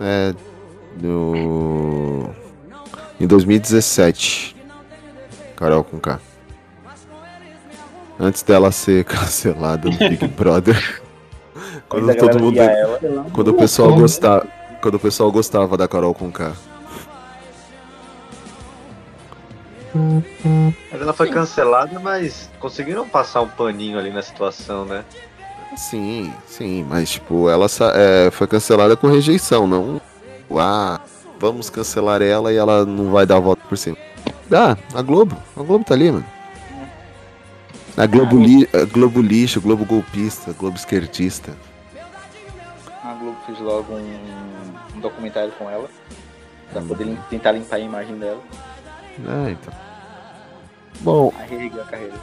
[0.00, 0.34] É.
[1.00, 2.30] No.
[3.18, 4.54] Em 2017.
[5.56, 6.20] Carol com K.
[8.20, 11.00] Antes dela ser cancelada no Big Brother.
[11.88, 12.58] quando todo mundo.
[13.32, 14.46] Quando o pessoal gostava.
[14.82, 16.52] Quando o pessoal gostava da Carol com K.
[20.92, 25.04] ela foi cancelada, mas conseguiram passar um paninho ali na situação, né?
[25.76, 30.00] Sim, sim, mas tipo, ela é, foi cancelada com rejeição, não.
[30.58, 31.00] Ah,
[31.38, 33.96] vamos cancelar ela e ela não vai dar a volta por cima.
[34.50, 36.24] Ah, a Globo, a Globo tá ali, mano.
[37.96, 41.52] A Globo, li, a Globo lixo, Globo golpista, Globo esquerdista.
[43.04, 44.18] A Globo fez logo um,
[44.96, 45.88] um documentário com ela.
[46.72, 48.40] Pra poder lim- tentar limpar a imagem dela.
[49.26, 49.72] É, então.
[51.00, 52.14] Bom, Aí reergueu a carreira.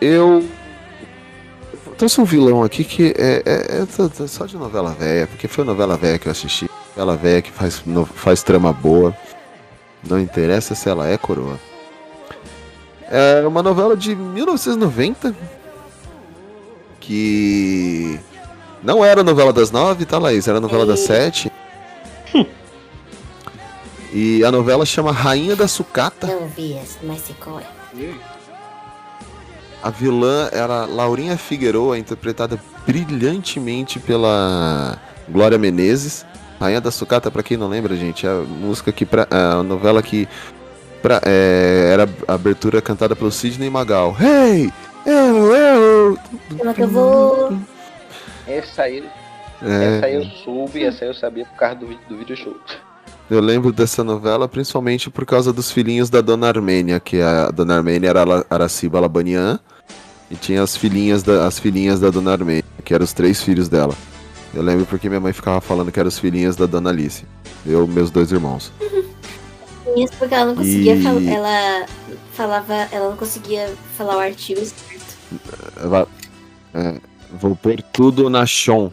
[0.00, 0.46] eu.
[1.98, 5.96] Trouxe um vilão aqui que é, é- é só de novela velha, porque foi novela
[5.96, 6.68] velha que eu assisti.
[6.96, 9.16] Novela velha que faz, no- faz trama boa.
[10.02, 11.58] Não interessa se ela é coroa.
[13.10, 15.34] É uma novela de 1990
[17.00, 18.18] que
[18.82, 20.48] não era novela das nove, tá, Laís?
[20.48, 21.50] Era novela das sete.
[24.16, 26.28] E a novela chama Rainha da Sucata.
[26.28, 27.64] Não vi essa, mas qual é.
[29.82, 34.96] A vilã era Laurinha Figueroa, interpretada brilhantemente pela
[35.28, 36.24] Glória Menezes.
[36.60, 39.62] Rainha da Sucata, pra quem não lembra, gente, é a música que pra, é a
[39.64, 40.28] novela que
[41.02, 44.16] pra, é, era a abertura cantada pelo Sidney Magal.
[44.18, 44.72] Hey!
[45.04, 46.18] Eu, eu!
[46.56, 47.58] Como é que eu vou.
[48.46, 49.04] Essa aí,
[49.60, 49.96] É.
[49.96, 52.56] essa aí eu soube, essa aí eu sabia por causa do, vídeo- do video show.
[53.30, 57.76] Eu lembro dessa novela principalmente por causa dos filhinhos da Dona Armênia, que a Dona
[57.76, 59.58] Armênia era Araciba Labanian
[60.30, 63.68] E tinha as filhinhas da, as filhinhas da Dona Armênia, que eram os três filhos
[63.68, 63.94] dela.
[64.52, 67.24] Eu lembro porque minha mãe ficava falando que eram os filhinhas da Dona Alice.
[67.66, 68.70] Eu e meus dois irmãos.
[69.96, 71.22] Isso porque ela não conseguia E- falar.
[71.22, 71.86] Ela
[72.32, 72.74] falava.
[72.92, 75.16] Ela não conseguia falar o artigo certo.
[75.82, 76.06] Ela-
[76.72, 77.00] é,
[77.32, 78.92] vou pôr tudo na chão.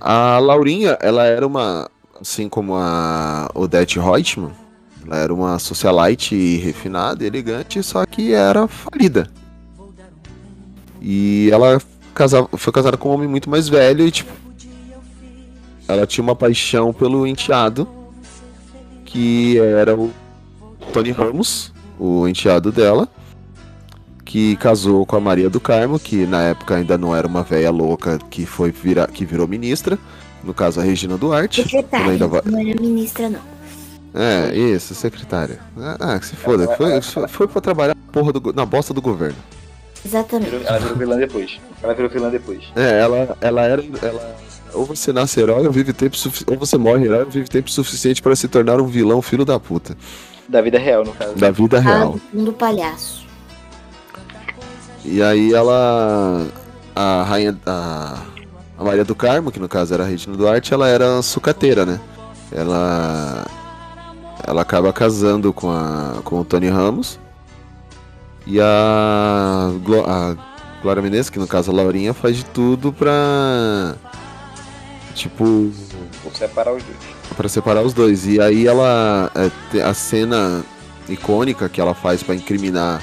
[0.00, 1.90] A Laurinha, ela era uma.
[2.20, 4.52] Assim como a Odette Reutemann,
[5.04, 9.30] ela era uma socialite refinada elegante, só que era falida.
[11.00, 11.80] E ela
[12.14, 14.32] casava, foi casada com um homem muito mais velho e, tipo.
[15.88, 17.86] Ela tinha uma paixão pelo enteado,
[19.04, 20.10] que era o
[20.92, 23.08] Tony Ramos, o enteado dela
[24.26, 27.70] que casou com a Maria do Carmo, que na época ainda não era uma velha
[27.70, 28.74] louca que foi
[29.14, 29.96] que virou ministra,
[30.44, 31.62] no caso a Regina Duarte.
[31.62, 33.40] Secretária, ainda vai- não era ministra, não.
[34.14, 35.58] É, isso, secretária.
[36.00, 39.02] Ah, que se foda, foi, foi, foi pra trabalhar na, porra do na bosta do
[39.02, 39.36] governo.
[40.04, 40.54] Exatamente.
[40.64, 41.60] Ela virou vilã depois.
[41.82, 42.62] Ela virou vilã depois.
[42.76, 43.84] É, ela, ela era.
[44.02, 44.36] Ela,
[44.72, 47.70] ou você nasce herói ou vive tempo sufi- ou você morre herói ou vive tempo
[47.70, 49.96] suficiente para se tornar um vilão filho da puta.
[50.48, 51.34] Da vida real, no caso.
[51.34, 52.18] Da vida real.
[52.32, 53.26] Ah, do palhaço.
[55.04, 56.46] E aí ela.
[56.94, 57.58] A rainha.
[57.66, 58.22] A,
[58.78, 62.00] a Maria do Carmo, que no caso era a Regina Duarte, ela era sucateira, né?
[62.52, 63.46] Ela.
[64.46, 67.18] Ela acaba casando com, a, com o Tony Ramos.
[68.46, 70.36] E a, Glo, a
[70.82, 73.96] Glória Menezes, que no caso a Laurinha, faz de tudo pra.
[75.14, 75.44] Tipo.
[76.22, 76.98] Vou separar os dois.
[77.36, 78.26] Pra separar os dois.
[78.26, 79.30] E aí ela.
[79.74, 80.64] é, a cena
[81.08, 83.02] icônica que ela faz pra incriminar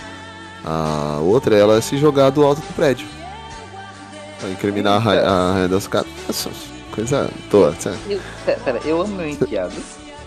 [0.63, 3.07] a outra é ela se jogar do alto do prédio.
[4.43, 5.89] Pra incriminar a, ra- a rainha das.
[6.27, 6.49] Nossa,
[6.91, 7.97] Coisa toda, sabe?
[8.09, 9.73] Eu, pera, pera, eu amo meu enteado.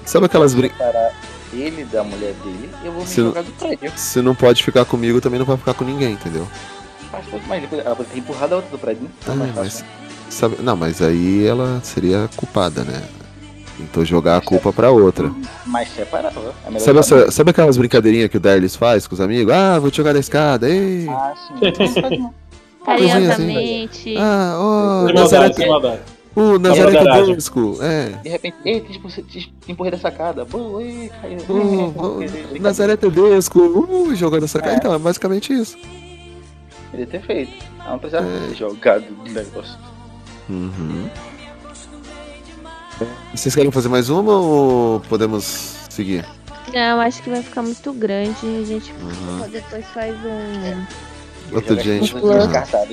[0.07, 0.69] Sabe aquelas brin...
[0.71, 1.13] Separar
[1.53, 3.93] ele da mulher dele, eu vou me Se não- jogar do prédio.
[3.95, 6.49] Se não pode ficar comigo, também não vai ficar com ninguém, entendeu?
[7.13, 9.11] Mas, mas ela pode ter empurrado a outra do prédio, né?
[9.29, 9.65] Ah, mais mas.
[9.75, 9.87] fácil.
[10.31, 10.57] Sabe...
[10.61, 13.03] Não, mas aí ela seria culpada, né?
[13.77, 15.31] Tentou jogar a culpa pra outra.
[15.67, 16.53] Mas separava.
[16.65, 19.53] É melhor Sabe, essa- sabe aquelas brincadeirinhas que o Darlis faz com os amigos?
[19.55, 21.07] Ah, vou te jogar da escada, ei!
[21.09, 22.29] Ah, sim.
[22.87, 24.15] Carinhosamente.
[24.17, 25.03] Ah, ó,
[25.67, 26.01] maldade.
[26.37, 27.27] O Nazaré Camaradagem.
[27.29, 28.09] Tedesco, é.
[28.23, 30.47] De repente, ei, te empurrei da sacada.
[30.81, 31.39] Ei, caiu.
[31.49, 34.77] O, o Nazaré Tedesco, uh, jogando essa cara.
[34.77, 35.79] Então, é basicamente isso.
[36.91, 37.53] Podia ter feito.
[37.81, 38.49] Ela não precisava É.
[38.49, 39.79] ter jogado do negócio.
[40.49, 41.09] Uhum.
[43.35, 45.45] Vocês querem fazer mais uma ou podemos
[45.89, 46.25] seguir?
[46.73, 48.37] Não, acho que vai ficar muito grande.
[48.61, 49.49] A gente Uhum.
[49.51, 51.16] depois faz um.
[51.53, 52.15] Outro dia a gente.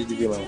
[0.06, 0.42] De vilão.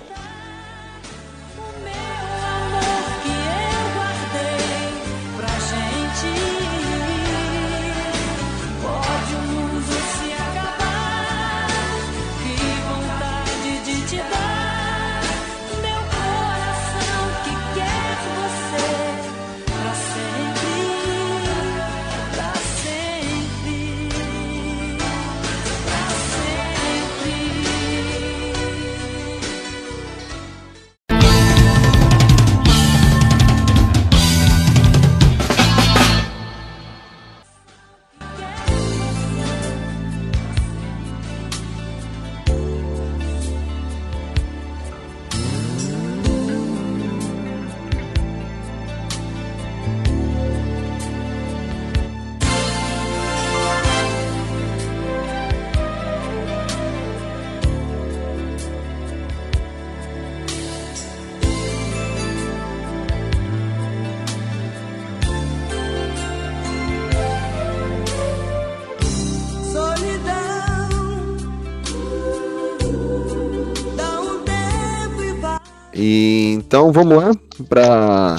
[76.65, 77.31] Então vamos lá
[77.69, 78.37] pra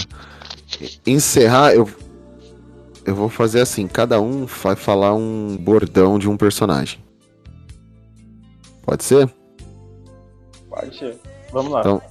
[1.07, 1.73] encerrar.
[1.74, 1.89] Eu,
[3.05, 6.98] eu vou fazer assim: cada um vai falar um bordão de um personagem.
[8.85, 9.32] Pode ser?
[10.69, 11.19] Pode ser.
[11.53, 11.81] Vamos lá.
[11.81, 12.03] Então,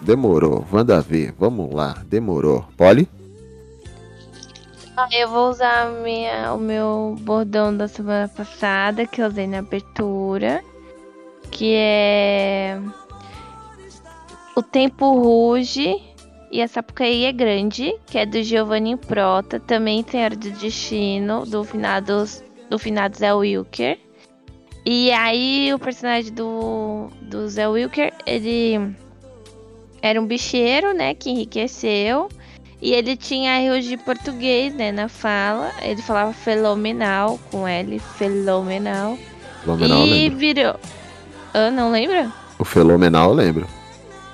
[0.00, 0.64] demorou.
[0.70, 1.34] Manda ver.
[1.38, 2.02] Vamos lá.
[2.06, 2.64] Demorou.
[2.76, 3.08] Poli?
[4.96, 9.58] Ah, Eu vou usar minha, o meu bordão da semana passada, que eu usei na
[9.58, 10.62] abertura.
[11.50, 12.80] Que é.
[14.56, 16.00] O tempo ruge
[16.50, 19.58] e a Sapucaí é grande, que é do Giovanni Prota.
[19.58, 23.98] Também Senhora do Destino, do finados, do finado Zé Wilker.
[24.86, 28.94] E aí o personagem do, do Zé Wilker, ele
[30.00, 32.28] era um bicheiro, né, que enriqueceu.
[32.80, 35.72] E ele tinha erros de português, né, na fala.
[35.82, 39.18] Ele falava fenomenal com L, fenomenal.
[40.06, 40.78] E virou.
[41.54, 42.30] Ah, não lembra?
[42.58, 43.66] O Fenomenal eu lembro.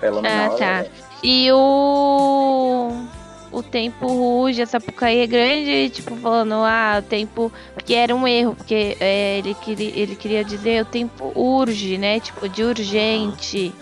[0.03, 0.85] Ah, tá.
[1.23, 3.07] E o.
[3.53, 7.53] O tempo ruge, a Sapucaí é grande, tipo, falando, ah, o tempo.
[7.75, 12.21] Porque era um erro, porque é, ele, queria, ele queria dizer o tempo urge, né?
[12.21, 13.75] Tipo, de urgente.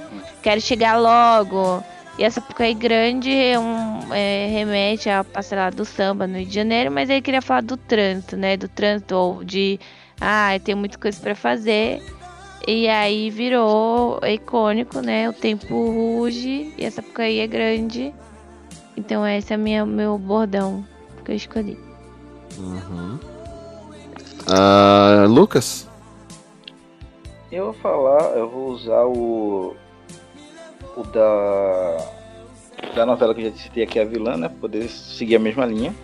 [0.42, 1.84] Quero chegar logo.
[2.18, 6.54] E a Sapucaí grande é um, é, remete à passarela do samba no Rio de
[6.54, 8.56] Janeiro, mas ele queria falar do trânsito, né?
[8.56, 9.78] Do trânsito, ou de.
[10.20, 12.02] Ah, tem muita coisa pra fazer.
[12.70, 15.26] E aí virou icônico, né?
[15.26, 18.12] O tempo ruge e essa Sapucaí é grande.
[18.94, 20.84] Então esse é minha, meu bordão
[21.24, 21.78] que eu escolhi.
[22.58, 23.18] Uhum.
[24.46, 25.88] Ah, Lucas?
[27.50, 29.74] Eu vou falar, eu vou usar o.
[30.94, 31.96] O da.
[32.94, 34.46] Da novela que eu já citei aqui, a vilã, né?
[34.50, 35.94] Pra poder seguir a mesma linha.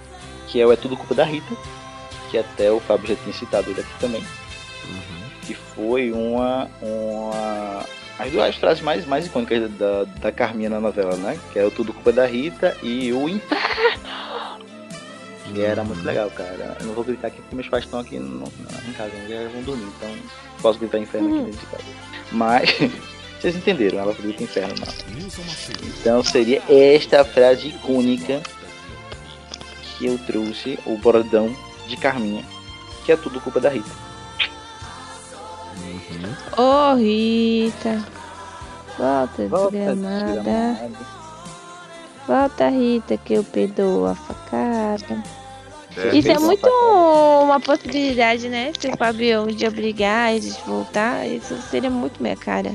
[0.49, 1.55] Que é o É Tudo Culpa da Rita.
[2.31, 4.25] Que até o Fábio já tinha citado ele aqui também.
[5.47, 6.71] Que foi uma.
[6.81, 7.85] uma
[8.19, 11.39] as duas frases mais, mais icônicas da, da Carminha na novela, né?
[11.53, 13.65] Que é o Tudo Culpa da Rita e o Inferno.
[15.53, 16.77] Que era muito legal, cara.
[16.81, 18.47] Eu não vou gritar aqui porque meus pais estão aqui no,
[18.89, 19.27] em casa, né?
[19.29, 20.09] eles vão dormir, então
[20.63, 21.85] posso gritar inferno aqui dentro de casa.
[22.33, 22.71] Mas
[23.41, 25.89] vocês entenderam, ela grita inferno não.
[26.01, 28.43] Então seria esta frase icônica
[29.99, 31.55] que eu trouxe, o bordão
[31.87, 32.45] de Carminha,
[33.05, 34.04] que é tudo culpa da Rita.
[36.57, 38.05] Ô Rita,
[38.99, 40.27] volta, Volta, desgramada.
[40.27, 40.91] desgramada.
[42.27, 45.23] Volta Rita que eu perdoo a facada.
[45.97, 46.69] É, Isso é muito
[47.43, 48.73] uma possibilidade, né?
[48.79, 52.73] Se o Fabião de obrigar eles a voltar, isso seria muito minha cara.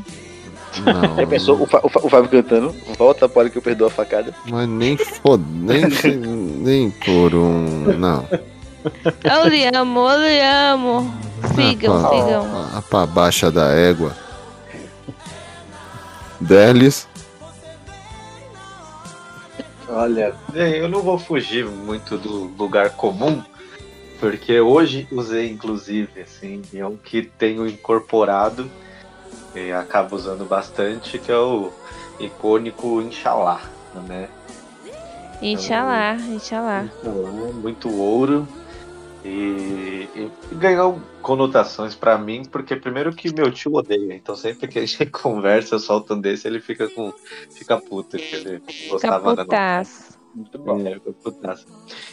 [0.86, 2.74] Não, Já pensou o, Fa- o, Fa- o Fábio cantando?
[2.98, 4.34] Volta, pode que eu perdoo a facada.
[4.50, 5.42] mas nem fod...
[5.50, 5.82] nem,
[6.16, 7.98] nem por um.
[7.98, 8.26] Não.
[9.24, 11.14] Eu lhe amo, eu lhe amo.
[11.56, 12.70] Sigam, Ah, pá, sigam.
[12.78, 14.16] ah, pá, baixa da égua.
[16.40, 17.08] Delis.
[19.88, 23.44] Olha, eu não vou fugir muito do lugar comum,
[24.20, 28.70] porque hoje usei, inclusive, assim, é um que tenho incorporado
[29.56, 31.72] e acabo usando bastante, que é o
[32.20, 33.62] icônico Inshallah,
[34.08, 34.30] né?
[35.42, 36.86] Inxalá, inxalá.
[37.00, 37.14] Então,
[37.54, 38.48] muito ouro
[39.24, 44.80] e, e ganhou conotações pra mim, porque primeiro que meu tio odeia, então sempre que
[44.80, 47.14] a gente conversa, eu solto um desse, ele fica com
[47.52, 50.18] fica puto, porque ele gostava da Caputaço.
[50.34, 50.88] muito bom.
[50.88, 51.68] É, foi putaço.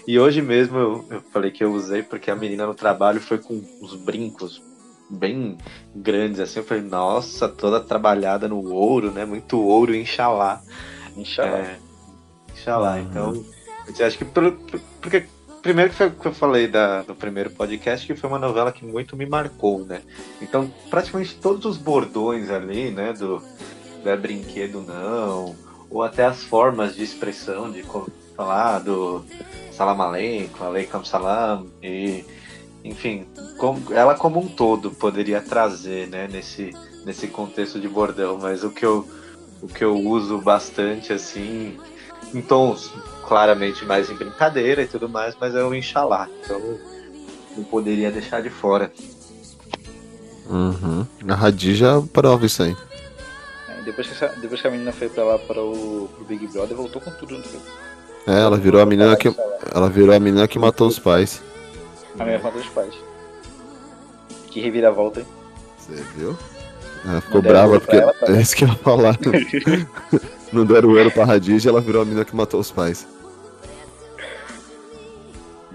[0.07, 3.39] E hoje mesmo eu, eu falei que eu usei porque a menina no trabalho foi
[3.39, 4.61] com uns brincos
[5.09, 5.57] bem
[5.95, 6.59] grandes assim.
[6.59, 9.25] Eu falei, nossa, toda trabalhada no ouro, né?
[9.25, 10.61] Muito ouro, Inxalá.
[11.17, 11.59] Inshallah.
[11.59, 11.79] É,
[12.53, 13.01] Inxalá.
[13.01, 13.45] Então,
[13.97, 14.53] eu acho que pelo,
[15.01, 15.27] porque
[15.67, 18.85] primeiro que foi que eu falei da, do primeiro podcast, que foi uma novela que
[18.85, 20.01] muito me marcou, né?
[20.41, 23.43] Então, praticamente todos os bordões ali, né, do
[24.05, 25.57] não é brinquedo não,
[25.91, 27.85] ou até as formas de expressão de
[28.37, 29.25] falar do
[29.73, 32.25] salam aleikum, aleikum salam e
[32.85, 33.27] enfim,
[33.59, 36.73] como, ela como um todo poderia trazer, né, nesse
[37.05, 39.05] nesse contexto de bordão, mas o que eu
[39.61, 41.77] o que eu uso bastante assim
[42.33, 42.93] em tons
[43.27, 46.29] claramente mais em brincadeira e tudo mais, mas é o Inshallah.
[46.45, 46.61] Então
[47.57, 48.93] não poderia deixar de fora.
[50.49, 51.05] Uhum.
[51.29, 52.77] A Radija prova isso aí.
[53.69, 56.47] É, depois, que essa- depois que a menina foi pra lá para o pro Big
[56.47, 57.37] Brother, voltou com tudo.
[57.37, 57.61] Não foi?
[58.29, 59.35] É, ela virou a menina que.
[59.75, 61.43] Ela virou a menina que matou os pais.
[62.19, 62.95] A minha conta dos pais.
[64.51, 65.27] Que reviravolta, hein?
[65.79, 66.37] Você viu?
[67.05, 67.97] Ela ficou brava porque.
[67.97, 68.33] ela, tá?
[68.33, 69.19] É isso que eu ia falar.
[70.53, 73.07] Não deram o ouro pra Radija ela virou a menina que matou os pais.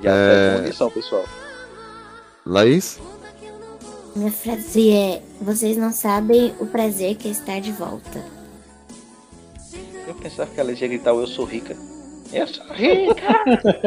[0.02, 0.56] E a É.
[0.58, 0.62] é...
[0.64, 1.26] condição, pessoal.
[2.46, 3.00] Laís?
[4.16, 8.24] Minha frase é: Vocês não sabem o prazer que é estar de volta.
[10.08, 11.76] Eu pensava que ela ia gritar Eu sou rica.
[12.34, 13.22] Eu sou rica!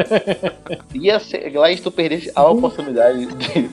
[0.94, 1.50] Ia ser.
[1.54, 3.68] Lá tu perdesse a oportunidade de,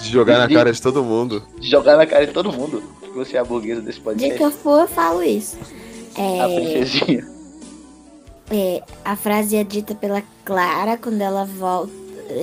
[0.00, 1.42] De jogar na De- cara de todo mundo.
[1.58, 2.82] de jogar na cara de todo mundo.
[3.00, 4.36] Que você é a burguesa desse podcast.
[4.36, 5.56] que eu for, eu falo isso.
[6.16, 7.26] A É, princesinha.
[8.50, 11.92] É, a frase é dita pela Clara quando ela volta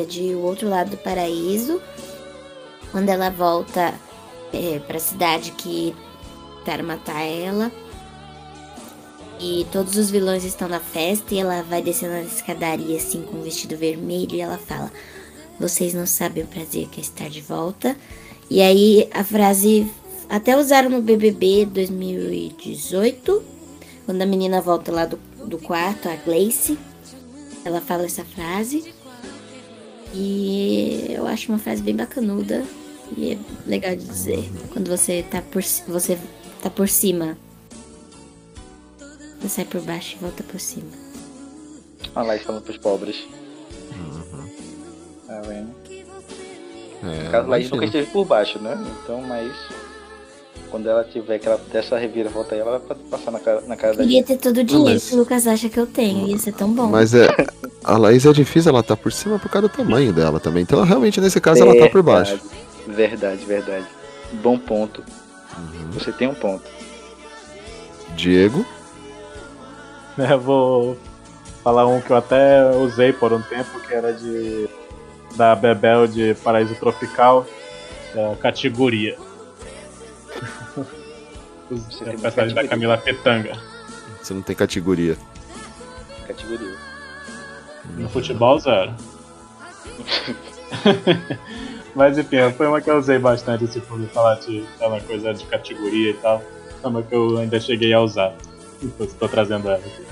[0.07, 1.81] de O Outro Lado do Paraíso.
[2.91, 3.93] Quando ela volta
[4.53, 5.95] é, pra cidade que
[6.63, 7.71] tentaram matar ela.
[9.39, 13.37] E todos os vilões estão na festa e ela vai descendo na escadaria assim com
[13.37, 14.91] um vestido vermelho e ela fala:
[15.59, 17.95] Vocês não sabem o prazer que é estar de volta.
[18.49, 19.89] E aí a frase
[20.29, 23.43] até usaram no BBB 2018,
[24.05, 26.77] quando a menina volta lá do, do quarto, a Gleice.
[27.65, 28.93] Ela fala essa frase.
[30.13, 32.63] E eu acho uma frase bem bacanuda.
[33.17, 34.49] E é legal de dizer.
[34.71, 36.17] Quando você tá por, você
[36.61, 37.37] tá por cima.
[39.41, 40.89] Você sai por baixo e volta por cima.
[42.15, 43.27] Olha lá, falando pros pobres.
[45.27, 45.73] Tá vendo?
[47.03, 48.77] É, No caso, Laís nunca esteve por baixo, né?
[49.03, 49.51] Então, mas.
[50.73, 53.93] Quando ela tiver que ela dessa reviravolta aí, ela vai passar na cara, na cara
[53.93, 56.27] da Queria ter todo o dinheiro mas- que o Lucas acha que eu tenho.
[56.27, 56.87] Ia ser tão bom.
[56.87, 57.27] Mas é.
[57.83, 60.63] A Laís é difícil, ela tá por cima por causa do tamanho dela também.
[60.63, 62.39] Então, realmente, nesse caso, ela tá por baixo.
[62.87, 63.85] Verdade, verdade.
[64.41, 65.03] Bom ponto.
[65.55, 65.91] Uhum.
[65.91, 66.63] Você tem um ponto.
[68.15, 68.65] Diego.
[70.17, 70.97] Eu vou
[71.63, 74.67] falar um que eu até usei por um tempo, que era de.
[75.35, 77.45] Da Bebel de Paraíso Tropical,
[78.15, 79.15] da categoria.
[81.77, 82.67] Você tem uma personagem da.
[82.67, 83.57] Camila Petanga.
[84.21, 85.17] Você não tem categoria.
[86.27, 86.75] Categoria.
[87.97, 88.93] No futebol, zero.
[91.95, 95.45] Mas enfim, foi uma que eu usei bastante, tipo, de falar de aquela coisa de
[95.45, 96.41] categoria e tal.
[96.81, 98.33] Foi uma que eu ainda cheguei a usar.
[98.81, 100.03] Então estou trazendo ela aqui.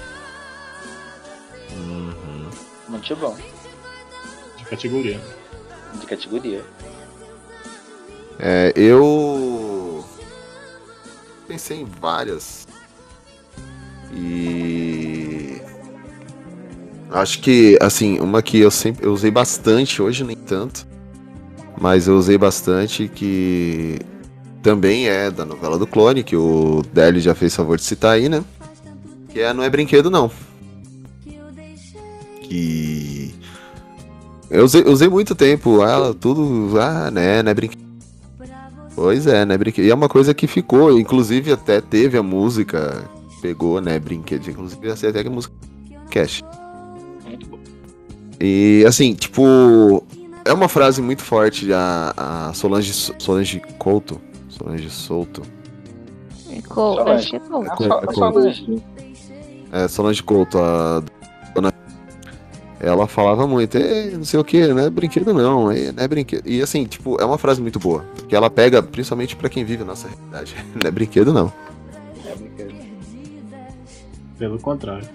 [2.92, 3.36] Muito bom.
[4.58, 5.20] De categoria.
[5.94, 6.62] De categoria.
[8.38, 9.70] É, eu
[11.52, 12.65] pensei em várias.
[14.14, 15.61] E
[17.11, 20.88] acho que assim, uma que eu sempre eu usei bastante, hoje nem tanto,
[21.80, 23.99] mas eu usei bastante que
[24.64, 28.30] também é da novela do clone, que o Deli já fez favor de citar aí,
[28.30, 28.44] né?
[29.30, 30.32] Que é Não é Brinquedo Não.
[32.44, 33.34] Que
[34.49, 37.91] eu usei, usei muito tempo, ela tudo, ah, né, não é brinquedo.
[38.96, 39.86] Pois é, né, brinquedo.
[39.86, 43.10] E é uma coisa que ficou, inclusive até teve a música,
[43.42, 45.54] pegou, né, brinquedo, inclusive até até a música
[46.10, 46.44] Cash.
[48.40, 50.04] E assim, tipo,
[50.44, 52.14] é uma frase muito forte a,
[52.50, 54.20] a Solange Solange Couto,
[54.50, 55.42] Solange Souto.
[57.08, 58.84] Acho que é É é Solange.
[59.72, 61.04] É, Solange Couto, a
[61.56, 61.72] dona.
[62.84, 66.08] Ela falava muito, é, não sei o que, não é brinquedo não, é, não é
[66.08, 66.48] brinquedo.
[66.48, 69.84] E assim, tipo, é uma frase muito boa, porque ela pega principalmente pra quem vive
[69.84, 70.56] a nossa realidade.
[70.82, 71.53] Não é brinquedo não.
[72.26, 72.74] É brinquedo.
[74.40, 75.08] Pelo contrário.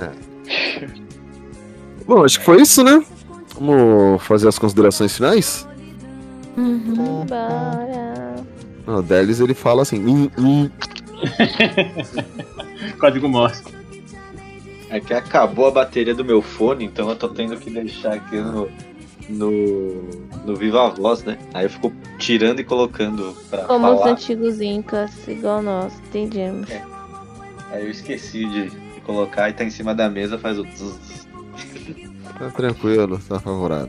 [0.00, 0.86] É.
[2.06, 3.04] Bom, acho que foi isso, né?
[3.60, 5.68] Vamos fazer as considerações finais?
[6.56, 7.26] Uhum.
[7.26, 8.36] Bora.
[8.86, 10.70] Não, o Delis ele fala assim, hum, hum.
[12.98, 13.81] Código Morse.
[14.92, 18.36] É que acabou a bateria do meu fone, então eu tô tendo que deixar aqui
[18.36, 18.68] no,
[19.26, 20.02] no,
[20.44, 21.38] no Viva Voz, né?
[21.54, 24.12] Aí eu fico tirando e colocando pra Como os falar.
[24.12, 26.68] antigos incas, igual nós, entendemos.
[27.70, 28.70] Aí eu esqueci de,
[29.00, 30.66] colocar e tá em cima da mesa, faz o.
[32.38, 33.88] Tá tranquilo, tá favorável.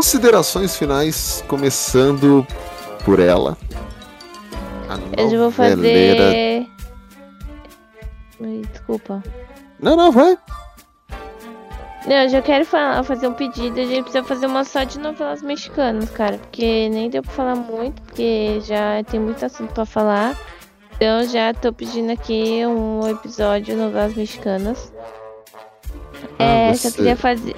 [0.00, 2.46] Considerações finais, começando
[3.02, 3.56] por ela.
[5.16, 6.66] Eu já vou fazer.
[8.70, 9.22] Desculpa.
[9.80, 10.36] Não, não, vai.
[12.06, 13.80] Não, eu já quero falar, fazer um pedido.
[13.80, 16.36] A gente precisa fazer uma só de novelas mexicanas, cara.
[16.36, 20.38] Porque nem deu pra falar muito, porque já tem muito assunto pra falar.
[20.94, 24.92] Então já tô pedindo aqui um episódio de novelas mexicanas.
[26.38, 27.56] é, só Ah, você- queria fazer.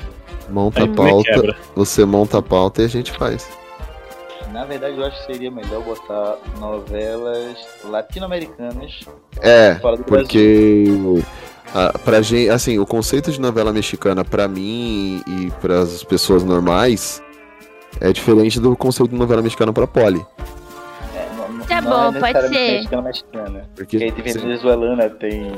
[0.48, 3.48] Monta a Aí pauta, você monta a pauta e a gente faz.
[4.52, 9.00] Na verdade, eu acho que seria melhor botar novelas latino-americanas.
[9.40, 10.86] É, fora do porque
[11.74, 16.42] ah, pra gente, assim, o conceito de novela mexicana pra mim e para as pessoas
[16.42, 17.22] normais
[18.00, 20.24] é diferente do conceito de novela mexicana pra Poli.
[21.78, 22.72] É, Tá bom, é pode ser.
[22.72, 23.70] Mexicana, mexicana.
[23.74, 25.52] Porque Porque aí tem venezuelana, tem.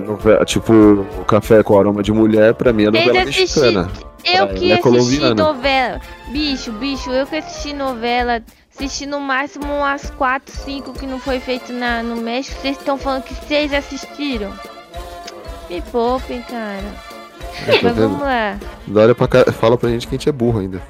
[0.00, 3.90] Novela, tipo, o Café com Aroma de Mulher, pra mim é novela Vocês assisti- mexicana.
[4.24, 6.00] Eu Pra que é assisti novela.
[6.30, 8.40] Bicho, bicho, eu que assisti novela.
[8.74, 12.60] Assisti no máximo umas 4, 5 que não foi feito na, no México.
[12.60, 14.52] Vocês estão falando que vocês assistiram?
[15.70, 16.82] Me poupem, cara.
[17.68, 18.58] É, tá Mas vamos lá.
[18.86, 20.82] Dória pra fala pra gente que a gente é burro ainda.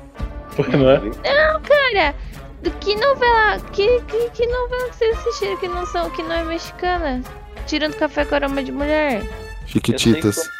[0.72, 0.98] Não é?
[1.00, 2.14] Não, cara.
[2.70, 3.60] Que novela.
[3.72, 7.22] Que, que, que novela que vocês assistiram que não são, que não é mexicana?
[7.66, 9.22] Tirando café com aroma de mulher.
[9.66, 10.50] Chiquititas.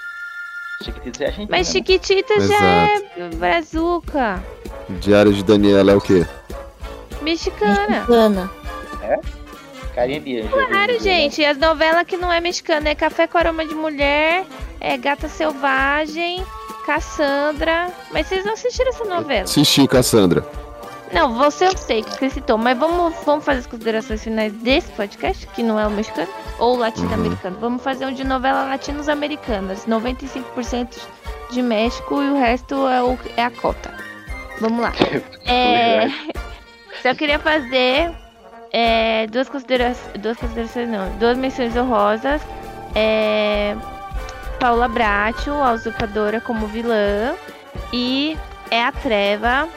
[0.83, 1.49] Chiquititas é argentina.
[1.51, 1.73] Mas né?
[1.73, 4.43] Chiquitita já é brazuca.
[5.01, 6.27] Diário de Daniela é o quê?
[7.23, 8.05] Mexicana.
[8.09, 8.51] Ana.
[9.03, 9.19] É?
[9.95, 10.49] Carinha de anjo.
[10.49, 11.45] Claro, gente.
[11.45, 14.45] As novelas que não é mexicana é Café com aroma de mulher,
[14.81, 16.45] é Gata Selvagem,
[16.85, 17.93] Cassandra.
[18.13, 19.45] Mas vocês não assistiram essa novela?
[19.45, 20.45] Assisti, Cassandra.
[21.15, 24.91] Não, você eu sei que você citou, mas vamos, vamos fazer as considerações finais desse
[24.93, 26.29] podcast, que não é o mexicano,
[26.59, 27.57] ou latino-americano.
[27.61, 29.87] Vamos fazer um de novela latinos-americanas.
[29.87, 30.99] 95%
[31.51, 33.95] de México e o resto é, o- é a cota.
[34.61, 34.93] Vamos lá.
[35.47, 36.09] É,
[37.03, 38.11] só queria fazer
[38.73, 42.41] é, duas, considera duas considerações, não, duas menções honrosas.
[42.95, 43.77] É,
[44.59, 47.35] Paula Bracho, a usurpadora como vilã,
[47.93, 48.39] e
[48.71, 49.69] é a Treva,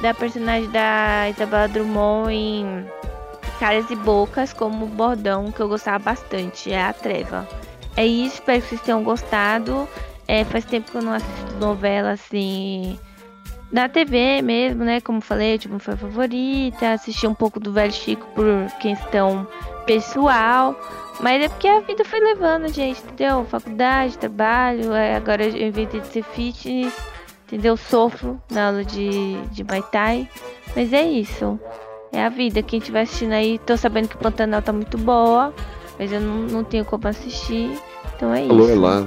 [0.00, 2.84] da personagem da Isabela Drummond em
[3.58, 7.46] Caras e Bocas, como bordão, que eu gostava bastante, é a Treva.
[7.96, 9.88] É isso, espero que vocês tenham gostado.
[10.28, 12.98] É, faz tempo que eu não assisto novela assim.
[13.72, 15.00] Na TV mesmo, né?
[15.00, 16.92] Como falei, tipo, foi a favorita.
[16.92, 18.46] Assisti um pouco do Velho Chico por
[18.78, 19.46] questão
[19.84, 20.78] pessoal.
[21.20, 23.44] Mas é porque a vida foi levando, gente, entendeu?
[23.46, 24.92] Faculdade, trabalho.
[24.92, 26.94] é, agora eu inventei de ser fitness,
[27.48, 27.76] entendeu?
[27.76, 30.28] Sofro na aula de, de Muay Thai.
[30.76, 31.58] Mas é isso.
[32.12, 32.62] É a vida.
[32.62, 35.52] Quem estiver assistindo aí, tô sabendo que Pantanal tá muito boa.
[35.98, 37.70] Mas eu não, não tenho como assistir.
[38.16, 38.80] Então é Calor isso.
[38.80, 39.00] lá.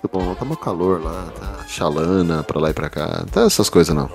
[0.00, 3.18] Tá bom, tá mó calor lá, tá chalana pra lá e pra cá.
[3.18, 4.08] Não tá essas coisas não.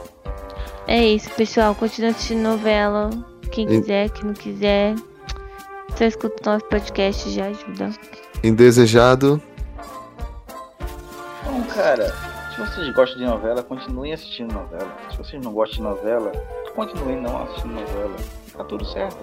[0.88, 1.76] É isso, pessoal.
[1.76, 3.10] Continua assistindo novela.
[3.52, 4.96] Quem E- quiser, quem não quiser.
[5.96, 7.92] Só escuta o nosso podcast já ajuda.
[8.44, 9.40] Indesejado.
[11.46, 12.14] Bom, cara,
[12.56, 14.88] se vocês gostam de novela, continuem assistindo novela.
[15.12, 16.32] Se vocês não gostam de novela,
[16.76, 18.16] continuem não assistindo novela.
[18.56, 19.18] Tá tudo certo.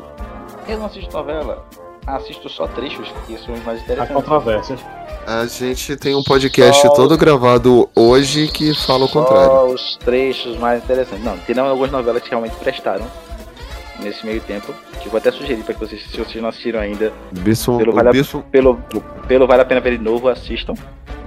[0.69, 1.65] Eu não assisto novela,
[2.07, 4.15] assisto só trechos, que são os mais Há interessantes.
[4.15, 4.81] controvérsias.
[5.27, 9.73] A gente tem um podcast Só- todo gravado hoje que fala o Só contrário.
[9.75, 11.25] os trechos mais interessantes.
[11.25, 13.07] Não, tem algumas novelas que realmente prestaram
[14.01, 14.75] nesse meio tempo.
[15.01, 17.93] Que eu vou até sugerir para que vocês, se vocês não assistiram ainda, Bispo, pelo,
[17.93, 18.77] vale a- Bispo, pelo,
[19.27, 20.75] pelo Vale a Pena Ver de Novo, assistam.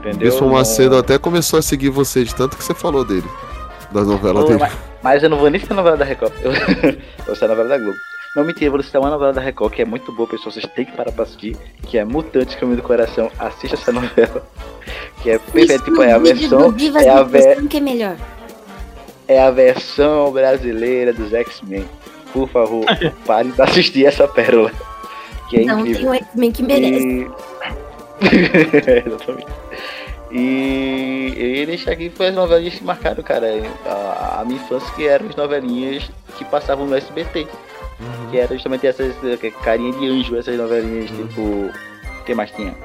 [0.10, 0.30] Entendeu?
[0.30, 3.27] Bispo Não- Macedo até começou a seguir você de tanto que você falou dele.
[3.91, 4.60] Das novelas Ô, dele.
[4.60, 6.34] mas, mas eu não vou nem citar a novela da Record.
[6.41, 6.52] Eu,
[7.26, 7.98] vou citar a novela da Globo.
[8.36, 10.52] Não, mentira, eu vou citar uma novela da Record que é muito boa, pessoal.
[10.52, 11.56] Vocês têm que parar pra assistir.
[11.88, 13.32] Que é Mutante Caminho do Coração.
[13.40, 14.45] Assista essa novela.
[15.23, 15.84] Que é perfeita.
[15.84, 16.60] Tipo, é a versão.
[16.99, 18.15] É a, do ve- Depressão que é melhor.
[19.27, 21.84] é a versão brasileira dos X-Men.
[22.32, 22.86] Por favor,
[23.26, 24.72] pare de assistir essa pérola.
[25.49, 26.11] Que é não, tem incrível.
[26.11, 27.07] um X-Men que merece.
[27.07, 27.27] E...
[29.07, 29.48] Exatamente.
[30.38, 33.48] E eles aqui foi as novelinhas que marcaram, cara,
[33.86, 37.48] a, a minha infância, que eram as novelinhas que passavam no SBT.
[38.30, 41.41] Que era justamente essas eh, carinha de anjo, essas novelinhas, tipo.
[41.41, 42.76] O que mais tinha?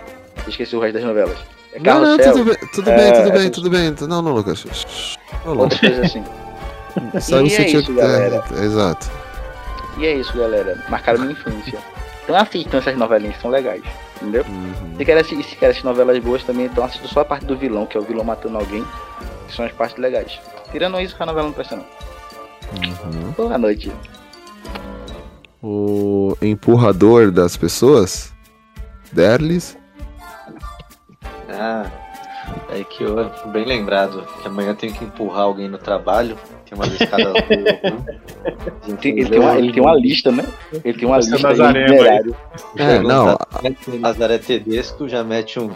[0.47, 1.37] Esqueci o resto das novelas.
[1.73, 4.09] É Não, não, Carrossel, tudo bem, tudo é, bem, tudo bem, essas tudo bem.
[4.09, 4.65] Não, não, Lucas.
[5.45, 6.25] Outras coisas assim.
[7.35, 8.45] Aí E é isso, galera.
[8.53, 9.11] É, exato.
[9.99, 10.85] E é isso, galera.
[10.89, 11.79] Marcaram minha infância.
[12.23, 13.83] Então assistam essas novelinhas, são legais.
[14.21, 14.45] Entendeu?
[14.49, 14.97] Uhum.
[14.99, 17.57] Se quer assistir, se quer assistir novelas boas também, então assista só a parte do
[17.57, 18.85] vilão, que é o vilão matando alguém.
[19.47, 20.39] Que são as partes legais.
[20.71, 21.85] Tirando isso, a novela não presta não.
[22.77, 23.31] Uhum.
[23.33, 23.93] Boa noite.
[25.63, 28.33] O empurrador das pessoas,
[29.13, 29.77] Derlis.
[31.49, 31.91] Ah,
[32.71, 36.39] é que eu, bem lembrado, que amanhã eu tenho que empurrar alguém no trabalho.
[36.71, 37.33] Tem uma escada
[39.01, 40.45] Tem- ele, tem uma, ele tem uma lista, né?
[40.85, 41.55] Ele tem uma Você é lista aí.
[41.83, 42.37] itinerário.
[42.77, 43.37] É, não.
[43.63, 45.71] Mete um Nazaré Tedesco, já mete um,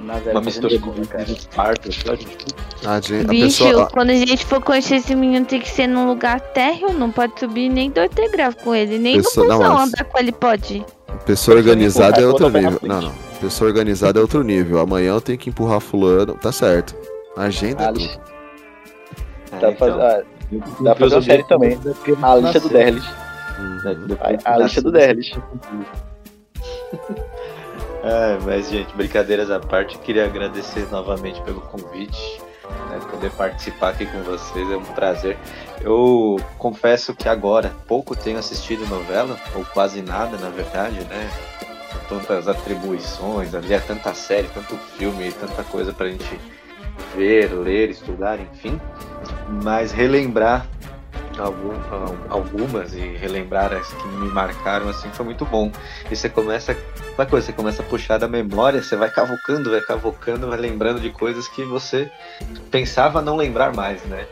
[0.00, 1.88] Nazaré uma mistura de Esparta.
[2.86, 3.86] A, gente, a Bicho, pessoa.
[3.92, 7.38] quando a gente for conhecer esse menino, tem que ser num lugar térreo, não pode
[7.38, 10.84] subir nem dois degraus com ele, nem Pessoa- no não, andar com ele pode.
[11.26, 12.78] Pessoa organizada é outro nível.
[12.82, 13.12] Não, não.
[13.40, 14.78] Pessoa organizada é outro nível.
[14.80, 16.34] Amanhã eu tenho que empurrar fulano.
[16.34, 16.94] Tá certo.
[17.36, 18.33] Agenda é
[19.70, 21.78] Dá pra fazer, então, ah, dá pra fazer uma série também.
[22.22, 23.04] A lista do Derlis.
[23.58, 24.16] Uhum.
[24.44, 25.32] A, a lista do Derlis.
[28.04, 32.38] É, mas, gente, brincadeiras à parte, queria agradecer novamente pelo convite,
[32.90, 35.38] né, poder participar aqui com vocês, é um prazer.
[35.80, 41.30] Eu confesso que agora pouco tenho assistido novela, ou quase nada, na verdade, né?
[41.90, 46.38] Com tantas atribuições, ali é tanta série, tanto filme, tanta coisa pra gente
[47.14, 48.80] ver, ler, estudar, enfim.
[49.62, 50.66] Mas relembrar
[51.38, 55.70] algum- al- algumas e relembrar as que me marcaram assim foi muito bom.
[56.10, 56.76] E você começa,
[57.16, 61.00] uma coisa, você começa a puxar da memória, você vai cavocando, vai cavocando, vai lembrando
[61.00, 62.10] de coisas que você
[62.70, 64.26] pensava não lembrar mais, né?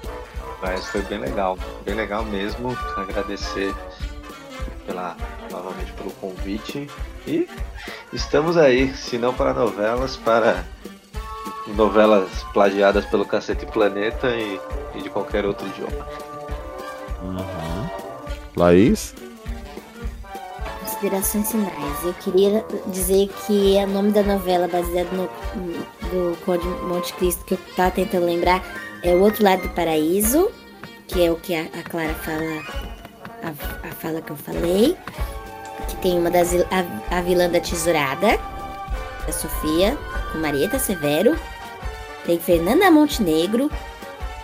[0.60, 2.76] Mas foi bem legal, bem legal mesmo.
[2.97, 3.74] Agradecer
[4.86, 5.16] pela,
[5.51, 6.89] novamente pelo convite
[7.26, 7.48] e
[8.12, 10.64] estamos aí, se não para novelas, para
[11.68, 14.60] novelas plagiadas pelo Cacete Planeta e,
[14.94, 16.06] e de qualquer outro idioma.
[18.56, 19.14] Laís?
[20.80, 22.05] Considerações finais.
[22.05, 25.28] Eu queria dizer que o nome da novela baseada no
[26.10, 28.62] do Conde Monte Cristo que eu tava tentando lembrar
[29.02, 30.51] é O Outro Lado do Paraíso,
[31.09, 32.62] que é o que a, a Clara fala,
[33.43, 34.97] a, a fala que eu falei.
[35.89, 38.39] Que tem uma das a, a vilã da tesourada,
[39.28, 39.97] a Sofia,
[40.32, 41.39] com Marieta Severo.
[42.24, 43.69] Tem Fernanda Montenegro,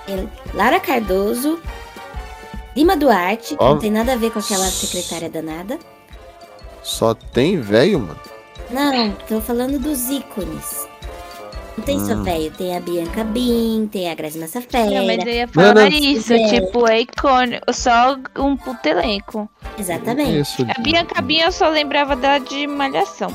[0.05, 1.61] tem Lara Cardoso,
[2.75, 3.71] Lima Duarte, que Ó.
[3.75, 5.79] não tem nada a ver com aquela secretária danada.
[6.83, 8.19] Só tem velho, mano.
[8.71, 10.87] Não, tô falando dos ícones.
[11.77, 12.25] Não tem só Hum.
[12.25, 14.91] velho, tem a Bianca Bin, tem a Grazi Massafera.
[14.91, 15.87] Não, mas eu ia falar não.
[15.89, 16.49] isso, É.
[16.49, 19.49] tipo, é icônico, só um puto elenco.
[19.79, 20.41] Exatamente.
[20.41, 20.67] Isso.
[20.77, 23.31] A Bianca Binha eu só lembrava dela de Malhação.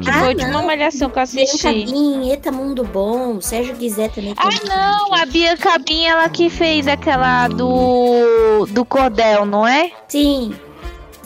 [0.00, 0.66] Que Ah, foi a última não.
[0.66, 1.84] Malhação que eu Bianca assisti.
[1.84, 4.34] Bin, Eta Mundo Bom, Sérgio Guizé também.
[4.38, 9.90] Ah, não, a Bianca Binha, ela que fez aquela do, do Cordel, não é?
[10.08, 10.54] Sim,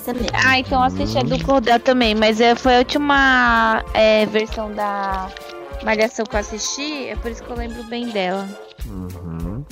[0.07, 0.27] mesmo.
[0.33, 5.29] Ah, então assisti a do Cordel também, mas é, foi a última é, versão da
[5.85, 8.49] Malhação que eu assisti, é por isso que eu lembro bem dela.
[8.87, 9.65] Uhum.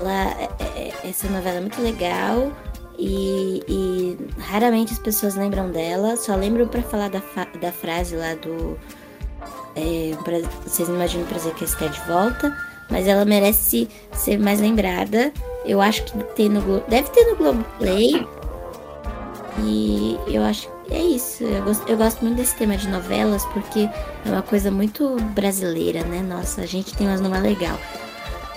[0.00, 2.50] Ela, é- é- essa novela é muito legal
[3.04, 7.20] e, e raramente as pessoas lembram dela, só lembram pra falar da,
[7.60, 8.78] da frase lá do.
[9.74, 10.12] é,
[10.64, 12.56] vocês não imaginam o prazer que está de volta,
[12.88, 15.32] mas ela merece ser mais lembrada.
[15.64, 18.26] Eu acho que tem no Glo- deve ter no Globoplay.
[19.64, 21.44] E eu acho que é isso.
[21.44, 23.88] Eu gosto, eu gosto muito desse tema de novelas porque
[24.24, 26.22] é uma coisa muito brasileira, né?
[26.22, 27.78] Nossa, a gente tem umas novelas legais.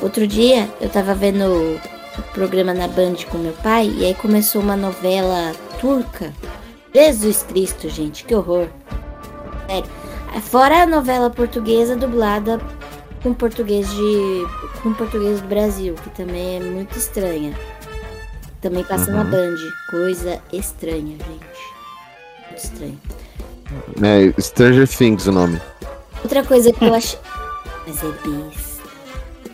[0.01, 1.79] Outro dia eu tava vendo
[2.33, 6.33] programa na Band com meu pai e aí começou uma novela turca.
[6.93, 8.67] Jesus Cristo, gente, que horror.
[9.67, 9.89] Sério.
[10.41, 12.59] Fora a novela portuguesa dublada
[13.23, 14.45] com português de.
[14.83, 17.57] com português do Brasil, que também é muito estranha.
[18.61, 19.29] Também passa na Uhum.
[19.31, 19.55] Band.
[19.89, 22.47] Coisa estranha, gente.
[22.47, 23.01] Muito estranho.
[24.01, 25.61] É Stranger Things o nome.
[26.23, 27.19] Outra coisa que eu achei.
[27.87, 28.74] Mas é bis.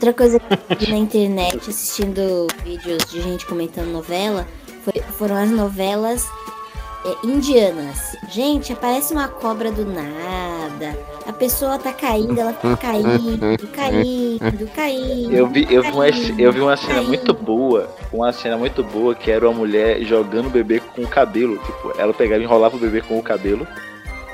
[0.01, 4.47] Outra coisa que eu vi na internet assistindo vídeos de gente comentando novela
[4.83, 6.27] foi- foram as novelas
[7.05, 8.17] é, indianas.
[8.31, 10.97] Gente, aparece uma cobra do nada.
[11.27, 15.33] A pessoa tá caindo, ela fica caindo, caindo, caindo.
[15.33, 17.07] Eu vi, eu vi, uma, caindo, eu vi uma cena caindo.
[17.07, 21.07] muito boa, uma cena muito boa que era uma mulher jogando o bebê com o
[21.07, 21.59] cabelo.
[21.59, 23.67] Tipo, ela pegava e enrolava o bebê com o cabelo,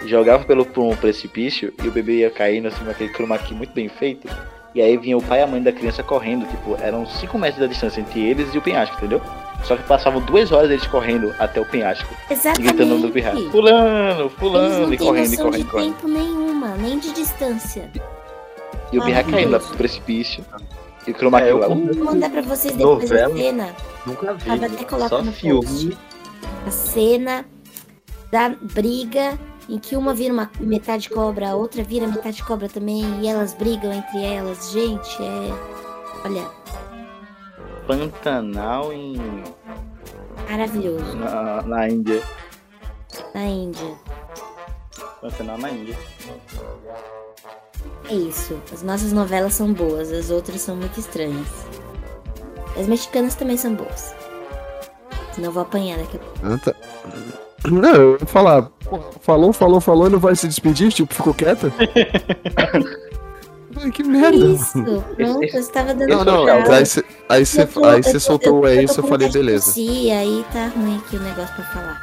[0.05, 3.89] jogava pelo por um precipício e o bebê ia caindo assim, naquele chroma muito bem
[3.89, 4.29] feito.
[4.77, 7.59] E aí vinha o pai e a mãe da criança correndo, tipo, eram 5 metros
[7.59, 9.19] da distância entre eles e o penhasco, entendeu?
[9.63, 12.07] Só que passavam duas horas eles correndo até o penhasco.
[12.29, 13.17] E gritando o nome do.
[13.17, 13.49] Exatamente.
[13.49, 15.93] Fulano, Eles fulano, não e correndo, e correndo, de e correndo.
[15.95, 17.89] tempo nenhuma, nem de distância.
[18.93, 20.45] E o penhasco caindo lá pro precipício.
[21.07, 23.33] E o chroma É, eu Vou mandar pra vocês depois Novela?
[23.33, 23.69] a cena.
[24.05, 24.45] Nunca vi.
[24.45, 25.65] Tava até coloca Só no filme.
[25.65, 25.97] post.
[26.67, 27.45] A cena
[28.31, 33.21] da briga em que uma vira uma metade cobra, a outra vira metade cobra também,
[33.21, 34.71] e elas brigam entre elas.
[34.71, 36.25] Gente, é.
[36.25, 36.49] Olha,
[37.87, 39.15] Pantanal em.
[40.49, 41.15] maravilhoso.
[41.15, 42.21] Na, na Índia.
[43.33, 43.95] Na Índia.
[45.21, 45.97] Pantanal na Índia.
[48.09, 48.59] É isso.
[48.73, 51.47] As nossas novelas são boas, as outras são muito estranhas.
[52.77, 54.13] As mexicanas também são boas.
[55.33, 57.46] Senão eu vou apanhar daqui a pouco.
[57.71, 58.63] Não, eu ia falar.
[58.85, 60.91] pô, Falou, falou, falou e não vai se despedir?
[60.91, 61.71] Tipo, ficou quieta?
[63.79, 64.37] Ai, que merda.
[64.37, 68.11] Isso, pronto, eu estava dando Não, não, aí você aí você- Eu tô- aí eu
[68.13, 69.65] tô- soltou o é tô isso, eu com falei, vontade de beleza.
[69.67, 72.01] tossir, aí tá ruim aqui o negócio pra falar.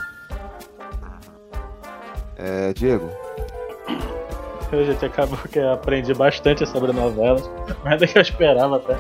[2.37, 3.11] É, Diego.
[4.73, 7.49] Eu, gente, acabou que eu aprendi bastante sobre novelas,
[7.85, 8.97] mais do que eu esperava até.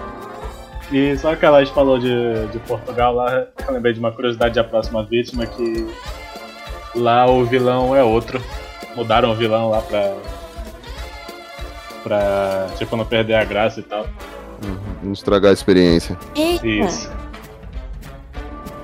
[0.93, 4.55] E só que a Laís falou de, de Portugal lá, eu lembrei de uma curiosidade
[4.55, 5.87] da próxima vítima que
[6.95, 8.43] lá o vilão é outro.
[8.97, 10.15] Mudaram o vilão lá pra.
[12.03, 14.07] pra tipo não perder a graça e tal.
[15.03, 16.17] Não estragar a experiência.
[16.35, 16.67] Eita!
[16.67, 17.11] Isso.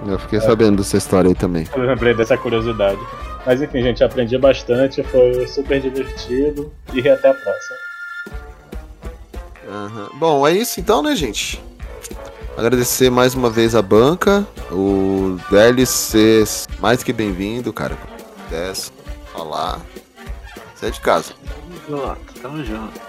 [0.06, 1.66] Eu fiquei sabendo dessa história aí também.
[1.74, 3.00] Eu lembrei dessa curiosidade.
[3.44, 7.76] Mas enfim, gente, aprendi bastante, foi super divertido e até a próxima.
[9.70, 10.08] Aham.
[10.14, 11.62] Bom, é isso então, né, gente?
[12.60, 14.46] Agradecer mais uma vez a banca.
[14.70, 16.44] O DLC
[16.78, 17.96] mais que bem-vindo, cara.
[18.50, 18.92] Desce,
[19.32, 19.80] falar.
[20.74, 21.32] Você é de casa.
[21.88, 23.00] Tamo junto, tamo junto.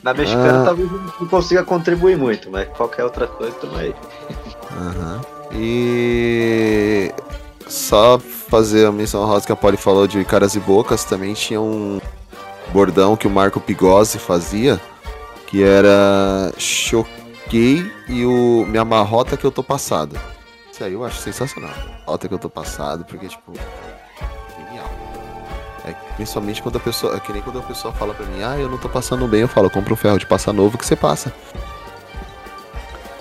[0.00, 0.64] Na mexicana Ah.
[0.66, 3.92] talvez não consiga contribuir muito, mas qualquer outra coisa, tamo aí.
[4.70, 5.20] Aham.
[5.52, 7.12] E
[7.66, 11.60] só fazer a menção rosa que a Polly falou de caras e bocas, também tinha
[11.60, 12.00] um
[12.72, 14.80] bordão que o Marco Pigozzi fazia,
[15.48, 16.52] que era
[17.44, 20.18] choquei e o me amarrota que eu tô passado.
[20.72, 21.74] Isso aí eu acho sensacional.
[22.06, 23.52] Rota que eu tô passado, porque tipo
[24.58, 24.90] genial.
[25.84, 28.58] É, principalmente quando a pessoa, é que nem quando a pessoa fala pra mim, ah,
[28.58, 30.96] eu não tô passando bem, eu falo, compra um ferro de passar novo que você
[30.96, 31.32] passa.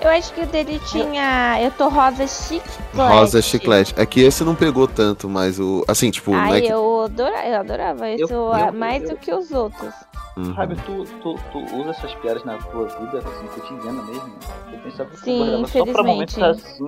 [0.04, 1.62] Eu acho que o dele tinha.
[1.62, 2.80] Eu tô rosa chiclete.
[2.94, 3.94] Rosa chiclete.
[3.98, 5.84] É que esse não pegou tanto, mas o.
[5.88, 6.68] Assim, tipo, não é Ai, que.
[6.68, 9.94] eu adorava, eu adorava isso Eu- ah, eu- mais eu- do que os outros.
[10.36, 10.54] Uhum.
[10.56, 14.34] Fábio, tu, tu, tu usa essas piadas na tua vida, assim, cotidiana mesmo?
[14.74, 16.88] Eu pensava que Sim, tu guardava só pra momentos assim.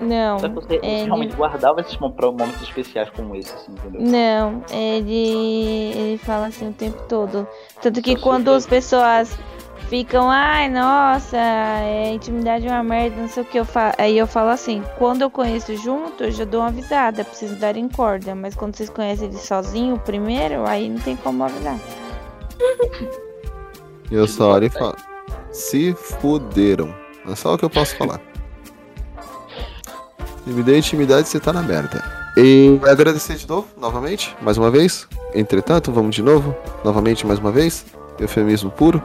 [0.00, 0.38] Não.
[0.40, 4.00] Só que você, você ele- realmente guardava esses momentos especiais como esse, assim, entendeu?
[4.02, 7.46] Não, ele, ele fala assim o tempo todo.
[7.80, 9.38] Tanto que quando as pessoas
[9.90, 13.92] ficam, ai, nossa, é, intimidade é uma merda, não sei o que eu falo.
[13.98, 17.76] Aí eu falo assim, quando eu conheço junto, eu já dou uma avisada, preciso dar
[17.76, 18.32] em corda.
[18.32, 21.76] Mas quando vocês conhecem ele sozinho, primeiro, aí não tem como avisar.
[24.12, 24.96] Eu só olho e falo.
[25.50, 26.94] Se fuderam.
[27.28, 28.20] É só o que eu posso falar.
[30.44, 32.02] Se me deu intimidade, você tá na merda.
[32.36, 35.08] E agradecer de novo, novamente, mais uma vez.
[35.34, 36.54] Entretanto, vamos de novo,
[36.84, 37.84] novamente, mais uma vez.
[38.20, 39.02] Eufemismo puro.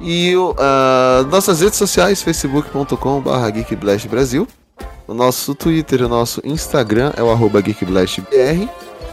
[0.00, 4.48] E ah, nossas redes sociais, facebook.com.br geekblastbrasil.
[5.08, 8.68] O nosso Twitter, o nosso Instagram é o arroba geekblastbr.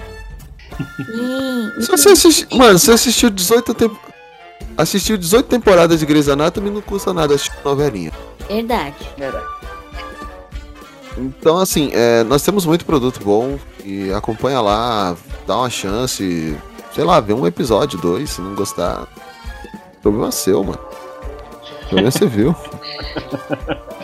[1.81, 3.99] Se você assistir, mano, você assistiu 18 tempo,
[4.77, 8.13] assistiu 18 temporadas de Grey's Anatomy, não custa nada assistir novelinha.
[8.49, 8.97] Verdade.
[9.17, 9.47] Verdade.
[11.17, 16.57] Então, assim, é, nós temos muito produto bom e acompanha lá, dá uma chance,
[16.93, 19.07] sei lá, vê um episódio, dois, se não gostar.
[20.03, 20.79] Problema seu, mano.
[21.89, 22.55] Problema você viu.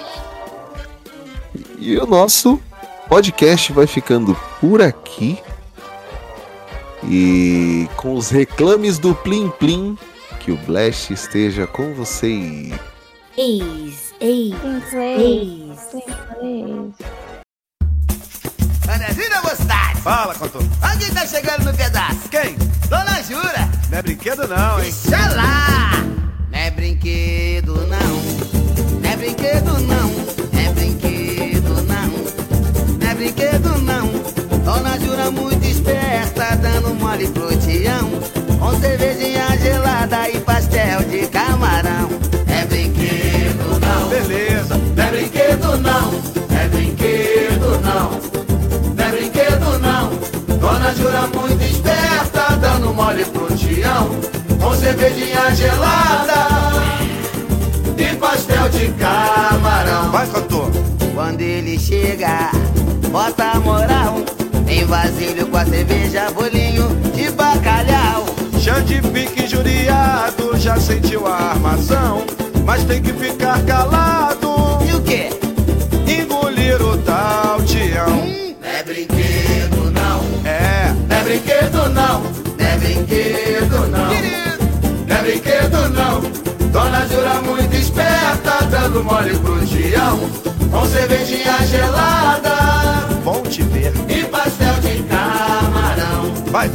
[1.83, 2.61] E o nosso
[3.09, 5.39] podcast vai ficando por aqui.
[7.09, 9.97] E com os reclames do Plim Plim,
[10.41, 12.73] que o Blast esteja com vocês.
[13.37, 14.55] Eis, eis,
[14.93, 15.81] eis.
[18.93, 20.01] Andrezinho Mocidade!
[20.03, 20.63] Fala, Contor.
[20.83, 22.29] Olha quem tá chegando no pedaço.
[22.29, 22.57] Quem?
[22.89, 23.69] Dona Jura.
[23.91, 24.93] Não é brinquedo não, hein?
[25.07, 25.93] Deixa lá!
[26.51, 29.01] Não é brinquedo não.
[29.01, 30.09] Não é brinquedo não.
[30.53, 32.09] Não é brinquedo não.
[32.99, 34.09] Não é brinquedo não.
[34.65, 35.50] Dona Jura muito
[36.31, 38.09] esperta, dando mole pro Tião.
[38.59, 42.09] Com cervejinha gelada e pastel de camarão.
[42.47, 44.09] É brinquedo não.
[44.09, 44.77] Beleza.
[44.77, 46.15] Não é brinquedo não.
[46.57, 48.11] É brinquedo não.
[48.95, 50.11] Não é brinquedo não.
[50.59, 54.11] Dona Jura muito esperta, dando mole pro Tião.
[54.61, 56.81] Com cervejinha gelada
[57.97, 60.11] e pastel de camarão.
[60.11, 60.71] Vai, cantor.
[61.15, 62.51] Quando ele chega,
[63.11, 64.40] bota a moral.
[64.91, 68.25] Vasilho com a cerveja, bolinho de bacalhau.
[68.61, 72.25] Xande pique injuriado, já sentiu a armação,
[72.67, 74.51] mas tem que ficar calado.
[74.85, 75.31] E o quê?
[76.09, 78.09] Engolir o tal Tião.
[78.61, 80.21] Não é brinquedo não.
[80.45, 82.23] É, Não é brinquedo não.
[82.59, 84.11] Não é brinquedo não.
[85.07, 86.21] Não é brinquedo não.
[86.73, 90.19] Dona Jura muito esperta, dando mole pro Tião.
[90.69, 91.40] Com cervejinha
[96.61, 96.71] Vai.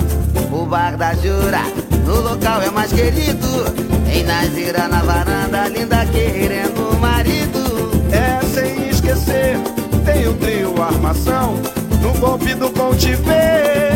[0.51, 1.61] O bar da Jura,
[2.07, 3.47] no local é mais querido.
[4.11, 7.91] Em Nazira na varanda, linda querendo marido.
[8.11, 9.59] É sem esquecer,
[10.03, 11.61] tem o trio armação,
[12.01, 13.93] no golpe do bom te ver.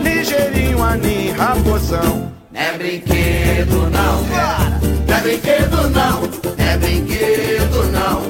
[0.00, 2.32] Ligeirinho, anim, raposão.
[2.50, 4.22] Não é brinquedo não,
[5.06, 6.22] Não é brinquedo não,
[6.56, 8.22] é brinquedo não.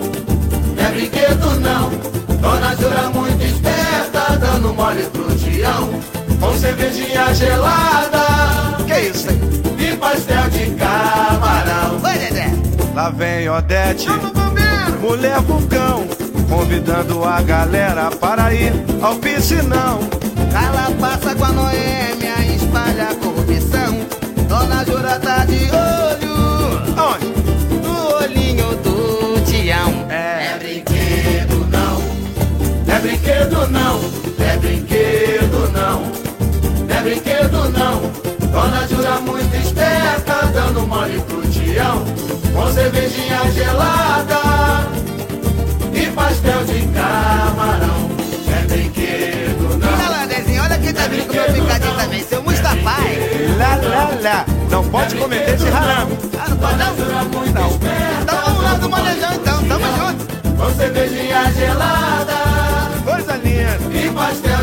[0.75, 1.91] Não é brinquedo não.
[2.41, 3.78] Dona Jura muito esperta,
[4.37, 5.89] dando mole pro Tião.
[6.41, 8.19] Com cervejinha gelada.
[8.87, 9.41] Que isso, hein?
[9.79, 11.99] E pastel de camarão.
[12.01, 12.51] Vai, Dedé.
[12.95, 14.09] Lá vem Odete,
[15.01, 16.05] mulher vulcão,
[16.49, 20.01] convidando a galera para ir ao piscinão.
[20.53, 24.07] Ela passa com a Noêmia, espalha a corrupção.
[24.49, 26.08] Dona Jura tá de olho.
[33.71, 34.01] não,
[34.39, 36.03] é brinquedo não,
[36.89, 38.29] é brinquedo não.
[38.51, 42.05] Dona Jura muito esperta, dando mole pro Tião,
[42.53, 44.41] com cervejinha gelada
[45.95, 48.11] e pastel de camarão.
[48.49, 49.89] É brinquedo não.
[49.89, 53.15] Olha lá, Dezinho, olha quem tá é vindo com meu picadinho também, seu Mustafai.
[53.15, 56.19] É lá, lá, lá, não é pode é cometer esse rarame.
[56.39, 56.95] Ah, não pode não?
[56.97, 57.45] Não.
[57.47, 57.71] Então,
[58.23, 60.57] então vamos lá do manejão então, tamo junto.
[60.57, 62.58] Com cervejinha gelada
[64.19, 64.58] pastel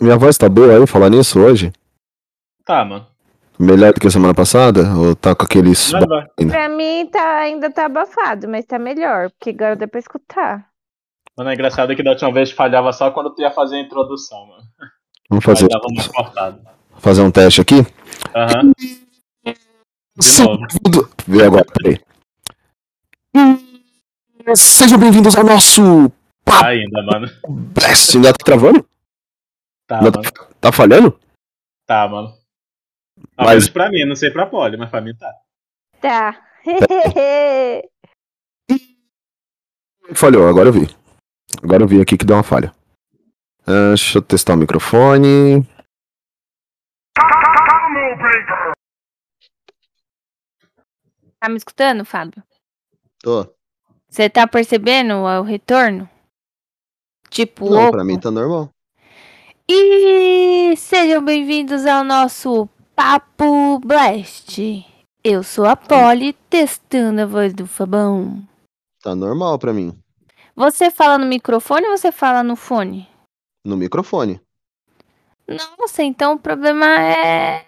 [0.00, 1.72] Minha voz tá boa aí, falar nisso hoje?
[2.64, 3.06] Tá, mano.
[3.58, 4.94] Melhor do que a semana passada?
[4.96, 5.92] Ou tá com aqueles.
[6.48, 10.66] Pra mim tá, ainda tá abafado, mas tá melhor, porque agora dá pra escutar.
[11.36, 14.46] Mano, é engraçado que da última vez falhava só quando tu ia fazer a introdução,
[14.46, 14.62] mano.
[15.28, 15.68] Vamos fazer,
[16.98, 17.86] fazer um teste aqui?
[18.34, 18.72] Aham.
[20.16, 20.66] De Sim, novo.
[20.82, 22.00] tudo- Vê agora, peraí.
[24.56, 26.10] Sejam bem-vindos ao nosso
[26.64, 27.30] Ainda, mano.
[27.48, 28.16] Blast.
[28.16, 28.84] Ainda tá travando?
[29.90, 30.20] Tá, tá,
[30.60, 31.18] tá falhando?
[31.84, 32.32] Tá, mano.
[33.36, 35.34] Mas- menos pra mim, não sei pra Poli, mas pra mim tá.
[36.00, 36.46] Tá.
[40.14, 40.86] Falhou, agora eu vi.
[41.60, 42.72] Agora eu vi aqui que deu uma falha.
[43.66, 45.66] Ah, deixa eu testar o microfone.
[51.38, 52.42] Tá me escutando, Fábio?
[53.22, 53.46] Tô.
[54.08, 56.08] Você tá percebendo o retorno?
[57.28, 57.92] Tipo, Não, oco?
[57.92, 58.70] pra mim tá normal.
[59.72, 64.58] E sejam bem-vindos ao nosso Papo Blast.
[65.22, 68.42] Eu sou a Polly, testando a voz do Fabão.
[69.00, 69.96] Tá normal pra mim.
[70.56, 73.08] Você fala no microfone ou você fala no fone?
[73.64, 74.40] No microfone.
[75.46, 77.64] Nossa, então o problema é.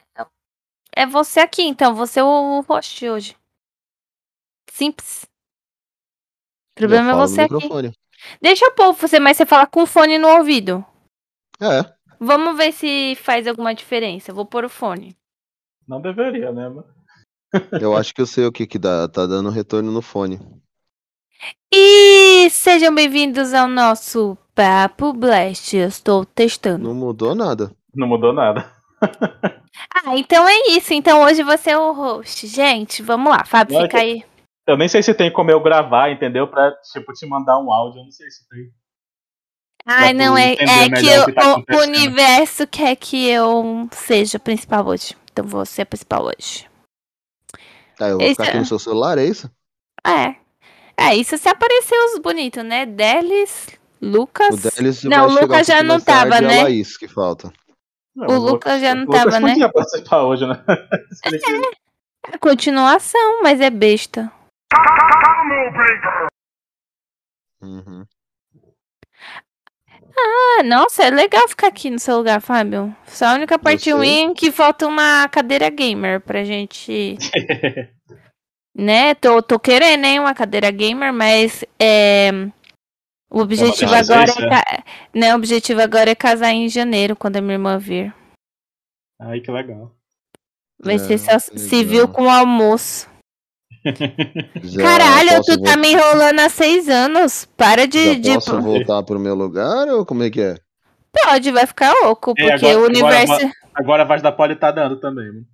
[0.96, 1.94] É você aqui, então.
[1.94, 3.36] Você é o host hoje.
[4.68, 5.22] Simples.
[6.72, 7.68] O problema é você aqui.
[8.40, 10.84] Deixa eu pôr você, mas você fala com o fone no ouvido.
[11.60, 11.92] É.
[12.18, 14.32] Vamos ver se faz alguma diferença.
[14.32, 15.16] Vou pôr o fone.
[15.86, 16.70] Não deveria, né?
[17.80, 19.08] Eu acho que eu sei o que que dá.
[19.08, 20.38] Tá dando retorno no fone.
[21.72, 25.76] E sejam bem-vindos ao nosso Papo Blast.
[25.76, 26.84] Eu estou testando.
[26.84, 27.74] Não mudou nada.
[27.94, 28.70] Não mudou nada.
[30.04, 30.92] Ah, então é isso.
[30.92, 32.46] Então hoje você é o host.
[32.46, 33.44] Gente, vamos lá.
[33.44, 34.22] Fábio, Não, é fica aí.
[34.66, 36.46] Eu nem sei se tem como eu gravar, entendeu?
[36.46, 38.00] Pra, tipo, te mandar um áudio.
[38.00, 38.70] Eu não sei se tem.
[39.84, 44.86] Ai, não, é, é que eu- tá o universo quer que eu seja a principal
[44.86, 45.16] hoje.
[45.32, 46.68] Então vou ser a principal hoje.
[47.96, 49.50] Tá, eu vou Esse ficar aqui é- no seu celular, é isso?
[50.06, 50.36] É.
[50.96, 52.86] É, isso se aparecer os bonitos, né?
[52.86, 53.68] Delis,
[54.00, 54.54] Lucas.
[54.64, 56.62] O Delis não, o Lucas já não tarde, tava, a né?
[56.62, 57.52] Laís que falta.
[58.14, 59.48] O Lucas já não O Lucas tava, né?
[59.52, 60.62] podia participar hoje, né?
[61.24, 61.60] Quiser.
[62.32, 64.30] É continuação, mas é besta.
[67.60, 68.04] Uhum.
[70.16, 72.94] Ah, nossa, é legal ficar aqui no seu lugar, Fábio.
[73.06, 77.16] Só a única parte ruim é que falta uma cadeira gamer pra gente.
[78.74, 79.14] né?
[79.14, 82.30] Tô, tô querendo, hein, uma cadeira gamer, mas é.
[83.30, 84.48] O objetivo agora isso, é.
[84.50, 84.84] ca-
[85.14, 88.14] Né, o objetivo agora é casar em janeiro, quando a minha irmã vir.
[89.20, 89.94] Ai, que legal.
[90.78, 92.14] Vai É, ser civil legal.
[92.14, 93.08] com almoço.
[93.84, 97.44] Já Caralho, tu tá vol- me enrolando há seis anos.
[97.56, 98.14] Para de.
[98.14, 98.34] Já de...
[98.34, 100.56] posso voltar pro meu lugar ou como é que é?
[101.24, 103.32] Pode, vai ficar louco, É, porque agora- o universo.
[103.34, 105.46] Agora, agora a voz da Poli tá dando também, mano.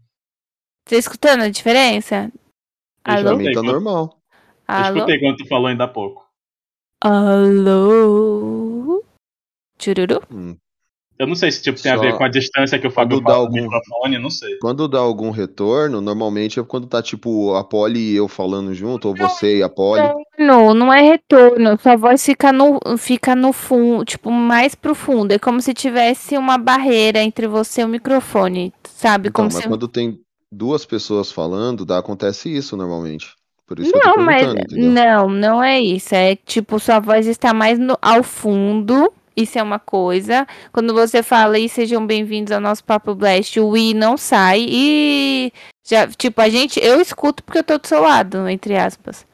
[0.88, 2.30] Tá escutando a diferença?
[3.06, 3.22] Eu Alô?
[3.24, 4.18] Pra mim tá normal.
[4.68, 4.96] Eu Alô?
[4.98, 6.26] escutei quando tu falou ainda há pouco.
[7.68, 9.04] Alô?
[9.80, 10.20] Chururu?
[10.30, 10.56] Hum.
[11.18, 13.20] Eu não sei se tipo, tem a Só ver com a distância que o Fábio
[13.20, 14.56] dá algum- microfone, não sei.
[14.60, 19.08] Quando dá algum retorno, normalmente é quando tá tipo a Polly e eu falando junto,
[19.08, 20.08] ou você e a Polly.
[20.38, 21.76] Não, não é retorno.
[21.80, 25.32] Sua voz fica no, fica no fundo, tipo, mais pro fundo.
[25.32, 29.28] É como se tivesse uma barreira entre você e o microfone, sabe?
[29.28, 29.68] Então, Como mas se...
[29.68, 30.18] quando tem
[30.52, 33.34] duas pessoas falando, dá, acontece isso normalmente.
[33.66, 34.90] Por isso que eu Não, tô mas entendeu?
[34.92, 36.14] não, não é isso.
[36.14, 39.12] É tipo, sua voz está mais no- ao fundo.
[39.38, 40.44] Isso é uma coisa.
[40.72, 44.66] Quando você fala e sejam bem-vindos ao nosso Papo Blast, o i não sai.
[44.68, 45.52] E
[45.86, 49.24] já, tipo, a gente, eu escuto porque eu tô do seu lado, entre aspas.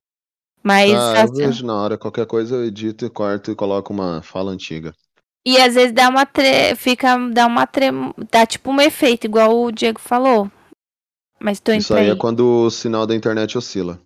[0.63, 3.95] Mas Ah, eu assim, vejo na hora, qualquer coisa eu edito e corto e coloco
[3.95, 4.93] uma fala antiga.
[5.47, 6.75] E às vezes dá uma tre...
[6.77, 7.87] fica dá uma tre...
[8.31, 10.51] dá tipo um efeito igual o Diego falou.
[11.41, 12.13] Mas tô indo Isso pra aí aí.
[12.13, 13.99] é quando o sinal da internet oscila.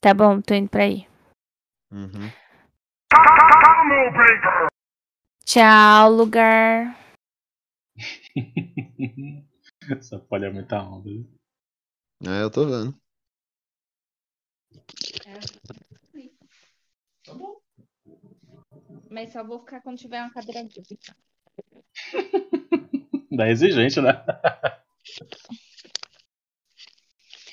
[0.00, 1.06] Tá bom, tô indo pra aí.
[1.92, 2.30] Uhum.
[5.44, 6.96] Tchau, lugar.
[9.90, 11.10] Essa palha é muita onda.
[11.10, 11.28] viu?
[12.24, 12.94] É, eu tô vendo.
[19.10, 20.82] Mas só vou ficar quando tiver uma cadeira de
[23.30, 24.22] Da exigente, né?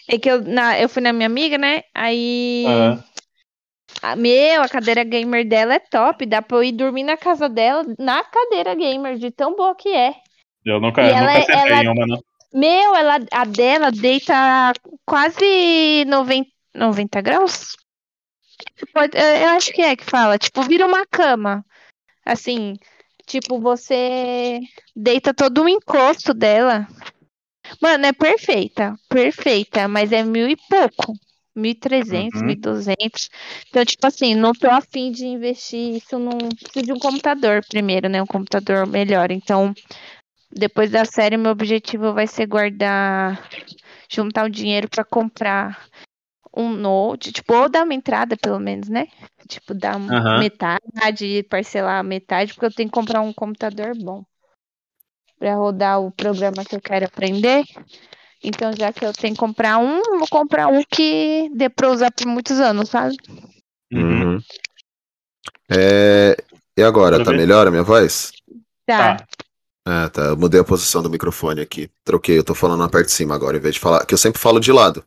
[0.07, 1.83] É que eu, na, eu fui na minha amiga, né?
[1.93, 2.63] Aí.
[2.65, 3.03] Aham.
[4.01, 6.26] A- meu, a cadeira gamer dela é top.
[6.26, 9.89] Dá pra eu ir dormir na casa dela, na cadeira gamer, de tão boa que
[9.89, 10.13] é.
[10.65, 12.19] Eu nunca, E ela nunca é- sentei ela- em uma, não.
[12.53, 14.73] Meu, ela, a dela deita
[15.05, 17.76] quase 90, 90 graus?
[18.95, 20.38] Eu eu acho que é que fala.
[20.38, 21.63] Tipo, vira uma cama.
[22.26, 22.76] Assim,
[23.26, 24.59] tipo, você
[24.95, 26.88] deita todo o encosto dela.
[27.81, 28.95] Mano, é perfeita.
[29.07, 31.13] Perfeita, mas é mil e pouco.
[31.55, 32.47] 1.300, Uhum.
[32.47, 33.30] 1.200.
[33.69, 36.49] Então, tipo assim, não tô afim de investir isso num.
[36.49, 38.21] Preciso de um computador primeiro, né?
[38.21, 39.31] Um computador melhor.
[39.31, 39.73] Então,
[40.51, 43.49] depois da série, meu objetivo vai ser guardar,
[44.09, 45.88] juntar o dinheiro pra comprar
[46.55, 49.07] um note, tipo, ou dar uma entrada, pelo menos, né?
[49.47, 50.39] Tipo, dar um- Aham.
[50.39, 54.23] metade, parcelar metade, porque eu tenho que comprar um computador bom
[55.38, 57.63] pra rodar o programa que eu quero aprender.
[58.43, 61.89] Então, já que eu tenho que comprar um, eu vou comprar um que dê pra
[61.89, 63.17] usar por muitos anos, sabe?
[63.91, 64.39] Uhum.
[65.69, 66.37] É,
[66.77, 67.39] E agora, Tudo tá bem?
[67.41, 68.31] melhor a minha voz?
[68.85, 69.25] Tá.
[69.85, 70.21] Ah, tá.
[70.27, 71.89] Eu mudei a posição do microfone aqui.
[72.05, 74.05] Troquei, eu tô falando na parte de cima agora, em vez de falar.
[74.05, 75.03] Que eu sempre falo de lado.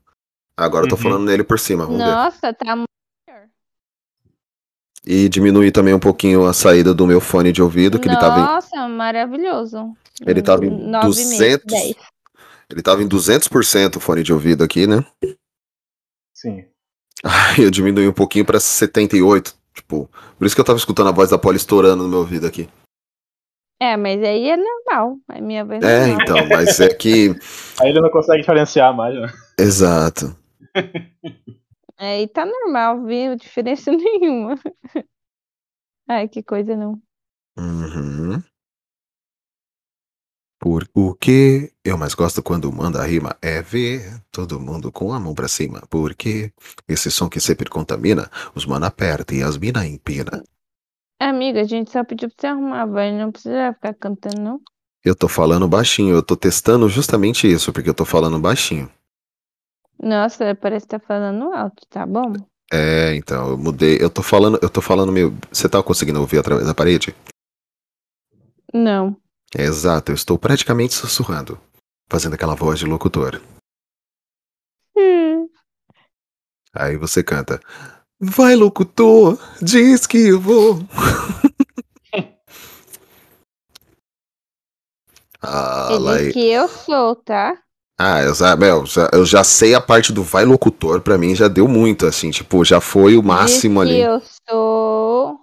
[0.57, 1.03] Agora eu tô Uhum.
[1.03, 2.11] falando nele por cima, vamos ver.
[2.11, 2.89] Nossa, tá muito
[5.05, 8.39] E diminuir também um pouquinho a saída do meu fone de ouvido, que ele tava
[8.39, 9.97] em, Nossa, maravilhoso.
[10.25, 11.65] ele tava em Nove e meio, 200.
[11.67, 11.97] dez.
[12.73, 15.05] Ele tava em 200% o fone de ouvido aqui, né?
[16.35, 16.65] Sim.
[17.23, 19.55] Aí eu diminui um pouquinho pra 78.
[19.75, 22.47] Tipo, por isso que eu tava escutando a voz da Polly estourando no meu ouvido
[22.47, 22.69] aqui.
[23.81, 25.19] É, mas aí é normal.
[25.29, 26.23] A minha voz É, normal.
[26.23, 27.29] então, mas é que.
[27.81, 29.27] Aí ele não consegue diferenciar mais, né?
[29.59, 30.37] Exato.
[31.99, 33.37] Aí tá normal, viu?
[33.37, 34.55] Diferença nenhuma.
[36.09, 37.01] Ai, que coisa não.
[37.59, 38.43] Uhum.
[40.63, 45.13] Por o que eu mais gosto quando manda a rima é ver todo mundo com
[45.13, 45.83] a mão pra cima.
[45.91, 46.53] Porque
[46.89, 50.41] esse som que sempre contamina, os mana aperta e as mina empina.
[51.19, 54.61] Amiga, a gente só pediu pra você arrumar a voz, não precisa ficar cantando, não.
[55.05, 58.89] Eu tô falando baixinho, eu tô testando justamente isso, porque eu tô falando baixinho.
[60.01, 62.35] Nossa, parece que tá falando alto, tá bom?
[62.73, 63.99] É, então, eu mudei.
[64.01, 65.37] Eu tô falando, eu tô falando meio.
[65.51, 67.13] Você tá conseguindo ouvir através da parede?
[68.73, 69.21] Não.
[69.57, 71.59] É, exato, eu estou praticamente sussurrando,
[72.09, 73.41] fazendo aquela voz de locutor.
[74.97, 75.49] Hum.
[76.75, 77.61] Aí você canta.
[78.21, 80.79] Vai, locutor, diz que eu vou.
[85.43, 87.59] ah, Ele que eu sou, tá?
[87.99, 91.35] Ah, eu já, meu, já- eu já sei a parte do vai locutor, pra mim
[91.35, 94.03] já deu muito, assim, tipo, já foi o máximo Diz ali.
[94.03, 95.39] que eu sou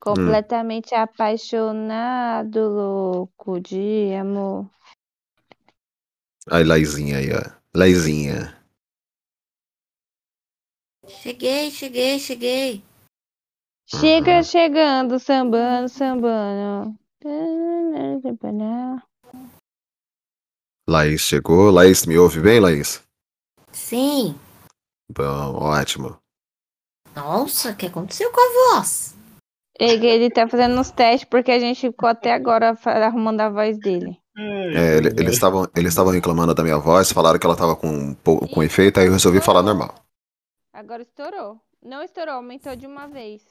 [0.00, 4.68] completamente apaixonado, louco de amor.
[6.50, 7.60] Aí, Laizinha aí, ó.
[7.74, 8.56] Laizinha.
[11.06, 12.84] Cheguei, cheguei, cheguei.
[13.86, 16.96] Chega chegando, sambando, sambando.
[20.88, 21.70] Laís chegou.
[21.70, 23.02] Laís, me ouve bem, Laís?
[23.72, 24.38] Sim.
[25.12, 26.18] Bom, ótimo.
[27.14, 29.19] Nossa, o que aconteceu com a voz?
[29.80, 33.78] Ele, ele tá fazendo uns testes porque a gente ficou até agora arrumando a voz
[33.78, 34.18] dele.
[34.36, 37.88] É, ele- eles estavam eles estavam reclamando da minha voz, falaram que ela tava com,
[37.88, 39.94] um com efeito, aí eu resolvi falar normal.
[40.72, 41.58] Agora estourou.
[41.82, 43.42] Não estourou, aumentou de uma vez.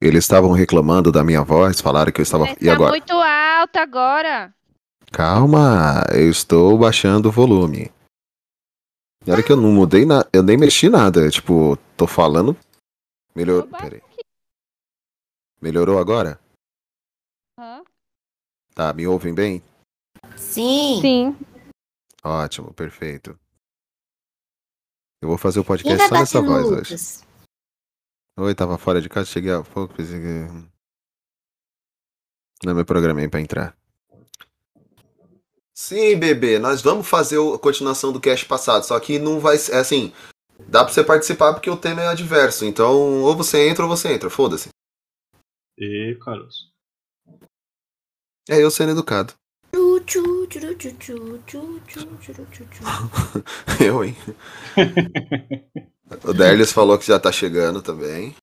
[0.00, 2.44] Eles estavam reclamando da minha voz, falaram que eu estava.
[2.46, 2.90] Mas E tá agora?
[2.90, 4.54] muito alta agora.
[5.12, 7.90] Calma, eu estou baixando o volume.
[9.26, 11.28] E olha que eu não mudei nada, eu nem mexi nada.
[11.30, 12.56] Tipo, tô falando.
[13.34, 13.62] Melhor.
[13.66, 14.02] Peraí.
[15.64, 16.38] Melhorou agora?
[17.58, 17.82] Hã?
[18.74, 19.62] Tá, me ouvem bem?
[20.36, 21.00] Sim.
[21.00, 21.38] Sim.
[22.22, 23.30] Ótimo, perfeito.
[25.22, 27.24] Eu vou fazer o podcast vai só nessa voz hoje.
[28.36, 30.68] Oi, tava fora de casa, cheguei há pouco, pensei que.
[32.62, 33.74] Não me programei pra entrar.
[35.72, 39.76] Sim, bebê, nós vamos fazer a continuação do cast passado, só que não vai ser.
[39.76, 40.12] É assim,
[40.68, 44.12] dá pra você participar porque o tema é adverso, então ou você entra ou você
[44.12, 44.73] entra, foda-se.
[45.78, 46.72] E Carlos.
[48.48, 49.34] É eu sendo educado.
[53.80, 54.16] eu, hein?
[56.24, 58.34] o Derlis falou que já tá chegando também.